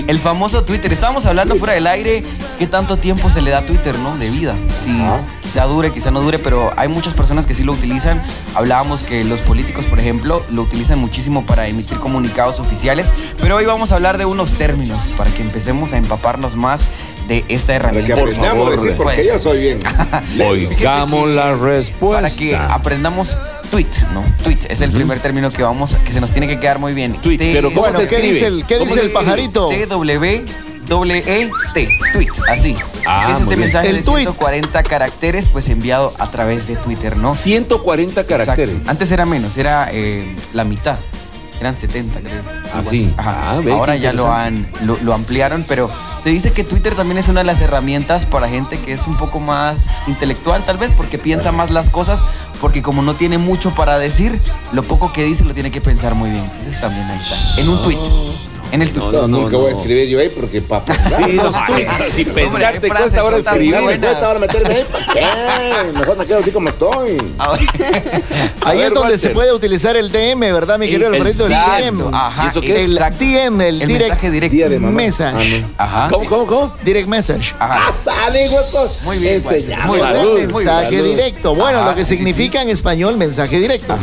El, 0.08 0.18
famoso 0.18 0.64
Twitter. 0.64 0.92
Estábamos 0.92 1.28
hablando 1.28 1.56
fuera 1.58 1.76
del 1.76 1.86
aire 1.86 2.24
qué 2.58 2.66
tanto 2.66 2.98
tiempo 2.98 3.30
se 3.30 3.44
le 3.44 3.52
da 3.52 3.60
a 3.60 3.66
Twitter, 3.68 3.96
¿no? 4.00 4.18
De 4.18 4.32
vida. 4.32 4.56
Sí, 4.84 5.00
quizá 5.44 5.66
dure, 5.66 5.92
quizá 5.94 6.10
no 6.10 6.22
dure, 6.22 6.40
pero 6.40 6.74
hay 6.76 6.88
muchas 6.88 7.14
personas 7.14 7.46
que 7.46 7.54
sí 7.54 7.64
lo 7.64 7.74
utilizan. 7.74 8.20
Hablábamos 8.56 9.04
que 9.04 9.24
los 9.24 9.42
políticos, 9.42 9.86
por 9.86 10.00
ejemplo, 10.00 10.44
lo 10.50 10.64
utilizan 10.64 10.98
muchísimo 10.98 11.46
para 11.46 11.68
emitir 11.68 12.00
comunicados 12.00 12.60
oficiales. 12.60 13.06
Pero 13.40 13.58
hoy 13.58 13.66
vamos 13.68 13.92
a 13.92 13.96
hablar 13.96 14.18
de 14.18 14.26
unos 14.26 14.54
términos 14.54 15.00
para 15.20 15.30
que 15.30 15.44
empecemos 15.44 15.94
a 15.94 15.98
empaparnos 15.98 16.56
más 16.56 16.88
de 17.28 17.44
esta 17.50 17.76
herramienta. 17.76 18.14
que 18.16 18.22
aprendamos 18.22 18.68
a 18.68 18.72
decir, 18.72 18.94
porque 18.96 19.16
Pues, 19.16 19.28
yo 19.28 19.40
soy 19.40 19.62
bien. 19.62 19.80
Oigamos 20.48 21.30
la 21.30 21.54
respuesta. 21.56 22.22
Para 22.22 22.36
que 22.36 22.56
aprendamos 22.56 23.38
tweet, 23.72 23.88
¿no? 24.14 24.24
Tweet 24.44 24.60
es 24.70 24.82
el 24.82 24.92
primer 24.92 25.20
término 25.20 25.50
que 25.50 25.64
vamos, 25.64 25.96
que 26.06 26.14
se 26.14 26.22
nos 26.22 26.32
tiene 26.32 26.48
que 26.48 26.60
quedar 26.60 26.80
muy 26.80 26.94
bien. 26.94 27.14
Tweet, 27.14 27.38
pero 27.40 27.70
¿cómo 27.70 27.82
Bueno, 27.82 27.98
se 28.00 28.08
¿qué 28.08 28.16
escribe? 28.16 28.34
dice 28.34 28.46
el- 28.48 28.66
qué 28.66 28.78
¿Cómo 28.78 28.92
dice 28.92 29.00
se 29.02 29.06
el 29.08 29.12
pajarito? 29.12 29.68
T 29.70 29.86
W 29.88 30.36
E 30.38 31.50
T, 31.74 31.90
tweet, 32.14 32.28
así. 32.48 32.76
Ah, 33.08 33.34
es 33.36 33.42
este 33.42 33.56
mensaje 33.58 33.90
El 33.90 33.96
de 33.98 34.04
tweet. 34.04 34.22
140 34.26 34.84
caracteres, 34.84 35.48
pues 35.52 35.68
enviado 35.70 36.14
a 36.20 36.30
través 36.30 36.68
de 36.68 36.76
Twitter, 36.76 37.18
¿no? 37.18 37.34
140 37.34 38.24
caracteres. 38.26 38.70
Exacto. 38.70 38.92
Antes 38.92 39.12
era 39.12 39.26
menos, 39.26 39.58
era 39.58 39.90
eh, 39.92 40.24
la 40.54 40.64
mitad. 40.64 40.98
Eran 41.60 41.78
70, 41.78 42.20
creo. 42.20 42.42
Ah, 42.74 42.82
sí. 42.90 43.14
Ajá. 43.18 43.38
Ah, 43.42 43.62
ve, 43.64 43.72
Ahora 43.72 43.96
ya 43.96 44.14
lo 44.14 44.32
han 44.32 44.68
lo, 44.84 44.98
lo 45.04 45.14
ampliaron, 45.14 45.64
pero 45.68 45.90
Se 46.24 46.32
dice 46.32 46.52
que 46.52 46.64
Twitter 46.64 46.96
también 46.96 47.20
es 47.20 47.28
una 47.28 47.42
de 47.42 47.46
las 47.46 47.62
herramientas 47.62 48.26
para 48.26 48.50
gente 48.50 48.80
que 48.80 48.94
es 48.94 49.06
un 49.06 49.16
poco 49.16 49.40
más 49.40 50.02
intelectual, 50.08 50.66
tal 50.66 50.80
vez, 50.80 50.92
porque 50.98 51.20
piensa 51.20 51.52
más 51.52 51.70
las 51.70 51.90
cosas, 51.90 52.20
porque 52.60 52.82
como 52.82 53.04
no 53.04 53.14
tiene 53.14 53.38
mucho 53.38 53.76
para 53.76 54.00
decir, 54.00 54.42
lo 54.72 54.82
poco 54.82 55.14
que 55.14 55.24
dice 55.24 55.44
lo 55.44 55.54
tiene 55.54 55.70
que 55.70 55.82
pensar 55.82 56.16
muy 56.16 56.32
bien. 56.32 56.44
Entonces 56.44 56.82
también 56.82 57.06
ahí 57.12 57.20
está. 57.20 57.62
En 57.62 57.70
un 57.70 57.78
tweet. 57.84 58.00
En 58.72 58.82
el. 58.82 58.94
No, 58.96 59.28
nunca 59.28 59.58
voy 59.58 59.74
a 59.74 59.78
escribir 59.78 60.08
yo 60.10 60.20
ahí 60.20 60.30
porque 60.30 60.62
papá. 60.62 60.94
Sí, 61.18 61.34
los 61.34 61.56
tweets. 61.66 62.04
Si 62.10 62.26
pensar 62.34 62.80
te 62.80 62.88
cuesta 62.90 63.22
ahora 63.22 63.38
escribir. 63.38 63.76
Me 63.82 64.00
cuesta 64.00 64.28
ahora 64.28 64.40
meterme 64.40 64.74
ahí. 64.76 64.86
¿para 64.92 65.06
qué? 65.14 65.92
Mejor 65.94 66.18
me 66.18 66.26
quedo 66.26 66.40
así 66.40 66.52
como 66.52 66.70
estoy. 66.70 67.18
Ahí 68.64 68.78
ver, 68.78 68.88
es 68.88 68.94
donde 68.94 69.00
Walter. 69.14 69.20
se 69.20 69.30
puede 69.30 69.54
utilizar 69.54 69.96
el 69.98 70.12
DM, 70.12 70.40
¿verdad, 70.40 70.78
mi 70.80 70.88
querido 70.90 71.10
Alfredo? 71.12 71.46
El 71.48 71.52
DM. 71.52 72.14
ajá, 72.14 72.44
¿Y 72.44 72.48
eso 72.48 72.62
qué 72.62 72.78
es? 72.80 72.86
El 72.86 72.94
exacto. 72.94 73.24
DM, 73.24 73.62
el, 73.62 73.82
El 73.82 73.88
direct 73.88 74.10
mensaje 74.10 74.32
directo. 74.32 74.56
Día 74.56 74.70
de 74.70 74.80
mamá. 74.80 74.94
message. 74.96 75.66
Ajá. 75.78 76.08
¿Cómo, 76.10 76.26
cómo, 76.30 76.46
cómo? 76.48 76.76
Direct 76.84 77.08
message. 77.08 77.54
Ajá. 77.60 77.88
Ah, 77.90 77.94
sale, 77.98 78.48
huevos. 78.50 79.02
Muy 79.06 79.18
bien. 79.20 79.36
Enseñamos. 79.36 79.98
Mensaje 79.98 80.98
salud. 80.98 81.10
directo. 81.10 81.56
Bueno, 81.56 81.80
Ajá, 81.80 81.90
lo 81.90 81.96
que 81.96 82.06
sí, 82.06 82.16
significa 82.16 82.62
en 82.62 82.70
español 82.70 83.18
mensaje 83.18 83.60
directo. 83.60 83.98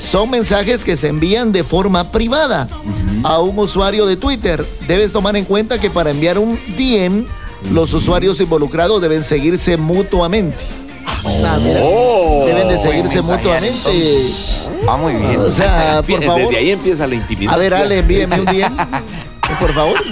Son 0.00 0.28
mensajes 0.30 0.84
que 0.84 0.96
se 0.96 1.08
envían 1.08 1.52
de 1.52 1.64
forma 1.64 2.10
privada 2.10 2.68
a 3.22 3.38
un 3.40 3.58
usuario 3.58 3.99
de 4.06 4.16
Twitter. 4.16 4.64
Debes 4.86 5.12
tomar 5.12 5.36
en 5.36 5.44
cuenta 5.44 5.78
que 5.78 5.90
para 5.90 6.10
enviar 6.10 6.38
un 6.38 6.58
DM, 6.76 7.24
los 7.72 7.92
usuarios 7.94 8.40
involucrados 8.40 9.00
deben 9.02 9.22
seguirse 9.22 9.76
mutuamente. 9.76 10.56
O 11.24 11.30
sea, 11.30 11.58
mira, 11.58 11.80
Oh. 11.82 12.44
deben 12.46 12.68
de 12.68 12.78
seguirse 12.78 13.20
mutuamente. 13.20 14.26
Ah, 14.88 14.96
muy 14.96 15.14
bien. 15.14 15.38
O 15.40 15.50
sea, 15.50 16.02
por 16.06 16.20
Desde 16.20 16.56
ahí 16.56 16.70
empieza 16.70 17.06
la 17.06 17.14
intimidad. 17.14 17.54
A 17.54 17.56
ver, 17.58 17.74
Ale, 17.74 17.98
envíeme 17.98 18.40
un 18.40 18.44
DM. 18.46 18.72
Por 19.60 19.72
favor. 19.72 19.96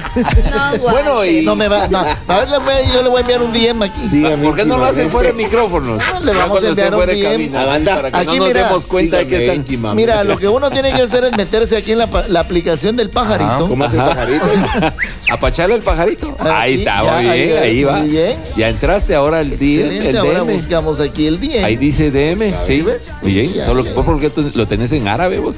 No, 0.48 0.90
Bueno, 0.90 1.24
y 1.24 1.42
No 1.44 1.54
me 1.56 1.68
va. 1.68 1.88
No. 1.88 1.98
A 1.98 2.38
ver, 2.38 2.48
le 2.48 2.58
voy- 2.58 2.92
yo 2.92 3.02
le 3.02 3.08
voy 3.08 3.18
a 3.18 3.20
enviar 3.20 3.42
un 3.42 3.52
DM 3.52 3.82
aquí. 3.82 4.24
¿por 4.42 4.56
qué 4.56 4.64
no 4.64 4.76
lo 4.76 4.84
hacen 4.84 5.10
fuera 5.10 5.28
de 5.28 5.34
micrófonos? 5.34 6.02
Ah, 6.02 6.20
le 6.20 6.32
vamos 6.32 6.62
a 6.62 6.68
enviar 6.68 6.94
un 6.94 6.98
fuera 6.98 7.12
de 7.12 7.18
DM. 7.20 7.30
cabina, 7.30 7.62
sí, 7.64 7.68
Anda, 7.70 7.94
para 7.96 8.10
que 8.10 8.16
aquí 8.18 8.26
no 8.26 8.36
nos 8.36 8.46
mira, 8.48 8.66
demos 8.66 8.86
cuenta 8.86 9.16
de 9.18 9.26
que 9.26 9.40
están... 9.42 9.56
íntima. 9.56 9.94
Mira, 9.94 10.24
lo 10.24 10.38
que 10.38 10.48
uno 10.48 10.70
tiene 10.70 10.92
que 10.92 11.02
hacer 11.02 11.24
es 11.24 11.36
meterse 11.36 11.76
aquí 11.76 11.92
en 11.92 11.98
la, 11.98 12.40
aplicación 12.40 12.96
del 12.96 13.10
pajarito. 13.10 13.68
¿Cómo 13.68 13.84
hace 13.84 13.96
el 13.96 14.02
pajarito? 14.04 14.44
Apacharle 15.30 15.74
el 15.76 15.82
pajarito. 15.82 16.34
Aquí, 16.38 16.48
ahí 16.50 16.74
está, 16.74 17.02
ya, 17.04 17.12
muy 17.12 17.22
bien, 17.22 17.32
ahí, 17.34 17.52
ahí, 17.52 17.84
va. 17.84 17.96
muy 17.98 18.08
bien. 18.10 18.38
Ya 18.56 18.68
entraste 18.68 19.14
ahora 19.14 19.40
el 19.40 19.50
DM, 19.50 19.62
Excelente, 19.84 20.10
el 20.10 20.16
ahora 20.16 20.40
DM. 20.40 20.52
buscamos 20.54 21.00
aquí 21.00 21.26
el 21.26 21.40
DM. 21.40 21.64
Ahí 21.64 21.76
dice 21.76 22.10
DM, 22.10 22.54
sí. 22.62 22.82
ves? 22.82 23.16
Muy 23.22 23.32
bien, 23.32 23.48
Sí, 23.52 23.54
ya, 23.58 23.66
solo 23.66 23.84
ya. 23.84 23.94
¿por 23.94 24.04
porque 24.04 24.30
lo 24.54 24.66
tenés 24.66 24.92
en 24.92 25.06
árabe 25.08 25.38
vos. 25.38 25.56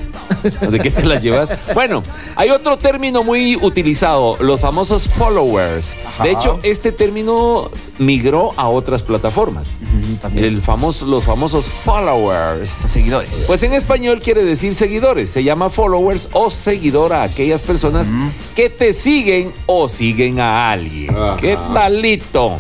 ¿De 0.69 0.79
qué 0.81 0.91
te 0.91 1.05
la 1.07 1.19
llevas? 1.21 1.51
Bueno, 1.75 2.03
hay 2.37 2.51
otro 2.51 2.77
término 2.79 3.23
muy 3.23 3.57
utilizado, 3.57 3.80
los 3.83 4.61
famosos 4.61 5.09
followers. 5.09 5.97
Ajá. 6.07 6.25
De 6.25 6.31
hecho, 6.33 6.61
este 6.63 6.93
término 6.93 7.71
migró 7.99 8.53
a 8.57 8.69
otras 8.69 9.03
plataformas. 9.03 9.77
también. 10.21 10.45
El 10.47 10.63
famoso, 10.63 11.07
los 11.07 11.25
famosos 11.25 11.69
followers. 11.69 12.71
Seguidores. 12.71 13.31
Pues 13.47 13.63
en 13.63 13.73
español 13.73 14.21
quiere 14.23 14.45
decir 14.45 14.75
seguidores. 14.75 15.31
Se 15.31 15.43
llama 15.45 15.71
followers 15.71 16.29
o 16.33 16.51
seguidor 16.51 17.13
a 17.13 17.23
aquellas 17.23 17.63
personas 17.63 18.13
que 18.55 18.71
te 18.71 18.93
siguen 18.93 19.53
o 19.67 19.89
siguen 19.89 20.41
a 20.41 20.71
alguien. 20.71 21.11
Ajá. 21.11 21.37
¿Qué 21.39 21.57
talito? 21.73 22.59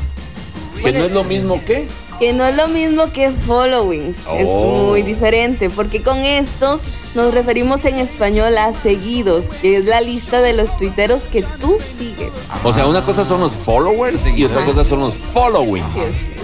Que 0.76 0.82
Bueno, 0.82 0.98
no 1.00 1.04
es 1.06 1.12
lo 1.12 1.24
mismo 1.24 1.60
que. 1.64 1.86
Que 2.20 2.32
no 2.32 2.46
es 2.46 2.54
lo 2.54 2.68
mismo 2.68 3.10
que 3.12 3.30
followings, 3.32 4.18
es 4.18 4.44
Oh. 4.46 4.88
muy 4.90 5.02
diferente, 5.02 5.70
porque 5.70 6.02
con 6.02 6.18
estos 6.18 6.82
nos 7.14 7.34
referimos 7.34 7.84
en 7.86 7.98
español 7.98 8.56
a 8.58 8.72
seguidos, 8.82 9.46
que 9.62 9.78
es 9.78 9.84
la 9.86 10.00
lista 10.00 10.40
de 10.42 10.52
los 10.52 10.76
tuiteros 10.76 11.22
que 11.24 11.42
tú 11.42 11.78
sigues. 11.98 12.30
O 12.62 12.72
sea, 12.72 12.86
una 12.86 13.02
cosa 13.02 13.24
son 13.24 13.40
los 13.40 13.52
followers 13.54 14.26
y 14.36 14.44
otra 14.44 14.64
cosa 14.64 14.84
son 14.84 15.00
los 15.00 15.16
followings. 15.16 15.86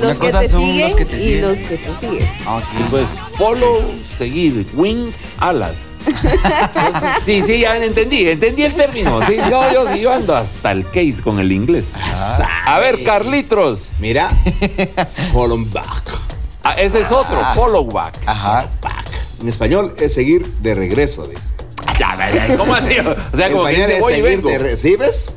Los 0.01 0.03
Una 0.03 0.13
que 0.15 0.19
cosa 0.19 0.41
te 0.41 0.49
son 0.49 0.61
los 0.63 0.71
siguen 0.71 0.97
que 0.97 1.05
te 1.05 1.17
y 1.17 1.23
siguen. 1.25 1.43
los 1.43 1.59
que 1.59 1.77
tú 1.79 1.93
sigues. 2.01 2.25
Ah, 2.47 2.57
ok. 2.57 2.65
Y 2.81 2.83
pues, 2.91 3.09
follow, 3.39 3.83
seguir, 4.17 4.67
wings, 4.75 5.31
alas. 5.39 5.96
Entonces, 6.07 7.11
sí, 7.25 7.43
sí, 7.43 7.61
ya 7.61 7.77
entendí, 7.77 8.29
entendí 8.29 8.63
el 8.65 8.75
término. 8.75 9.21
Sí, 9.23 9.37
yo, 9.51 9.73
yo, 9.73 9.89
sí, 9.93 10.01
yo 10.01 10.13
ando 10.13 10.35
hasta 10.37 10.73
el 10.73 10.85
case 10.87 11.17
con 11.23 11.39
el 11.39 11.53
inglés. 11.53 11.93
A 12.67 12.79
ver, 12.79 13.03
Carlitos. 13.05 13.91
Mira, 13.99 14.31
follow 15.33 15.59
back. 15.73 16.03
Ah, 16.63 16.75
ese 16.79 17.01
es 17.01 17.13
otro, 17.13 17.39
follow 17.55 17.85
back. 17.87 18.15
Ajá. 18.27 18.67
En 19.41 19.49
español 19.49 19.95
es 19.99 20.15
seguir 20.15 20.47
de 20.61 20.75
regreso, 20.75 21.27
dice. 21.27 21.43
Ya, 21.99 22.17
ya, 22.17 22.47
ya, 22.49 22.57
¿Cómo 22.57 22.75
así? 22.75 22.97
O 22.99 23.37
sea, 23.37 23.51
como 23.51 23.65
que 23.67 23.73
español 23.73 23.87
dice, 23.87 23.95
es 23.97 24.01
voy 24.01 24.13
y 24.13 24.17
seguir 24.17 24.31
vengo. 24.31 24.49
de 24.51 24.59
re- 24.59 24.77
¿Sí 24.77 24.97
ves? 24.97 25.35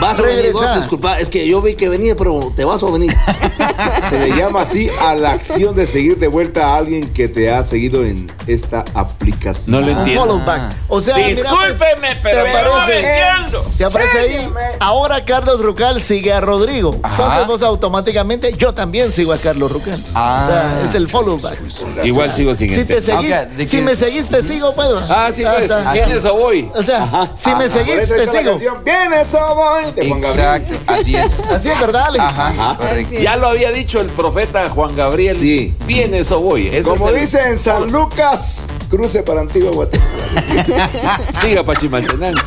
Vas 0.00 0.18
a 0.18 0.22
venir, 0.22 0.52
vos, 0.52 0.76
disculpa, 0.76 1.18
es 1.18 1.28
que 1.28 1.46
yo 1.46 1.60
vi 1.60 1.74
que 1.74 1.88
venía, 1.88 2.16
pero 2.16 2.52
te 2.54 2.64
vas 2.64 2.82
a 2.82 2.90
venir. 2.90 3.12
Se 4.08 4.18
le 4.18 4.36
llama 4.36 4.62
así 4.62 4.90
a 5.00 5.14
la 5.14 5.32
acción 5.32 5.74
de 5.74 5.86
seguir 5.86 6.18
de 6.18 6.28
vuelta 6.28 6.68
a 6.68 6.76
alguien 6.76 7.12
que 7.12 7.28
te 7.28 7.50
ha 7.50 7.62
seguido 7.62 8.04
en 8.04 8.30
esta 8.46 8.84
aplicación. 8.94 9.76
No 9.76 9.80
lo 9.80 9.92
entiendo. 9.92 10.22
follow 10.22 10.44
back. 10.44 10.72
O 10.88 11.00
sea, 11.00 11.16
mira, 11.16 11.28
pues, 11.28 11.78
Discúlpeme, 11.78 12.16
pero 12.22 12.42
te 12.42 12.50
aparece, 12.50 13.78
te 13.78 13.84
aparece 13.84 14.18
ahí. 14.18 14.52
Ahora 14.80 15.24
Carlos 15.24 15.60
Rucal 15.62 16.00
sigue 16.00 16.32
a 16.32 16.40
Rodrigo. 16.40 16.94
Entonces 16.94 17.46
vos 17.46 17.62
automáticamente, 17.62 18.52
yo 18.56 18.74
también 18.74 19.12
sigo 19.12 19.32
a 19.32 19.38
Carlos 19.38 19.70
Rucal. 19.70 20.02
Ah. 20.14 20.42
O 20.42 20.50
sea, 20.50 20.82
es 20.84 20.94
el 20.94 21.08
follow 21.08 21.38
back. 21.38 21.58
Igual 22.04 22.32
sigo 22.32 22.54
sin 22.54 22.70
Si 22.70 23.82
me 23.82 23.96
seguís, 23.96 24.28
te 24.28 24.42
sigo, 24.42 24.74
puedo. 24.74 25.00
Ah, 25.08 25.30
sí, 25.32 25.44
pues. 25.44 25.70
¿Vienes 25.92 26.24
o 26.24 26.34
voy? 26.34 26.70
O 26.74 26.82
sea, 26.82 27.30
si 27.34 27.50
me 27.50 27.64
Ajá, 27.64 27.68
seguís, 27.68 27.96
eso 27.96 28.14
te 28.14 28.26
sigo. 28.26 28.56
Vienes 28.84 29.34
o 29.34 29.54
voy, 29.54 29.89
de 29.94 30.08
Juan 30.08 30.20
Gabriel. 30.20 30.46
Exacto, 30.62 30.74
así 30.92 31.16
es. 31.16 31.40
Así 31.50 31.68
es, 31.68 31.80
¿verdad, 31.80 32.06
Ale? 32.08 32.18
Ajá, 32.20 32.76
correcto. 32.78 33.14
Ya 33.20 33.36
lo 33.36 33.48
había 33.48 33.70
dicho 33.70 34.00
el 34.00 34.06
profeta 34.08 34.68
Juan 34.70 34.94
Gabriel. 34.96 35.36
Sí. 35.38 35.74
¿Vienes 35.86 36.30
o 36.32 36.40
voy? 36.40 36.68
Ese 36.68 36.82
Como 36.88 37.08
es 37.08 37.14
el- 37.14 37.20
dice 37.20 37.48
en 37.48 37.58
San 37.58 37.90
Lucas, 37.90 38.66
cruce 38.88 39.22
para 39.22 39.40
Antigua 39.40 39.70
Guatemala. 39.72 40.88
Siga 41.40 41.62
Pachimaltenango. 41.64 42.38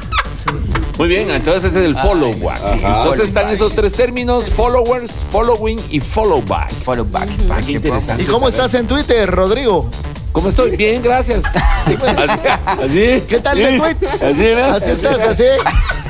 Muy 0.97 1.07
bien, 1.07 1.29
entonces 1.31 1.63
ese 1.71 1.79
es 1.79 1.85
el 1.85 1.95
follow 1.95 2.31
back. 2.39 2.59
Entonces 2.73 3.25
están 3.25 3.49
esos 3.51 3.73
tres 3.73 3.93
términos: 3.93 4.49
followers, 4.49 5.23
following 5.31 5.79
y 5.89 5.99
follow 5.99 6.41
back. 6.41 6.71
Follow 6.83 7.05
back. 7.05 7.27
Ah, 7.49 7.59
qué 7.65 7.73
interesante. 7.73 8.23
¿Y 8.23 8.25
cómo 8.27 8.47
estás 8.47 8.73
en 8.75 8.87
Twitter, 8.87 9.29
Rodrigo? 9.29 9.89
¿Cómo 10.31 10.49
estoy? 10.49 10.75
Bien, 10.75 11.01
gracias. 11.01 11.43
Así, 11.45 11.95
así. 12.65 13.23
¿Qué 13.27 13.39
tal 13.41 13.57
de 13.57 13.77
tweets? 13.77 14.23
Así, 14.23 14.33
¿no? 14.55 14.65
Así 14.65 14.91
estás, 14.91 15.19
así. 15.21 15.43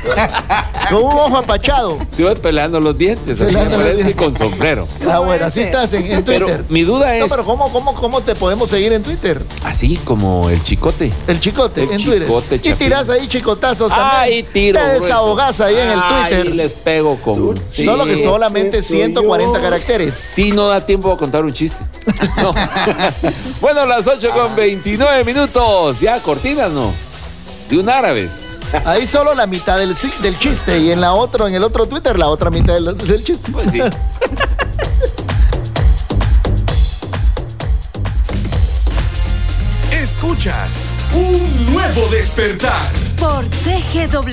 Con 0.90 1.02
un 1.02 1.12
ojo 1.12 1.36
apachado. 1.38 1.98
Se 2.10 2.22
voy 2.24 2.34
pelando 2.36 2.78
los 2.80 2.96
dientes, 2.96 3.40
así 3.40 3.54
me 3.56 3.64
parece 3.64 3.94
dientes. 4.04 4.16
con 4.16 4.34
sombrero. 4.34 4.86
Ah, 5.10 5.20
bueno, 5.20 5.46
así 5.46 5.60
estás 5.62 5.92
en, 5.94 6.04
en 6.12 6.22
Pero 6.24 6.46
Twitter. 6.46 6.64
mi 6.68 6.82
duda 6.82 7.06
No, 7.18 7.24
es, 7.24 7.32
pero 7.32 7.44
¿cómo, 7.44 7.72
cómo, 7.72 7.94
¿cómo 7.94 8.20
te 8.20 8.34
podemos 8.34 8.68
seguir 8.68 8.92
en 8.92 9.02
Twitter? 9.02 9.40
así 9.64 9.96
como 10.04 10.50
el 10.50 10.62
chicote. 10.62 11.10
El 11.26 11.40
chicote, 11.40 11.84
El 11.84 11.92
en 11.92 11.98
chicote, 11.98 12.58
Twitter. 12.58 12.72
Y 12.72 12.74
tirás 12.76 13.08
ahí 13.08 13.26
chicotazos 13.28 13.88
también. 13.88 14.10
Ay, 14.12 14.42
tiro. 14.42 14.78
Te 14.78 14.84
grueso. 14.86 15.04
desahogás 15.04 15.60
ahí 15.62 15.74
en 15.74 15.88
el 15.90 16.00
Twitter. 16.00 16.54
les 16.54 16.74
pego 16.74 17.16
con. 17.16 17.58
Sí. 17.70 17.84
Solo 17.86 18.04
que 18.04 18.16
solamente 18.18 18.82
soy 18.82 18.98
140 18.98 19.56
yo. 19.58 19.62
caracteres. 19.62 20.14
Sí, 20.14 20.52
no 20.52 20.68
da 20.68 20.84
tiempo 20.84 21.10
a 21.10 21.16
contar 21.16 21.44
un 21.44 21.52
chiste. 21.52 21.78
No. 22.36 22.52
bueno, 23.60 23.86
las 23.86 24.06
8 24.06 24.30
con 24.32 24.54
29 24.54 25.24
minutos. 25.24 26.00
Ya, 26.00 26.20
cortinas, 26.20 26.70
¿no? 26.70 26.92
De 27.70 27.78
un 27.78 27.88
árabes. 27.88 28.46
Ahí 28.84 29.06
solo 29.06 29.34
la 29.34 29.46
mitad 29.46 29.78
del, 29.78 29.94
del 30.22 30.38
chiste 30.38 30.78
y 30.78 30.90
en 30.90 31.00
la 31.00 31.14
otro, 31.14 31.46
en 31.46 31.54
el 31.54 31.62
otro 31.62 31.86
Twitter, 31.86 32.18
la 32.18 32.28
otra 32.28 32.50
mitad 32.50 32.74
del, 32.74 32.96
del 32.96 33.24
chiste. 33.24 33.52
Pues 33.52 33.70
sí. 33.70 33.80
Escuchas 39.92 40.88
un 41.14 41.72
nuevo 41.72 42.08
despertar. 42.08 42.90
Por 43.18 43.44
TGW 43.46 44.28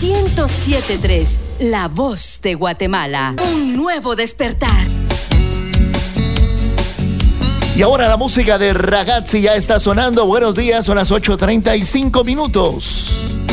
1073, 0.00 1.40
La 1.60 1.88
Voz 1.88 2.40
de 2.42 2.54
Guatemala. 2.54 3.34
Un 3.52 3.76
nuevo 3.76 4.16
despertar. 4.16 4.86
Y 7.76 7.82
ahora 7.82 8.08
la 8.08 8.16
música 8.16 8.58
de 8.58 8.72
Ragazzi 8.72 9.42
ya 9.42 9.54
está 9.54 9.78
sonando. 9.78 10.26
Buenos 10.26 10.54
días, 10.54 10.84
son 10.86 10.96
las 10.96 11.10
8.35 11.10 12.24
minutos. 12.24 13.45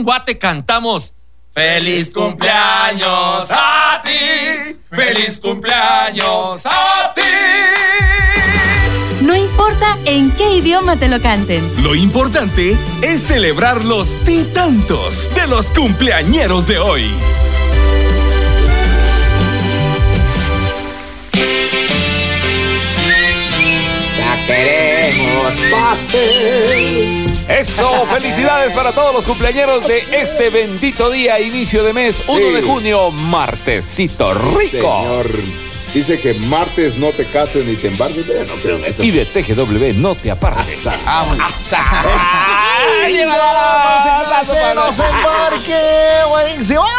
En 0.00 0.04
Guate 0.04 0.38
cantamos 0.38 1.12
Feliz 1.52 2.10
cumpleaños 2.10 3.50
a 3.50 4.00
ti. 4.02 4.76
Feliz 4.88 5.38
cumpleaños 5.40 6.64
a 6.64 7.12
ti. 7.14 7.22
No 9.20 9.36
importa 9.36 9.98
en 10.06 10.30
qué 10.30 10.56
idioma 10.56 10.96
te 10.96 11.08
lo 11.08 11.20
canten. 11.20 11.70
Lo 11.82 11.94
importante 11.94 12.78
es 13.02 13.20
celebrar 13.20 13.84
los 13.84 14.14
titantos 14.24 15.28
de 15.34 15.46
los 15.48 15.70
cumpleañeros 15.72 16.66
de 16.66 16.78
hoy. 16.78 17.10
Ya 24.16 24.46
queremos 24.46 25.60
pastel. 25.70 27.29
Eso, 27.48 28.04
felicidades 28.06 28.72
para 28.72 28.92
todos 28.92 29.12
los 29.12 29.26
cumpleañeros 29.26 29.86
de 29.86 30.04
este 30.12 30.50
bendito 30.50 31.10
día, 31.10 31.40
inicio 31.40 31.82
de 31.82 31.92
mes, 31.92 32.22
1 32.28 32.52
de 32.52 32.62
junio, 32.62 33.10
martesito 33.10 34.32
rico. 34.34 34.70
Señor, 34.70 35.30
dice 35.92 36.20
que 36.20 36.34
martes 36.34 36.96
no 36.96 37.10
te 37.10 37.24
cases 37.26 37.64
ni 37.64 37.76
te 37.76 37.88
embargues. 37.88 38.26
Yo 38.26 38.44
no 38.44 38.54
creo 38.62 38.76
en 38.76 38.84
eso. 38.84 39.02
Y 39.02 39.10
de 39.10 39.24
TGW 39.26 40.00
no 40.00 40.14
te 40.14 40.30
apartes. 40.30 40.86
¡Ay, 41.06 41.38
se 44.44 44.74
nos 44.74 44.98
embarque! 44.98 45.80
¡Buenísimo! 46.28 46.84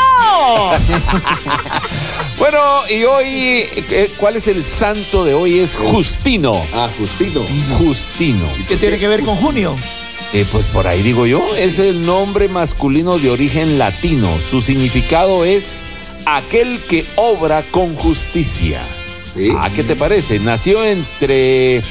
Bueno, 2.38 2.82
y 2.90 3.04
hoy, 3.04 3.70
eh, 3.72 4.12
¿cuál 4.18 4.36
es 4.36 4.48
el 4.48 4.64
santo 4.64 5.24
de 5.24 5.36
hoy? 5.36 5.60
Es 5.60 5.76
Justino. 5.76 6.66
Ah, 6.74 6.90
Justino. 6.98 7.46
Justino. 7.78 8.48
¿Qué 8.68 8.78
tiene 8.78 8.98
que 8.98 9.08
ver 9.08 9.22
con 9.22 9.36
junio? 9.36 9.78
Eh, 10.34 10.46
pues 10.52 10.66
por 10.68 10.88
ahí 10.88 11.02
digo 11.02 11.26
yo, 11.26 11.56
es 11.56 11.78
el 11.78 12.06
nombre 12.06 12.48
masculino 12.48 13.18
de 13.20 13.30
origen 13.30 13.78
latino. 13.78 14.38
Su 14.50 14.62
significado 14.62 15.44
es 15.44 15.84
aquel 16.26 16.80
que 16.88 17.06
obra 17.16 17.64
con 17.70 17.96
justicia. 17.96 18.82
¿A 19.60 19.70
qué 19.72 19.84
te 19.84 19.96
parece? 19.96 20.40
Nació 20.40 20.86
entre 20.86 21.82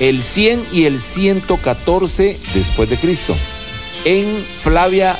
el 0.00 0.22
100 0.22 0.66
y 0.72 0.84
el 0.84 1.00
114 1.00 2.38
después 2.54 2.88
de 2.88 2.96
Cristo 2.96 3.36
en 4.04 4.44
Flavia 4.62 5.16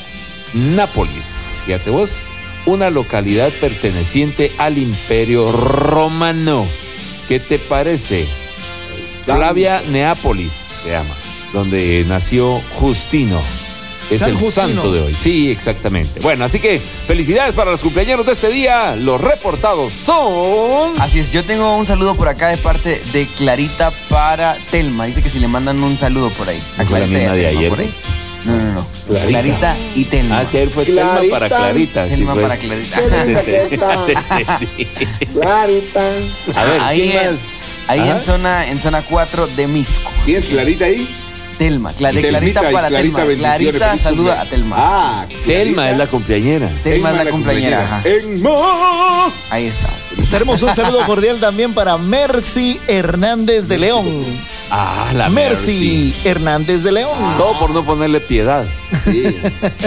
Nápolis. 0.53 1.59
Fíjate 1.65 1.89
vos, 1.89 2.23
una 2.65 2.89
localidad 2.89 3.51
perteneciente 3.59 4.51
al 4.57 4.77
Imperio 4.77 5.51
Romano. 5.51 6.65
¿Qué 7.27 7.39
te 7.39 7.59
parece? 7.59 8.27
Flavia 9.25 9.81
Neápolis 9.89 10.65
se 10.83 10.89
llama, 10.89 11.15
donde 11.53 12.03
nació 12.07 12.61
Justino. 12.79 13.41
Es 14.09 14.19
San 14.19 14.29
el 14.31 14.35
Justino. 14.35 14.67
santo 14.67 14.91
de 14.91 14.99
hoy. 14.99 15.15
Sí, 15.15 15.49
exactamente. 15.49 16.19
Bueno, 16.19 16.43
así 16.45 16.59
que 16.59 16.79
felicidades 17.07 17.53
para 17.53 17.71
los 17.71 17.79
cumpleaños 17.79 18.25
de 18.25 18.33
este 18.33 18.49
día. 18.49 18.95
Los 18.97 19.21
reportados 19.21 19.93
son. 19.93 20.99
Así 20.99 21.19
es, 21.19 21.31
yo 21.31 21.43
tengo 21.45 21.75
un 21.77 21.85
saludo 21.85 22.13
por 22.15 22.27
acá 22.27 22.49
de 22.49 22.57
parte 22.57 23.01
de 23.13 23.25
Clarita 23.37 23.91
para 24.09 24.57
Telma. 24.71 25.05
Dice 25.05 25.21
que 25.23 25.29
si 25.29 25.39
le 25.39 25.47
mandan 25.47 25.81
un 25.81 25.97
saludo 25.97 26.29
por 26.31 26.49
ahí. 26.49 26.61
A 26.77 26.83
¿Fue 26.83 26.99
la 26.99 27.05
Clarita 27.07 27.19
y 27.19 27.25
a 27.25 27.31
misma 27.31 27.35
de 27.35 27.41
Telma 27.43 27.59
ayer? 27.59 27.69
por 27.69 27.79
ahí. 27.79 27.93
No, 28.45 28.57
no, 28.57 28.73
no. 28.73 28.85
Clarita. 29.07 29.27
Clarita, 29.29 29.77
y 29.95 30.03
Telma. 30.03 30.39
Ah, 30.39 30.43
es 30.43 30.49
que 30.49 30.57
ayer 30.57 30.69
fue 30.69 30.83
Telma 30.85 31.11
Clarita. 31.11 31.33
para 31.39 31.47
Clarita. 31.49 32.09
sí, 32.09 32.15
Telma 32.15 32.33
pues. 32.33 32.45
para 32.45 32.57
Clarita. 32.59 33.01
Clarita. 35.33 36.01
A 36.55 36.63
ver, 36.65 36.81
ahí 36.81 37.01
¿quién 37.09 37.23
en, 37.23 37.31
más? 37.31 37.71
ahí 37.87 37.99
Ajá. 37.99 38.11
en 38.11 38.21
zona 38.21 38.69
en 38.69 38.81
zona 38.81 39.01
4 39.03 39.47
de 39.47 39.67
Misco. 39.67 40.11
¿Tienes 40.25 40.45
Clarita 40.45 40.85
ahí? 40.85 41.07
Telma, 41.63 41.91
Cla- 41.93 42.11
de 42.11 42.21
Telmita 42.21 42.59
Clarita 42.59 42.69
y 42.69 42.73
para 42.73 42.87
Clarita, 42.89 43.17
Telma. 43.17 43.25
bendiciones, 43.29 43.81
Clarita 43.81 43.97
saluda 43.97 44.41
a 44.41 44.45
Telma. 44.49 44.75
Ah, 44.77 45.25
Telma 45.45 45.89
es 45.91 45.97
la 45.97 46.07
cumpleañera. 46.07 46.69
Telma 46.83 47.11
es 47.11 47.15
la 47.25 47.31
cumpleañera. 47.31 47.83
ajá. 47.85 48.01
Enma. 48.03 49.31
Ahí 49.49 49.67
está. 49.67 49.89
Tenemos 50.29 50.61
un 50.61 50.73
saludo 50.75 51.03
cordial 51.05 51.39
también 51.39 51.73
para 51.73 51.97
Mercy 51.97 52.79
Hernández 52.87 53.67
de 53.67 53.77
León. 53.77 54.05
Ah, 54.69 55.11
la 55.13 55.29
Mercy 55.29 56.13
Hernández 56.25 56.83
de 56.83 56.91
León. 56.91 57.17
Todo 57.37 57.57
por 57.59 57.69
no 57.71 57.83
ponerle 57.85 58.19
piedad. 58.19 58.65
Sí. 59.03 59.35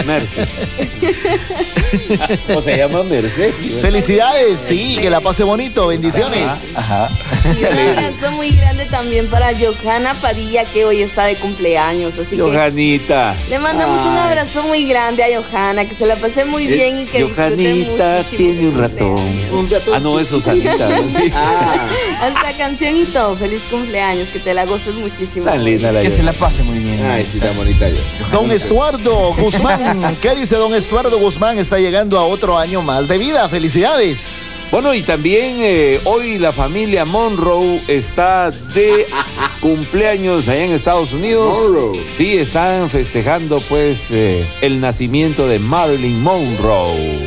Merce. 0.06 0.46
o 2.54 2.60
se 2.60 2.76
llama 2.76 3.02
Merce. 3.02 3.52
Felicidades, 3.80 4.60
sí, 4.60 4.98
que 5.00 5.10
la 5.10 5.20
pase 5.20 5.44
bonito, 5.44 5.86
bendiciones. 5.88 6.76
Ajá. 6.76 7.10
Y 7.58 7.64
un 7.64 7.78
abrazo 7.78 8.32
muy 8.32 8.50
grande 8.50 8.86
también 8.86 9.28
para 9.28 9.52
Johanna 9.56 10.14
Padilla, 10.14 10.64
que 10.64 10.84
hoy 10.84 11.02
está 11.02 11.24
de 11.24 11.36
cumpleaños. 11.36 12.14
Así 12.18 12.36
que 12.36 12.42
Johanita. 12.42 13.36
le 13.48 13.58
mandamos 13.58 14.04
un 14.04 14.16
abrazo 14.16 14.62
muy 14.64 14.84
grande 14.86 15.24
a 15.24 15.40
Johanna, 15.40 15.84
que 15.86 15.94
se 15.94 16.06
la 16.06 16.16
pase 16.16 16.44
muy 16.44 16.66
bien 16.66 17.00
y 17.00 17.04
que 17.06 17.24
disfrute 17.24 17.42
Johanita 17.42 18.16
muchísimo. 18.18 18.36
tiene 18.36 18.68
un 18.68 18.78
ratón. 18.78 19.66
Ah, 19.94 20.00
no, 20.00 20.20
eso 20.20 20.38
es 20.38 20.46
Anita. 20.46 20.88
¿no? 20.88 21.08
Sí. 21.08 21.32
Hasta 22.20 22.56
canción 22.56 22.96
y 22.96 23.04
todo. 23.04 23.36
Feliz 23.36 23.60
cumpleaños, 23.70 24.28
que 24.28 24.38
te 24.38 24.54
la 24.54 24.64
goces 24.64 24.94
muchísimo. 24.94 25.44
Tan 25.44 25.64
linda 25.64 25.92
la 25.92 26.02
Que 26.02 26.10
se 26.10 26.22
la 26.22 26.32
pase 26.32 26.62
muy 26.62 26.78
bien. 26.78 27.04
Ay, 27.04 27.26
sí, 27.30 27.38
tan 27.38 27.56
bonita 27.56 27.88
yo. 27.88 27.98
Don 28.32 28.50
Estuardo 28.50 28.95
Guzmán, 29.04 30.16
¿qué 30.22 30.34
dice 30.34 30.56
don 30.56 30.74
Estuardo 30.74 31.18
Guzmán? 31.18 31.58
Está 31.58 31.78
llegando 31.78 32.18
a 32.18 32.24
otro 32.24 32.56
año 32.56 32.80
más 32.80 33.06
de 33.06 33.18
vida. 33.18 33.46
Felicidades. 33.48 34.56
Bueno, 34.70 34.94
y 34.94 35.02
también 35.02 35.56
eh, 35.60 36.00
hoy 36.04 36.38
la 36.38 36.50
familia 36.52 37.04
Monroe 37.04 37.82
está 37.88 38.50
de 38.50 39.06
cumpleaños 39.60 40.48
allá 40.48 40.64
en 40.64 40.72
Estados 40.72 41.12
Unidos. 41.12 41.58
Monroe. 41.58 42.00
Sí, 42.14 42.38
están 42.38 42.88
festejando 42.88 43.60
pues 43.60 44.10
eh, 44.10 44.48
el 44.62 44.80
nacimiento 44.80 45.46
de 45.46 45.58
Marilyn 45.58 46.22
Monroe, 46.22 47.18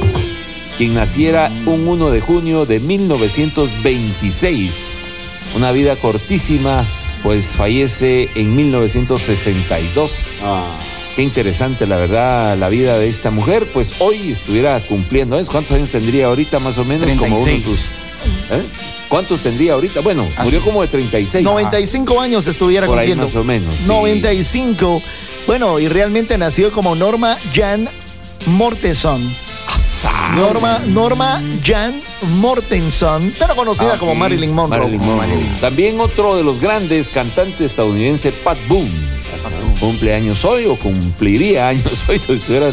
quien 0.78 0.96
naciera 0.96 1.52
un 1.68 1.88
1 1.88 2.10
de 2.10 2.22
junio 2.22 2.66
de 2.66 2.80
1926. 2.80 5.14
Una 5.56 5.72
vida 5.72 5.96
cortísima, 5.98 6.84
pues 7.22 7.56
fallece 7.56 8.32
en 8.34 8.56
1962. 8.56 10.40
Ah. 10.44 10.66
Qué 11.20 11.24
interesante, 11.24 11.86
la 11.86 11.98
verdad, 11.98 12.58
la 12.58 12.70
vida 12.70 12.98
de 12.98 13.10
esta 13.10 13.30
mujer. 13.30 13.68
Pues 13.74 13.92
hoy 14.00 14.32
estuviera 14.32 14.80
cumpliendo. 14.80 15.36
¿sabes 15.36 15.50
¿Cuántos 15.50 15.74
años 15.74 15.92
tendría 15.92 16.28
ahorita 16.28 16.60
más 16.60 16.78
o 16.78 16.86
menos? 16.86 17.10
Como 17.20 17.36
uno 17.42 17.46
de 17.46 17.60
36. 17.60 17.64
sus. 17.66 17.86
¿eh? 18.58 18.64
¿Cuántos 19.10 19.42
tendría 19.42 19.74
ahorita? 19.74 20.00
Bueno, 20.00 20.30
Ah, 20.38 20.46
murió 20.46 20.62
como 20.64 20.82
de 20.82 20.88
36. 20.88 21.44
95 21.44 22.22
años 22.22 22.48
estuviera 22.48 22.88
Por 22.88 22.98
ahí 22.98 23.08
cumpliendo. 23.08 23.26
más 23.26 23.36
o 23.36 23.44
menos. 23.44 23.76
sí. 23.76 23.88
95. 23.90 25.02
Bueno, 25.46 25.78
y 25.80 25.90
realmente 25.90 26.38
nació 26.38 26.72
como 26.72 26.96
Norma 26.96 27.38
Jan 27.54 27.90
Mortenson. 28.46 29.22
Asá. 29.68 30.30
Norma, 30.38 30.80
Norma 30.88 31.44
Jan 31.66 32.02
Mortenson, 32.38 33.34
pero 33.38 33.58
conocida 33.58 33.96
Ah, 33.96 34.00
como. 34.00 34.16
Marilyn 34.16 34.54
Monroe. 34.54 34.80
Marilyn 34.80 35.02
Monroe. 35.06 35.46
También 35.60 36.00
otro 36.00 36.38
de 36.38 36.44
los 36.44 36.62
grandes 36.62 37.10
cantantes 37.10 37.60
estadounidense, 37.72 38.32
Pat 38.32 38.58
Boone. 38.70 39.19
Cumple 39.80 40.14
años 40.14 40.44
hoy 40.44 40.66
o 40.66 40.76
cumpliría 40.76 41.70
años 41.70 42.06
hoy 42.10 42.20
si 42.20 42.34
estuviera, 42.34 42.70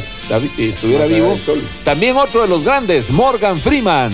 estuviera 0.58 1.06
vivo. 1.06 1.38
También 1.84 2.16
otro 2.16 2.42
de 2.42 2.48
los 2.48 2.64
grandes, 2.64 3.10
Morgan 3.10 3.60
Freeman. 3.60 4.12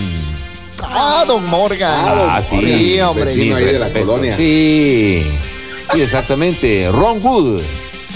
Ah, 0.81 1.23
don 1.27 1.49
Morgan. 1.49 2.29
Ah, 2.29 2.41
sí. 2.41 2.57
Sí, 2.57 2.99
hombre. 2.99 3.25
Vecino 3.25 3.55
ahí 3.55 3.65
de 3.65 3.79
la 3.79 3.91
colonia. 3.91 4.35
Sí, 4.35 5.23
sí, 5.91 6.01
exactamente. 6.01 6.89
Ron 6.91 7.23
Wood. 7.23 7.61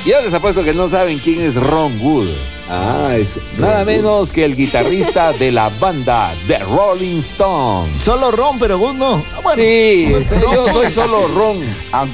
Ya 0.05 0.21
les 0.21 0.33
apuesto 0.33 0.63
que 0.63 0.73
no 0.73 0.87
saben 0.87 1.19
quién 1.19 1.41
es 1.41 1.55
Ron 1.55 1.99
Wood. 1.99 2.29
Ah, 2.69 3.11
es. 3.15 3.35
Nada 3.57 3.85
menos 3.85 4.31
que 4.31 4.43
el 4.43 4.55
guitarrista 4.55 5.31
de 5.39 5.51
la 5.51 5.69
banda 5.69 6.33
The 6.47 6.59
Rolling 6.59 7.19
Stones. 7.19 8.03
Solo 8.03 8.31
Ron, 8.31 8.59
pero 8.59 8.77
Good 8.77 8.93
no. 8.95 9.23
Ah, 9.35 9.39
bueno, 9.41 9.61
Sí, 9.61 10.09
yo 10.51 10.67
soy 10.73 10.91
solo 10.91 11.27
Ron. 11.29 11.59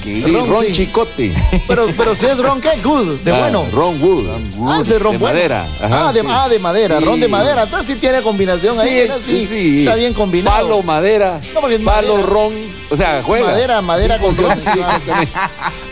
Sí, 0.04 0.32
Ron, 0.32 0.50
Ron 0.50 0.66
sí. 0.68 0.72
Chicote. 0.72 1.34
Pero, 1.68 1.88
pero 1.98 2.16
si 2.16 2.26
es 2.28 2.38
Ron, 2.38 2.62
¿qué? 2.62 2.70
Good, 2.84 3.20
de 3.22 3.32
Ah, 3.34 3.40
bueno. 3.40 3.66
Ron 3.72 4.02
Wood. 4.02 4.28
Ah, 4.68 4.80
ese 4.82 4.96
es 4.96 5.02
Ron 5.02 5.14
de 5.14 5.18
bueno. 5.18 5.36
madera. 5.36 5.66
Ajá, 5.82 6.10
ah, 6.10 6.14
de, 6.14 6.22
sí. 6.22 6.28
ah, 6.30 6.50
de 6.50 6.60
madera, 6.60 7.00
Sí. 7.00 7.06
Ron 7.06 7.20
de 7.20 7.28
madera. 7.28 7.64
Entonces 7.64 7.88
sí 7.94 8.00
tiene 8.00 8.22
combinación 8.22 8.80
ahí. 8.80 8.90
Sí, 8.90 8.96
mira, 8.96 9.16
sí, 9.18 9.40
sí, 9.42 9.48
sí. 9.48 9.80
Está 9.82 9.96
bien 9.96 10.14
combinado. 10.14 10.56
Palo, 10.58 10.84
madera. 10.84 11.40
No, 11.54 11.62
porque 11.62 11.76
es 11.76 11.82
palo, 11.82 12.14
madera. 12.16 12.30
ron. 12.30 12.54
O 12.92 12.96
sea, 12.96 13.24
juega. 13.24 13.48
Madera, 13.48 13.82
madera 13.82 14.18
con 14.20 14.36
funciona, 14.36 14.56
ron. 14.56 15.28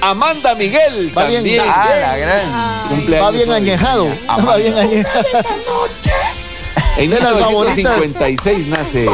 Amanda 0.02 0.56
Miguel 0.56 1.12
Va 1.16 1.26
bien. 1.26 1.36
también. 1.42 1.64
Ah, 1.68 1.90
la 2.00 2.18
gran. 2.18 3.22
Va 3.22 3.32
bien 3.32 3.52
añejado. 3.52 4.08
Va 4.52 4.58
bien 4.58 4.78
añejado. 4.78 5.26
En 6.98 7.10
De 7.10 7.20
las 7.20 7.34
1956 7.36 8.68
nace. 8.68 9.08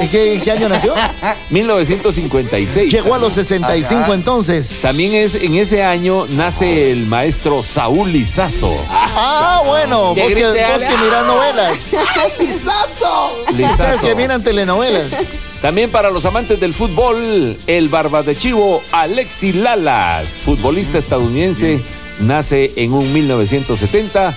¿En 0.00 0.08
qué, 0.42 0.50
año 0.50 0.68
nació? 0.68 0.94
1956. 1.50 2.92
Llegó 2.92 3.14
a 3.14 3.18
los 3.18 3.32
65 3.32 4.02
Ajá. 4.02 4.14
entonces. 4.14 4.82
También 4.82 5.14
es 5.14 5.34
en 5.34 5.54
ese 5.54 5.82
año 5.82 6.26
nace 6.28 6.92
el 6.92 7.06
maestro 7.06 7.62
Saúl 7.62 8.12
Lizazo. 8.12 8.76
Ah, 8.90 9.62
bueno, 9.64 10.14
vos 10.14 10.32
que, 10.32 10.44
vos 10.44 10.52
que 10.52 10.86
¡ah! 10.88 11.00
miras 11.02 11.26
novelas. 11.26 11.78
¡Lizazo! 12.38 13.38
Ustedes 13.48 13.56
Lizazo. 13.70 14.06
que 14.06 14.14
miran 14.14 14.42
telenovelas. 14.44 15.36
También 15.62 15.90
para 15.90 16.10
los 16.10 16.26
amantes 16.26 16.60
del 16.60 16.74
fútbol, 16.74 17.56
el 17.66 17.88
barba 17.88 18.22
de 18.22 18.36
chivo 18.36 18.82
Alexi 18.92 19.54
Lalas, 19.54 20.42
futbolista 20.42 20.98
estadounidense, 20.98 21.80
nace 22.20 22.72
en 22.76 22.92
un 22.92 23.12
1970. 23.12 24.34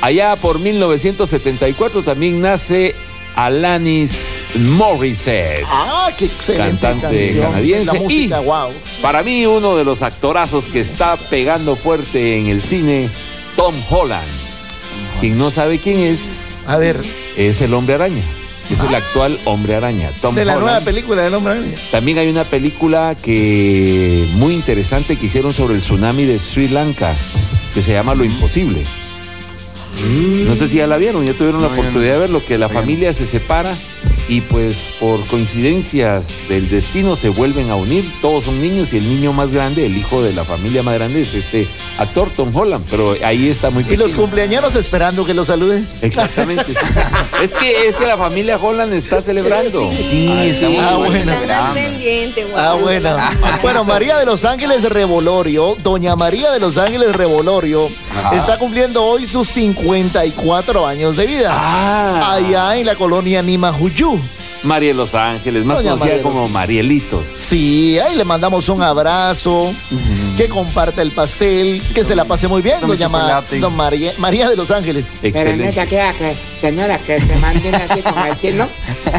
Allá 0.00 0.34
por 0.36 0.58
1974 0.58 2.02
también 2.02 2.40
nace 2.40 2.94
Alanis 3.36 4.42
Morissette. 4.56 5.62
Ah, 5.66 6.10
qué 6.16 6.26
excelente 6.26 6.80
Cantante 6.80 7.16
canción. 7.22 7.42
canadiense. 7.44 7.86
La 7.94 8.00
música, 8.00 8.42
Y- 8.42 8.44
wow. 8.44 8.70
Para 9.00 9.22
mí, 9.22 9.46
uno 9.46 9.76
de 9.76 9.84
los 9.84 10.02
actorazos 10.02 10.66
que 10.66 10.80
está 10.80 11.16
pegando 11.16 11.76
fuerte 11.76 12.38
en 12.38 12.48
el 12.48 12.62
cine, 12.62 13.08
Tom 13.56 13.74
Holland. 13.88 14.28
Quien 15.20 15.38
no 15.38 15.50
sabe 15.50 15.78
quién 15.78 16.00
es, 16.00 16.58
A 16.66 16.76
ver, 16.78 17.00
es 17.36 17.60
el 17.60 17.72
hombre 17.74 17.94
araña. 17.94 18.22
Es 18.72 18.80
el 18.80 18.94
actual 18.94 19.38
hombre 19.44 19.74
araña. 19.74 20.10
Tom 20.20 20.34
de 20.34 20.44
la 20.44 20.52
Holland. 20.54 20.64
nueva 20.70 20.84
película 20.84 21.22
del 21.22 21.34
hombre 21.34 21.52
araña. 21.54 21.76
También 21.90 22.18
hay 22.18 22.28
una 22.28 22.44
película 22.44 23.14
que 23.20 24.26
muy 24.34 24.54
interesante 24.54 25.16
que 25.16 25.26
hicieron 25.26 25.52
sobre 25.52 25.74
el 25.74 25.80
tsunami 25.80 26.24
de 26.24 26.38
Sri 26.38 26.68
Lanka, 26.68 27.14
que 27.74 27.82
se 27.82 27.92
llama 27.92 28.14
Lo 28.14 28.24
Imposible. 28.24 28.82
No 30.46 30.54
sé 30.54 30.68
si 30.68 30.76
ya 30.78 30.86
la 30.86 30.96
vieron, 30.96 31.24
ya 31.26 31.34
tuvieron 31.34 31.60
la 31.60 31.68
No, 31.68 31.74
oportunidad 31.74 32.08
no. 32.14 32.14
de 32.14 32.18
verlo, 32.18 32.44
que 32.44 32.56
la 32.58 32.68
familia 32.70 33.12
se 33.12 33.26
separa 33.26 33.74
y 34.28 34.40
pues 34.42 34.88
por 35.00 35.24
coincidencias 35.26 36.28
del 36.48 36.68
destino 36.68 37.16
se 37.16 37.28
vuelven 37.28 37.70
a 37.70 37.76
unir. 37.76 38.10
Todos 38.20 38.44
son 38.44 38.60
niños 38.60 38.92
y 38.92 38.98
el 38.98 39.08
niño 39.08 39.32
más 39.32 39.52
grande, 39.52 39.86
el 39.86 39.96
hijo 39.96 40.22
de 40.22 40.32
la 40.32 40.44
familia 40.44 40.82
más 40.82 40.94
grande 40.94 41.22
es 41.22 41.34
este 41.34 41.68
actor 41.98 42.30
Tom 42.30 42.54
Holland, 42.54 42.84
pero 42.90 43.14
ahí 43.24 43.48
está 43.48 43.70
muy 43.70 43.84
Y 43.88 43.96
los 43.96 44.10
pequeño. 44.10 44.22
cumpleaños 44.22 44.76
esperando 44.76 45.24
que 45.24 45.34
los 45.34 45.48
saludes. 45.48 46.02
Exactamente. 46.02 46.72
sí. 46.72 46.80
es 47.42 47.52
que 47.52 47.88
es 47.88 47.96
que 47.96 48.06
la 48.06 48.16
familia 48.16 48.56
Holland 48.56 48.92
está 48.94 49.20
celebrando. 49.20 49.90
Sí, 49.92 50.28
estamos 50.44 50.84
Ah, 50.84 50.96
bueno. 50.96 51.32
Celebrando. 51.32 51.74
pendiente, 51.74 52.44
guau. 52.44 52.56
Ah, 52.64 52.74
bueno. 52.80 53.16
Bueno, 53.60 53.84
María 53.84 54.16
de 54.18 54.26
los 54.26 54.44
Ángeles 54.44 54.84
Revolorio, 54.88 55.76
doña 55.82 56.16
María 56.16 56.50
de 56.50 56.60
los 56.60 56.78
Ángeles 56.78 57.14
Revolorio, 57.14 57.88
está 58.32 58.58
cumpliendo 58.58 59.04
hoy 59.04 59.26
sus 59.26 59.48
54 59.48 60.86
años 60.86 61.16
de 61.16 61.26
vida. 61.26 61.50
Ah. 61.52 62.34
Allá 62.34 62.76
en 62.76 62.86
la 62.86 62.94
colonia 62.94 63.42
Nimajuyú. 63.42 64.18
María 64.62 64.88
de 64.90 64.94
Los 64.94 65.14
Ángeles, 65.14 65.64
más 65.64 65.78
Doña 65.78 65.90
conocida 65.90 66.10
María 66.16 66.22
como 66.22 66.48
Marielitos. 66.48 67.26
Sí, 67.26 67.98
ahí 67.98 68.14
le 68.14 68.24
mandamos 68.24 68.68
un 68.68 68.80
abrazo, 68.82 69.72
que 70.36 70.48
comparta 70.48 71.02
el 71.02 71.10
pastel, 71.10 71.82
que 71.94 72.04
se 72.04 72.14
la 72.14 72.24
pase 72.24 72.46
muy 72.46 72.62
bien, 72.62 72.76
doña 72.80 73.08
Ma- 73.08 73.42
don 73.60 73.74
María, 73.74 74.12
María 74.18 74.48
de 74.48 74.54
los 74.56 74.70
Ángeles. 74.70 75.18
Pero 75.20 75.34
no 75.34 75.40
Excelente. 75.50 75.72
se 75.72 75.86
queda 75.86 76.12
que, 76.14 76.34
señora, 76.60 76.98
que 76.98 77.18
se 77.20 77.34
manden 77.36 77.74
aquí 77.74 78.00
con 78.02 78.18
el 78.18 78.38
chino. 78.38 78.68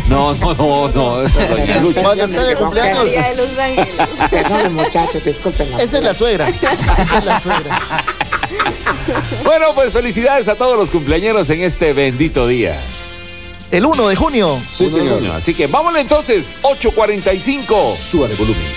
No, 0.08 0.34
no, 0.36 0.54
no, 0.56 0.88
no. 0.90 1.18
Doña 1.50 1.80
Lucha. 1.82 2.04
Cuando 2.04 2.24
esté 2.26 2.44
de 2.44 2.56
cumpleaños. 2.56 3.04
María 3.06 3.30
de 3.30 3.36
Los 3.36 3.50
Ángeles. 3.60 3.90
Perdón, 4.32 4.76
muchachos, 4.76 5.24
disculpen. 5.26 5.68
Esa 5.80 5.98
es 5.98 6.04
la 6.04 6.14
suegra. 6.14 6.48
Esa 6.50 7.18
es 7.20 7.26
la 7.26 7.40
suegra. 7.40 8.06
Bueno, 9.44 9.68
pues 9.76 9.92
felicidades 9.92 10.48
a 10.48 10.56
todos 10.56 10.78
los 10.78 10.90
cumpleañeros 10.90 11.50
en 11.50 11.62
este 11.64 11.92
bendito 11.94 12.48
día. 12.48 12.80
El 13.74 13.88
1 13.88 14.08
de 14.08 14.16
junio. 14.16 14.62
Sí, 14.70 14.84
Uno 14.84 14.94
de 14.94 15.00
señor. 15.02 15.16
junio. 15.16 15.34
Así 15.34 15.56
que 15.56 15.66
vámonos 15.66 16.00
entonces, 16.00 16.60
8.45. 16.62 17.96
Súbale 17.96 18.36
volumen. 18.36 18.68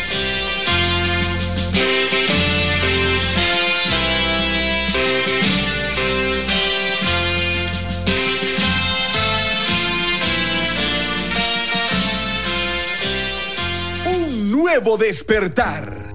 Un 14.06 14.50
nuevo 14.50 14.96
despertar. 14.96 16.14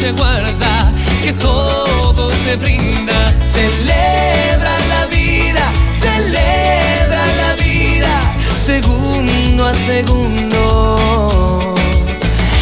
se 0.00 0.12
guarda, 0.12 0.92
que 1.22 1.32
todo 1.32 2.28
te 2.44 2.56
brinda, 2.56 3.32
celebra 3.46 4.78
la 4.88 5.06
vida, 5.06 5.72
celebra 5.98 7.24
la 7.42 7.54
vida, 7.54 8.20
segundo 8.56 9.66
a 9.66 9.74
segundo 9.74 11.74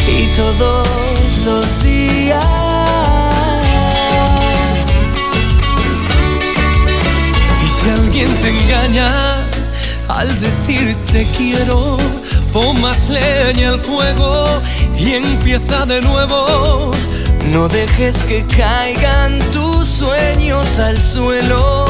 y 0.07 0.27
todos 0.35 0.87
los 1.45 1.83
días. 1.83 2.45
Y 7.63 7.67
si 7.67 7.89
alguien 7.89 8.33
te 8.37 8.49
engaña 8.49 9.43
al 10.07 10.39
decirte 10.39 11.27
quiero, 11.37 11.97
pon 12.53 12.79
más 12.79 13.09
leña 13.09 13.69
al 13.69 13.79
fuego 13.79 14.61
y 14.97 15.15
empieza 15.15 15.85
de 15.85 16.01
nuevo. 16.01 16.91
No 17.55 17.69
dejes 17.69 18.17
que 18.23 18.45
caigan 18.47 19.39
tus 19.53 19.87
sueños 19.87 20.77
al 20.77 21.01
suelo, 21.01 21.85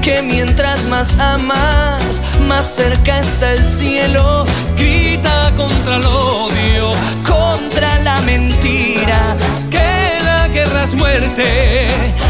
que 0.00 0.22
mientras 0.22 0.86
más 0.86 1.14
amas, 1.18 2.22
más 2.48 2.74
cerca 2.74 3.20
está 3.20 3.52
el 3.52 3.62
cielo. 3.62 4.46
Grita 4.78 5.52
contra 5.58 5.96
el 5.96 6.06
odio, 6.06 6.94
contra 7.26 7.98
la 7.98 8.22
mentira, 8.22 9.36
que 9.70 10.24
la 10.24 10.48
guerra 10.48 10.84
es 10.84 10.94
muerte 10.94 11.88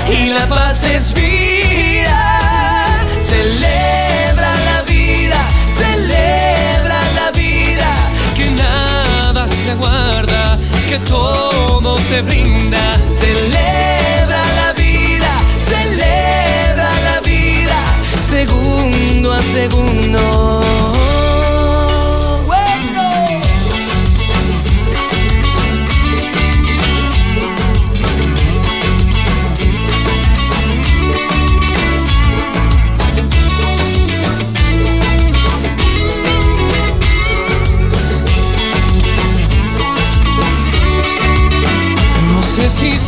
y 0.08 0.30
la 0.30 0.46
paz 0.46 0.82
es 0.82 1.14
vida. 1.14 2.88
Celebra 3.20 4.52
la 4.64 4.82
vida, 4.82 5.40
celebra 5.72 7.00
la 7.14 7.30
vida, 7.30 7.94
que 8.34 8.50
nada 8.50 9.46
se 9.46 9.76
guarda, 9.76 10.58
que 10.90 10.98
todo 11.06 11.96
te 12.10 12.20
brinda. 12.22 12.98
Celebra 13.14 14.42
la 14.60 14.72
vida, 14.72 15.32
celebra 15.72 16.90
la 17.08 17.20
vida, 17.20 17.78
segundo 18.18 19.32
a 19.32 19.40
segundo. 19.40 21.09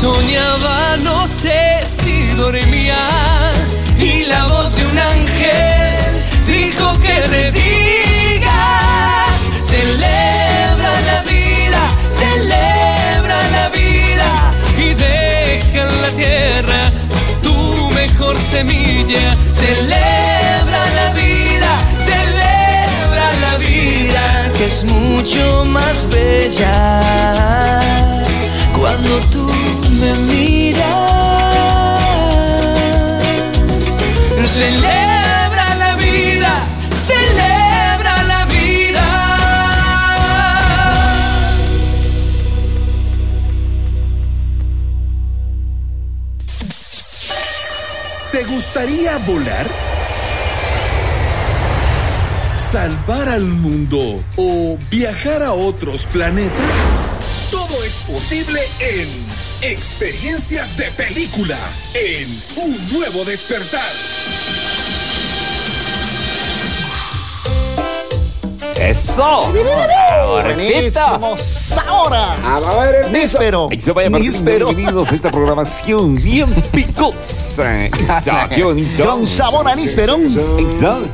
Soñaba, 0.02 0.96
no 0.96 1.26
sé 1.28 1.78
si 1.84 2.26
dormía. 2.34 3.02
Y 3.98 4.24
la 4.24 4.46
voz 4.46 4.74
de 4.76 4.82
un 4.90 4.98
ángel 4.98 6.12
dijo 6.44 6.86
que 7.04 7.16
te 7.32 7.52
diga: 7.52 8.62
Celebra 9.72 10.94
la 11.10 11.18
vida, 11.34 11.82
celebra 12.22 13.38
la 13.56 13.68
vida 13.80 14.30
y 14.76 14.88
deja 15.06 15.82
en 15.86 16.02
la 16.04 16.10
tierra 16.22 16.80
tu 17.44 17.56
mejor 18.00 18.36
semilla. 18.40 19.36
Celebra 19.62 20.82
la 20.98 21.08
vida, 21.22 21.72
celebra 22.10 23.26
la 23.44 23.54
vida 23.58 24.50
que 24.56 24.64
es 24.66 24.82
mucho 24.82 25.64
más 25.64 25.96
bella 26.10 27.82
cuando 28.76 29.20
tú 29.30 29.51
volar? 49.26 49.66
¿Salvar 52.56 53.28
al 53.28 53.44
mundo 53.44 54.24
o 54.36 54.78
viajar 54.90 55.42
a 55.42 55.52
otros 55.52 56.06
planetas? 56.06 56.74
Todo 57.50 57.84
es 57.84 57.94
posible 57.94 58.60
en 58.80 59.08
Experiencias 59.60 60.76
de 60.76 60.90
Película, 60.92 61.58
en 61.94 62.42
Un 62.56 62.92
Nuevo 62.92 63.24
Despertar. 63.24 63.92
¡Eso! 68.82 69.52
¡Saborcito! 69.52 71.18
Buenísimo, 71.20 71.38
¡Sabora! 71.38 72.34
A 72.34 72.84
ver, 72.84 73.04
el 73.06 73.12
Níspero. 73.12 73.68
Níspero. 73.70 74.66
Bienvenidos 74.66 75.12
a 75.12 75.14
esta 75.14 75.30
programación 75.30 76.16
bien 76.16 76.52
picosa. 76.72 77.84
Exacto, 77.84 78.56
qué 78.56 78.64
bonito. 78.64 79.04
Con 79.06 79.24
sabor 79.24 79.68
a 79.68 79.76
níspero. 79.76 80.16
Exacto. 80.16 81.08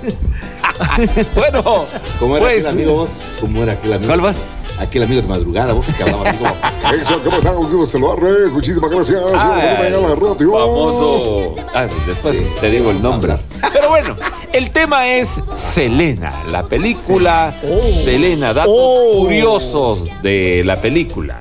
bueno, 1.35 1.87
¿Cómo 2.19 2.39
era 2.39 2.47
pues. 2.47 2.65
aquel 2.65 2.79
amigo 2.79 2.95
vos? 2.95 3.11
¿Cómo 3.39 3.63
era 3.63 3.73
aquel 3.73 3.93
amigo? 3.93 4.09
¿Cuál 4.09 4.21
vas? 4.23 4.58
Aquel 4.79 5.03
amigo 5.03 5.21
de 5.21 5.27
madrugada, 5.27 5.73
vos 5.73 5.93
que 5.93 6.03
hablaba 6.03 6.29
así 6.29 6.39
como. 6.39 6.55
Eso, 6.95 7.23
¿cómo 7.25 7.39
están? 7.39 7.57
Quiero 7.65 7.87
saludarles. 7.87 8.53
Muchísimas 8.53 8.91
gracias. 8.91 9.21
Ah, 9.35 9.75
por 9.77 9.85
venir 9.85 9.99
a 9.99 10.09
la 10.09 10.15
radio. 10.15 10.53
famoso. 10.59 11.57
Ah, 11.75 11.87
después 12.07 12.43
te 12.61 12.71
digo 12.71 12.91
el 12.91 13.03
nombre. 13.03 13.37
Pero 13.73 13.89
bueno, 13.89 14.15
el 14.53 14.71
tema 14.71 15.09
es 15.09 15.41
Selena, 15.55 16.45
la 16.51 16.63
película 16.63 17.55
Selena, 18.05 18.55
datos 18.55 18.73
curiosos 19.13 20.11
de 20.23 20.63
la 20.65 20.77
película. 20.77 21.41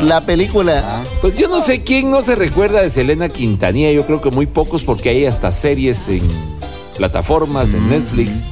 La 0.00 0.20
película. 0.20 1.02
Pues 1.22 1.38
yo 1.38 1.48
no 1.48 1.60
sé 1.60 1.82
quién 1.82 2.10
no 2.10 2.20
se 2.22 2.34
recuerda 2.34 2.82
de 2.82 2.90
Selena 2.90 3.28
Quintanilla, 3.30 3.90
yo 3.92 4.04
creo 4.04 4.20
que 4.20 4.30
muy 4.30 4.46
pocos 4.46 4.84
porque 4.84 5.08
hay 5.08 5.24
hasta 5.24 5.50
series 5.50 6.08
en 6.08 6.22
plataformas, 6.98 7.72
en 7.72 7.88
Netflix. 7.88 8.42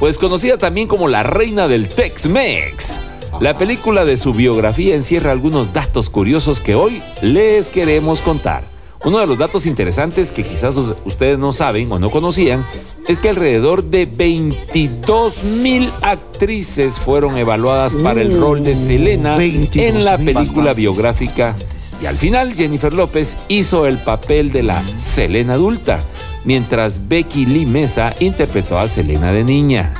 Pues 0.00 0.18
conocida 0.18 0.58
también 0.58 0.88
como 0.88 1.08
la 1.08 1.22
reina 1.22 1.68
del 1.68 1.88
Tex-Mex. 1.88 3.07
La 3.40 3.54
película 3.54 4.04
de 4.04 4.16
su 4.16 4.32
biografía 4.32 4.94
encierra 4.94 5.30
algunos 5.32 5.72
datos 5.72 6.10
curiosos 6.10 6.60
que 6.60 6.74
hoy 6.74 7.02
les 7.22 7.70
queremos 7.70 8.20
contar. 8.20 8.64
Uno 9.04 9.18
de 9.20 9.28
los 9.28 9.38
datos 9.38 9.64
interesantes 9.66 10.32
que 10.32 10.42
quizás 10.42 10.76
us- 10.76 10.96
ustedes 11.04 11.38
no 11.38 11.52
saben 11.52 11.90
o 11.92 12.00
no 12.00 12.10
conocían 12.10 12.66
es 13.06 13.20
que 13.20 13.28
alrededor 13.28 13.84
de 13.84 14.06
22 14.06 15.44
mil 15.44 15.88
actrices 16.02 16.98
fueron 16.98 17.36
evaluadas 17.38 17.94
para 17.94 18.20
el 18.20 18.38
rol 18.40 18.64
de 18.64 18.74
Selena 18.74 19.36
en 19.44 20.04
la 20.04 20.18
película 20.18 20.74
biográfica. 20.74 21.54
Y 22.02 22.06
al 22.06 22.16
final 22.16 22.54
Jennifer 22.54 22.92
López 22.92 23.36
hizo 23.48 23.86
el 23.86 23.98
papel 23.98 24.50
de 24.50 24.64
la 24.64 24.82
Selena 24.98 25.54
adulta, 25.54 26.00
mientras 26.44 27.08
Becky 27.08 27.46
Lee 27.46 27.66
Mesa 27.66 28.14
interpretó 28.20 28.78
a 28.78 28.88
Selena 28.88 29.32
de 29.32 29.44
niña. 29.44 29.92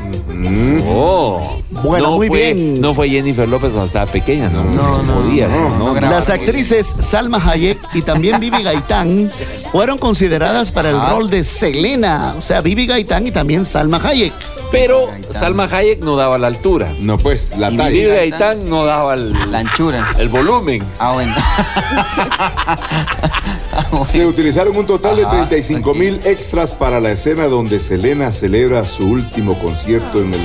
Oh, 0.86 1.60
Bueno, 1.82 2.10
no 2.10 2.16
muy 2.16 2.28
fue, 2.28 2.52
bien. 2.54 2.80
No 2.80 2.94
fue 2.94 3.08
Jennifer 3.10 3.48
López 3.48 3.70
cuando 3.70 3.86
estaba 3.86 4.06
pequeña, 4.06 4.48
no, 4.48 4.64
no, 4.64 5.14
podía. 5.14 5.48
no, 5.48 5.94
Las 6.00 6.28
actrices 6.30 6.94
Salma 7.00 7.38
Hayek 7.44 7.78
y 7.94 8.02
también 8.02 8.40
Vivi 8.40 8.62
Gaitán 8.62 9.30
fueron 9.72 9.98
consideradas 9.98 10.72
para 10.72 10.90
el 10.90 10.96
Ah. 10.96 11.10
rol 11.10 11.30
de 11.30 11.44
Selena. 11.44 12.34
O 12.36 12.40
sea, 12.40 12.60
Vivi 12.60 12.86
Gaitán 12.86 13.26
y 13.26 13.30
también 13.30 13.64
Salma 13.64 14.00
Hayek. 14.02 14.32
Pero 14.70 15.08
Salma 15.30 15.64
Hayek 15.64 16.00
no 16.00 16.16
daba 16.16 16.36
la 16.38 16.46
altura. 16.48 16.94
No, 17.00 17.16
pues, 17.18 17.56
la 17.56 17.70
Y 17.70 17.76
talla. 17.76 17.88
Vivi 17.90 18.06
Gaitán 18.06 18.68
no 18.68 18.84
daba 18.84 19.14
el, 19.14 19.32
La 19.50 19.58
anchura. 19.60 20.10
el 20.18 20.28
volumen. 20.28 20.82
Ah, 20.98 21.12
bueno. 21.12 21.34
Se 24.04 24.26
utilizaron 24.26 24.76
un 24.76 24.86
total 24.86 25.16
de 25.16 25.22
Ajá, 25.22 25.30
35 25.48 25.94
mil 25.94 26.20
extras 26.30 26.72
para 26.72 27.00
la 27.00 27.10
escena 27.12 27.44
donde 27.46 27.80
Selena 27.80 28.32
celebra 28.32 28.84
su 28.86 29.06
último 29.08 29.58
concierto 29.58 30.20
en 30.22 30.34
el 30.34 30.40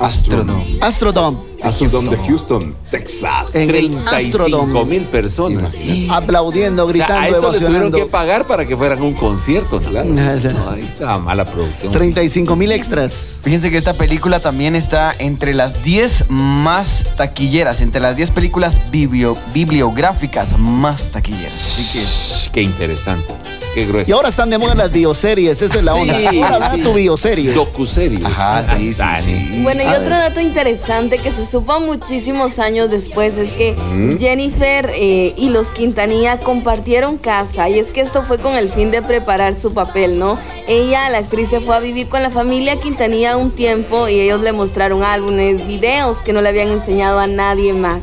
Astrodome. 0.00 0.78
Astrodome. 0.80 1.38
Astrodome 1.60 2.10
de 2.10 2.16
Houston, 2.28 2.76
Texas. 2.88 3.52
En 3.56 3.62
el 3.62 3.66
35 3.90 4.14
Astrodome. 4.14 4.84
mil 4.84 5.02
personas. 5.06 5.74
Aplaudiendo, 6.08 6.84
O 6.84 6.92
sea, 6.92 6.92
gritando, 7.04 7.20
a 7.20 7.28
esto 7.28 7.52
le 7.52 7.58
tuvieron 7.66 7.90
que 7.92 8.06
pagar 8.06 8.46
para 8.46 8.64
que 8.64 8.76
fueran 8.76 9.02
un 9.02 9.14
concierto. 9.14 9.80
¿no? 9.80 10.04
No, 10.04 10.20
ahí 10.70 10.82
estaba 10.84 11.18
mala 11.18 11.44
producción. 11.44 11.92
35 11.92 12.54
mil 12.54 12.70
extras. 12.70 13.40
Fíjense 13.42 13.72
que 13.72 13.76
esta 13.76 13.92
película 13.92 14.38
también 14.38 14.76
está 14.76 15.12
entre 15.18 15.52
las 15.52 15.82
10 15.82 16.30
más 16.30 17.02
taquilleras, 17.16 17.80
entre 17.80 18.00
las 18.00 18.14
10 18.14 18.30
películas 18.30 18.76
biblio- 18.92 19.36
bibliográficas 19.52 20.56
más 20.56 21.10
taquilleras. 21.10 21.52
Así 21.54 21.98
Shh, 21.98 22.50
Qué 22.52 22.62
interesante. 22.62 23.34
Qué 23.74 23.84
grueso. 23.86 24.10
Y 24.10 24.14
ahora 24.14 24.28
están 24.28 24.50
de 24.50 24.58
moda 24.58 24.74
las 24.74 24.90
bioseries, 24.92 25.60
esa 25.62 25.76
es 25.78 25.82
la 25.84 25.94
onda. 25.94 26.16
Sí, 26.30 26.40
ahora 26.42 26.70
sí. 26.70 26.80
tu 26.82 26.94
bioserie. 26.94 27.52
Docuseries. 27.52 28.24
Ajá, 28.24 28.64
sí, 28.76 28.92
sí, 28.92 29.02
sí. 29.22 29.60
Bueno, 29.62 29.82
y 29.82 29.86
A 29.86 29.90
otro 29.92 30.02
ver. 30.10 30.18
dato 30.18 30.40
interesante 30.40 31.18
que 31.18 31.30
se 31.32 31.46
supo 31.46 31.78
muchísimos 31.80 32.58
años 32.58 32.90
después 32.90 33.36
es 33.36 33.52
que 33.52 33.72
¿Mm? 33.74 34.18
Jennifer 34.18 34.90
eh, 34.94 35.34
y 35.36 35.50
los 35.50 35.70
Quintanilla 35.70 36.38
compartieron 36.40 37.18
casa 37.18 37.68
y 37.68 37.78
es 37.78 37.88
que 37.88 38.00
esto 38.00 38.22
fue 38.22 38.38
con 38.38 38.56
el 38.56 38.68
fin 38.70 38.90
de 38.90 39.02
preparar 39.02 39.54
su 39.54 39.72
papel, 39.74 40.18
¿no? 40.18 40.38
Ella, 40.66 41.08
la 41.10 41.18
actriz, 41.18 41.48
se 41.50 41.60
fue 41.60 41.76
a 41.76 41.80
vivir 41.80 42.08
con 42.08 42.22
la 42.22 42.30
familia 42.30 42.80
Quintanilla 42.80 43.36
un 43.36 43.50
tiempo 43.52 44.08
y 44.08 44.20
ellos 44.20 44.40
le 44.40 44.52
mostraron 44.52 45.02
álbumes, 45.04 45.66
videos 45.66 46.22
que 46.22 46.32
no 46.32 46.40
le 46.42 46.48
habían 46.48 46.68
enseñado 46.70 47.18
a 47.18 47.26
nadie 47.26 47.72
más. 47.74 48.02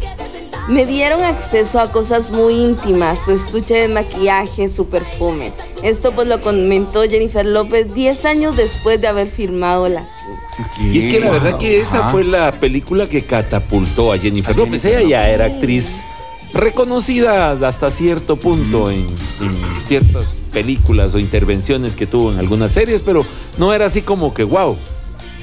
Me 0.68 0.88
dieron 0.88 1.22
acceso 1.22 1.80
a 1.80 1.92
cosas 1.92 2.32
muy 2.32 2.56
íntimas, 2.56 3.24
su 3.24 3.32
estuche 3.32 3.76
de 3.76 3.88
maquillaje, 3.88 4.68
su 4.68 4.88
perfume. 4.88 5.52
Esto 5.84 6.12
pues 6.14 6.28
lo 6.28 6.42
comentó 6.42 7.04
Jennifer 7.04 7.46
López 7.46 7.94
10 7.94 8.26
años 8.26 8.58
después 8.58 9.00
de 9.00 9.08
haber 9.08 9.28
firmado 9.28 9.88
la 9.88 10.02
cinta. 10.02 10.82
Y 10.82 10.98
es 10.98 11.08
que 11.08 11.20
la 11.20 11.30
verdad 11.30 11.60
que 11.60 11.82
esa 11.82 12.10
fue 12.10 12.24
la 12.24 12.52
película 12.52 13.08
que 13.08 13.22
catapultó 13.24 14.12
a 14.12 14.18
Jennifer 14.18 14.56
López. 14.56 14.84
Ella 14.86 15.04
ya 15.04 15.30
era 15.30 15.46
actriz 15.46 16.04
reconocida 16.52 17.52
hasta 17.52 17.92
cierto 17.92 18.38
punto 18.38 18.90
en, 18.90 19.02
en 19.42 19.84
ciertas 19.86 20.42
películas 20.52 21.14
o 21.14 21.20
intervenciones 21.20 21.96
que 21.96 22.08
tuvo 22.08 22.32
en 22.32 22.40
algunas 22.40 22.72
series, 22.72 23.04
pero 23.04 23.24
no 23.60 23.72
era 23.72 23.86
así 23.86 24.02
como 24.02 24.34
que 24.34 24.44
wow. 24.44 24.78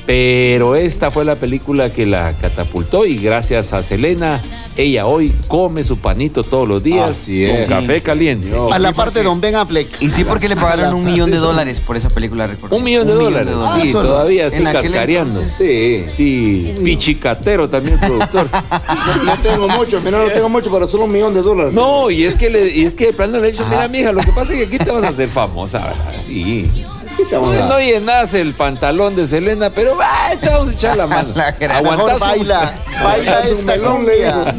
Pero 0.05 0.75
esta 0.75 1.13
fue 1.13 1.25
la 1.25 1.37
película 1.37 1.89
que 1.91 2.07
la 2.07 2.33
catapultó 2.37 3.07
y 3.07 3.19
gracias 3.19 3.73
a 3.73 3.83
Selena, 3.83 4.43
ella 4.77 5.07
hoy 5.07 5.33
come 5.47 5.85
su 5.85 5.99
panito 5.99 6.43
todos 6.43 6.67
los 6.67 6.83
días 6.83 7.11
Así 7.11 7.47
con 7.47 7.57
es. 7.57 7.69
café 7.69 8.01
caliente. 8.03 8.51
A 8.73 8.81
la 8.81 8.93
parte 8.93 9.21
de 9.21 9.25
Don 9.27 9.41
Ben 9.41 9.55
Affleck. 9.55 10.03
Y 10.03 10.11
sí, 10.11 10.25
porque 10.25 10.49
le 10.49 10.57
pagaron 10.57 10.95
un 10.95 11.05
millón 11.05 11.31
de 11.31 11.37
dólares 11.37 11.79
por 11.81 11.97
esa 11.97 12.09
película, 12.11 12.49
recuerdo. 12.49 12.75
Un 12.77 12.83
millón 12.83 13.07
de 13.07 13.15
dólares. 13.15 13.49
Sí, 13.53 13.89
Ah, 13.89 13.93
solo. 13.93 14.09
todavía 14.09 14.51
sí 14.51 14.57
En 14.57 14.67
aquel 14.67 14.83
cascareando. 14.83 15.41
entonces. 15.41 16.13
Sí. 16.13 16.73
Sí, 16.73 16.75
pichicatero 16.83 17.69
también 17.69 17.99
productor. 18.01 18.49
No, 18.51 19.25
no 19.25 19.39
tengo 19.41 19.69
mucho, 19.69 20.01
mira, 20.01 20.19
no 20.19 20.31
tengo 20.33 20.49
mucho, 20.49 20.71
pero 20.73 20.87
solo 20.89 21.05
un 21.05 21.13
millón 21.13 21.33
de 21.33 21.43
dólares. 21.43 21.73
No, 21.73 22.11
y 22.11 22.25
es 22.25 22.37
que 22.37 22.51
le, 22.51 22.75
y 22.75 22.85
es 22.85 22.95
que 22.95 23.07
de 23.07 23.13
plano 23.13 23.39
le 23.39 23.49
he 23.49 23.53
dicho, 23.53 23.65
mira, 23.71 23.87
mija, 23.87 24.11
lo 24.13 24.21
que 24.21 24.33
pasa 24.33 24.53
es 24.53 24.59
que 24.69 24.75
aquí 24.75 24.85
te 24.85 24.91
vas 24.91 25.05
a 25.05 25.09
hacer 25.11 25.29
famosa, 25.29 25.79
¿verdad? 25.79 26.13
Sí. 26.19 26.69
Te 27.17 27.37
vamos 27.37 27.57
a- 27.57 27.67
No 27.67 27.79
llenas 27.79 28.35
el 28.35 28.55
pantalón 28.55 29.15
de 29.17 29.27
Selena, 29.27 29.71
pero 29.71 29.97
te 30.41 30.49
vamos 30.49 30.69
a 30.69 30.73
echar 30.73 30.97
la 30.97 31.07
mano. 31.07 31.29
A 31.37 31.53
lo 31.53 31.91
mejor 31.91 32.11
Aguantás 32.11 32.15
un- 32.23 32.29
baila, 32.29 32.73
baila 33.03 33.41
esta 33.41 33.79
cumbia. 33.79 34.55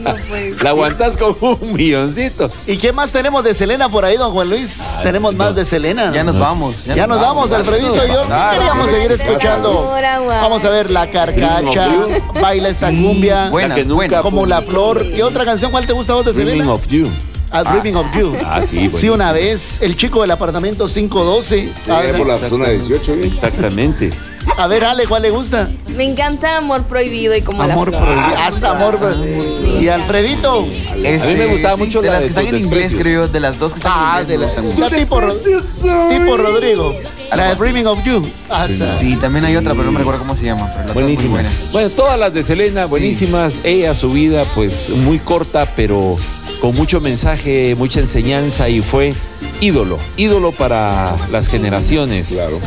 La 0.62 0.70
aguantas 0.70 1.18
con 1.18 1.36
un 1.42 1.74
milloncito. 1.74 2.50
¿Y 2.68 2.78
qué 2.78 2.92
más 2.94 3.12
tenemos 3.12 3.44
de 3.44 3.54
Selena 3.54 3.90
por 3.90 4.06
ahí, 4.06 4.18
don 4.18 4.32
Juan 4.34 4.50
Luis? 4.50 4.96
tenemos 5.04 5.36
más 5.36 5.56
de 5.56 5.66
Selena. 5.66 6.12
Ya 6.14 6.24
nos 6.24 6.38
vamos. 6.38 6.86
Ya 6.86 7.08
nos 7.08 7.20
vamos, 7.20 7.52
Alfredito 7.52 7.96
y 8.06 8.08
yo. 8.08 8.24
Queríamos 8.52 8.90
seguir 8.90 9.12
escuchando. 9.12 9.92
Vamos 10.28 10.64
a 10.66 10.70
ver 10.70 10.90
la 10.90 11.10
carcacha, 11.10 11.90
baila 12.42 12.70
esta 12.70 12.88
cumbia, 12.90 13.50
Buenas, 13.50 13.78
La 13.78 13.84
nunca 13.84 13.96
buenas. 13.96 14.22
como 14.22 14.46
la 14.46 14.62
flor. 14.62 15.04
¿Qué 15.12 15.24
otra 15.24 15.46
canción? 15.46 15.72
¿Cuál 15.72 15.86
te 15.86 15.94
gusta 15.94 16.14
a 16.14 16.16
vos 16.18 16.26
de 16.26 16.34
Selena? 16.34 16.72
of 16.72 16.88
You. 16.88 17.10
A 17.54 17.64
Dreaming 17.64 17.96
of 17.96 18.08
You. 18.18 18.36
Ah, 18.46 18.62
sí, 18.62 18.90
Sí, 18.92 19.10
una 19.10 19.32
vez, 19.32 19.80
el 19.82 19.96
chico 19.96 20.22
del 20.22 20.32
apartamento 20.32 20.88
512. 20.88 21.72
a, 21.90 22.00
ver, 22.02 22.16
Exactamente. 23.24 24.10
a 24.58 24.68
ver, 24.68 24.84
Ale, 24.84 25.06
¿cuál 25.08 25.22
le 25.22 25.30
gusta? 25.30 25.70
Me 25.96 26.04
encanta 26.04 26.58
Amor 26.58 26.84
Prohibido 26.86 27.36
y 27.36 27.42
como 27.42 27.62
Amor 27.62 27.92
la 27.92 28.00
prohibido. 28.00 28.38
Hasta 28.42 28.72
amor 28.72 28.98
prohibido. 28.98 29.80
Y 29.82 29.88
Alfredito. 29.88 30.68
Este, 30.96 31.22
A 31.22 31.28
mí 31.28 31.36
me 31.36 31.46
gustaba 31.46 31.78
mucho 31.78 32.02
de 32.02 32.08
la 32.08 32.14
las 32.14 32.22
de 32.22 32.28
que 32.28 32.40
están 32.40 32.56
en 32.56 32.62
inglés, 32.62 32.94
creo 32.98 33.22
yo, 33.24 33.28
de 33.28 33.40
las 33.40 33.60
dos 33.60 33.74
que 33.74 33.78
están 33.80 33.94
Ah, 33.96 34.18
en 34.22 34.28
de 34.28 34.34
inglés. 34.34 34.52
la, 34.56 34.62
me 34.62 34.68
gustan 34.70 34.92
la 34.92 34.98
tipo, 34.98 35.22
Ro- 35.22 35.36
tipo 36.10 36.38
Rodrigo. 36.38 36.96
La 37.36 37.50
de 37.50 37.56
Dreaming 37.56 37.86
of 37.88 38.04
You. 38.04 38.28
Ah, 38.50 38.66
esa. 38.68 38.98
Sí, 38.98 39.16
también 39.18 39.46
hay 39.46 39.56
otra, 39.56 39.72
pero 39.74 39.84
no 39.86 39.92
me 39.92 40.00
recuerdo 40.00 40.20
cómo 40.22 40.36
se 40.36 40.46
llama. 40.46 40.70
Pero 40.92 41.08
las 41.08 41.28
buenas. 41.28 41.54
Bueno, 41.72 41.90
todas 41.90 42.18
las 42.20 42.34
de 42.34 42.42
Selena, 42.44 42.86
buenísimas. 42.86 43.60
Ella, 43.64 43.94
su 43.94 44.10
vida, 44.10 44.44
pues 44.56 44.90
muy 44.90 45.20
corta, 45.20 45.68
pero 45.76 46.16
con 46.64 46.74
mucho 46.78 47.02
mensaje, 47.02 47.76
mucha 47.76 48.00
enseñanza 48.00 48.70
y 48.70 48.80
fue 48.80 49.14
ídolo, 49.60 49.98
ídolo 50.16 50.54
para 50.54 51.14
las 51.30 51.50
generaciones 51.50 52.62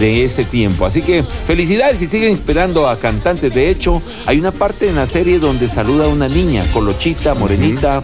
de 0.00 0.24
ese 0.24 0.44
tiempo. 0.44 0.86
Así 0.86 1.02
que 1.02 1.22
felicidades 1.22 2.00
y 2.00 2.06
siguen 2.06 2.30
inspirando 2.30 2.88
a 2.88 2.96
cantantes. 2.96 3.52
De 3.52 3.68
hecho, 3.68 4.00
hay 4.24 4.38
una 4.38 4.52
parte 4.52 4.88
en 4.88 4.94
la 4.94 5.06
serie 5.06 5.38
donde 5.38 5.68
saluda 5.68 6.06
a 6.06 6.08
una 6.08 6.28
niña, 6.28 6.64
colochita, 6.72 7.34
morenita, 7.34 8.02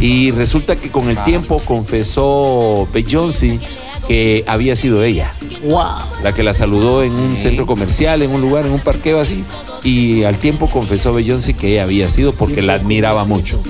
y 0.00 0.32
resulta 0.32 0.74
que 0.74 0.90
con 0.90 1.08
el 1.08 1.22
tiempo 1.22 1.62
confesó 1.64 2.88
Beyoncé 2.92 3.60
que 4.06 4.44
había 4.46 4.76
sido 4.76 5.02
ella 5.02 5.32
Wow. 5.64 6.22
la 6.22 6.32
que 6.32 6.42
la 6.42 6.52
saludó 6.54 7.02
en 7.02 7.12
un 7.12 7.36
centro 7.36 7.66
comercial, 7.66 8.22
en 8.22 8.30
un 8.30 8.40
lugar, 8.40 8.64
en 8.66 8.72
un 8.72 8.80
parqueo 8.80 9.20
así, 9.20 9.44
y 9.82 10.24
al 10.24 10.36
tiempo 10.38 10.68
confesó 10.68 11.12
Beyoncé 11.12 11.54
que 11.54 11.72
ella 11.72 11.82
había 11.82 12.08
sido 12.08 12.32
porque 12.32 12.62
la 12.62 12.74
admiraba 12.74 13.24
mucho. 13.24 13.60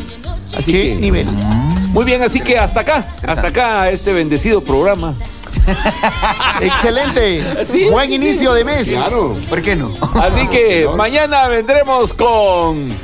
Así 0.56 0.72
¿Qué 0.72 0.82
que 0.90 0.94
nivel? 0.96 1.26
muy 1.92 2.04
bien, 2.04 2.22
así 2.22 2.40
que 2.40 2.58
hasta 2.58 2.80
acá, 2.80 3.06
hasta 3.26 3.48
acá 3.48 3.90
este 3.90 4.12
bendecido 4.12 4.60
programa. 4.62 5.14
Excelente. 6.60 7.64
Sí. 7.66 7.84
Buen 7.90 8.12
inicio 8.12 8.52
de 8.54 8.64
mes. 8.64 8.94
¿Por 9.48 9.60
qué 9.62 9.76
no? 9.76 9.92
Así 10.14 10.46
que 10.48 10.88
mañana 10.96 11.48
vendremos 11.48 12.12
con 12.14 12.28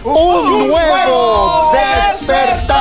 Un 0.04 0.68
nuevo 0.68 1.72
despertar. 1.72 2.74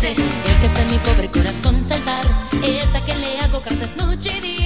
dulce, 0.00 0.12
el 0.12 0.60
que 0.60 0.66
hace 0.66 0.84
mi 0.86 0.98
pobre 0.98 1.28
corazón 1.28 1.82
saltar, 1.82 2.24
esa 2.62 3.04
que 3.04 3.14
le 3.16 3.40
hago 3.40 3.60
cartas 3.60 3.96
noche 3.96 4.32
y 4.38 4.40
día. 4.40 4.57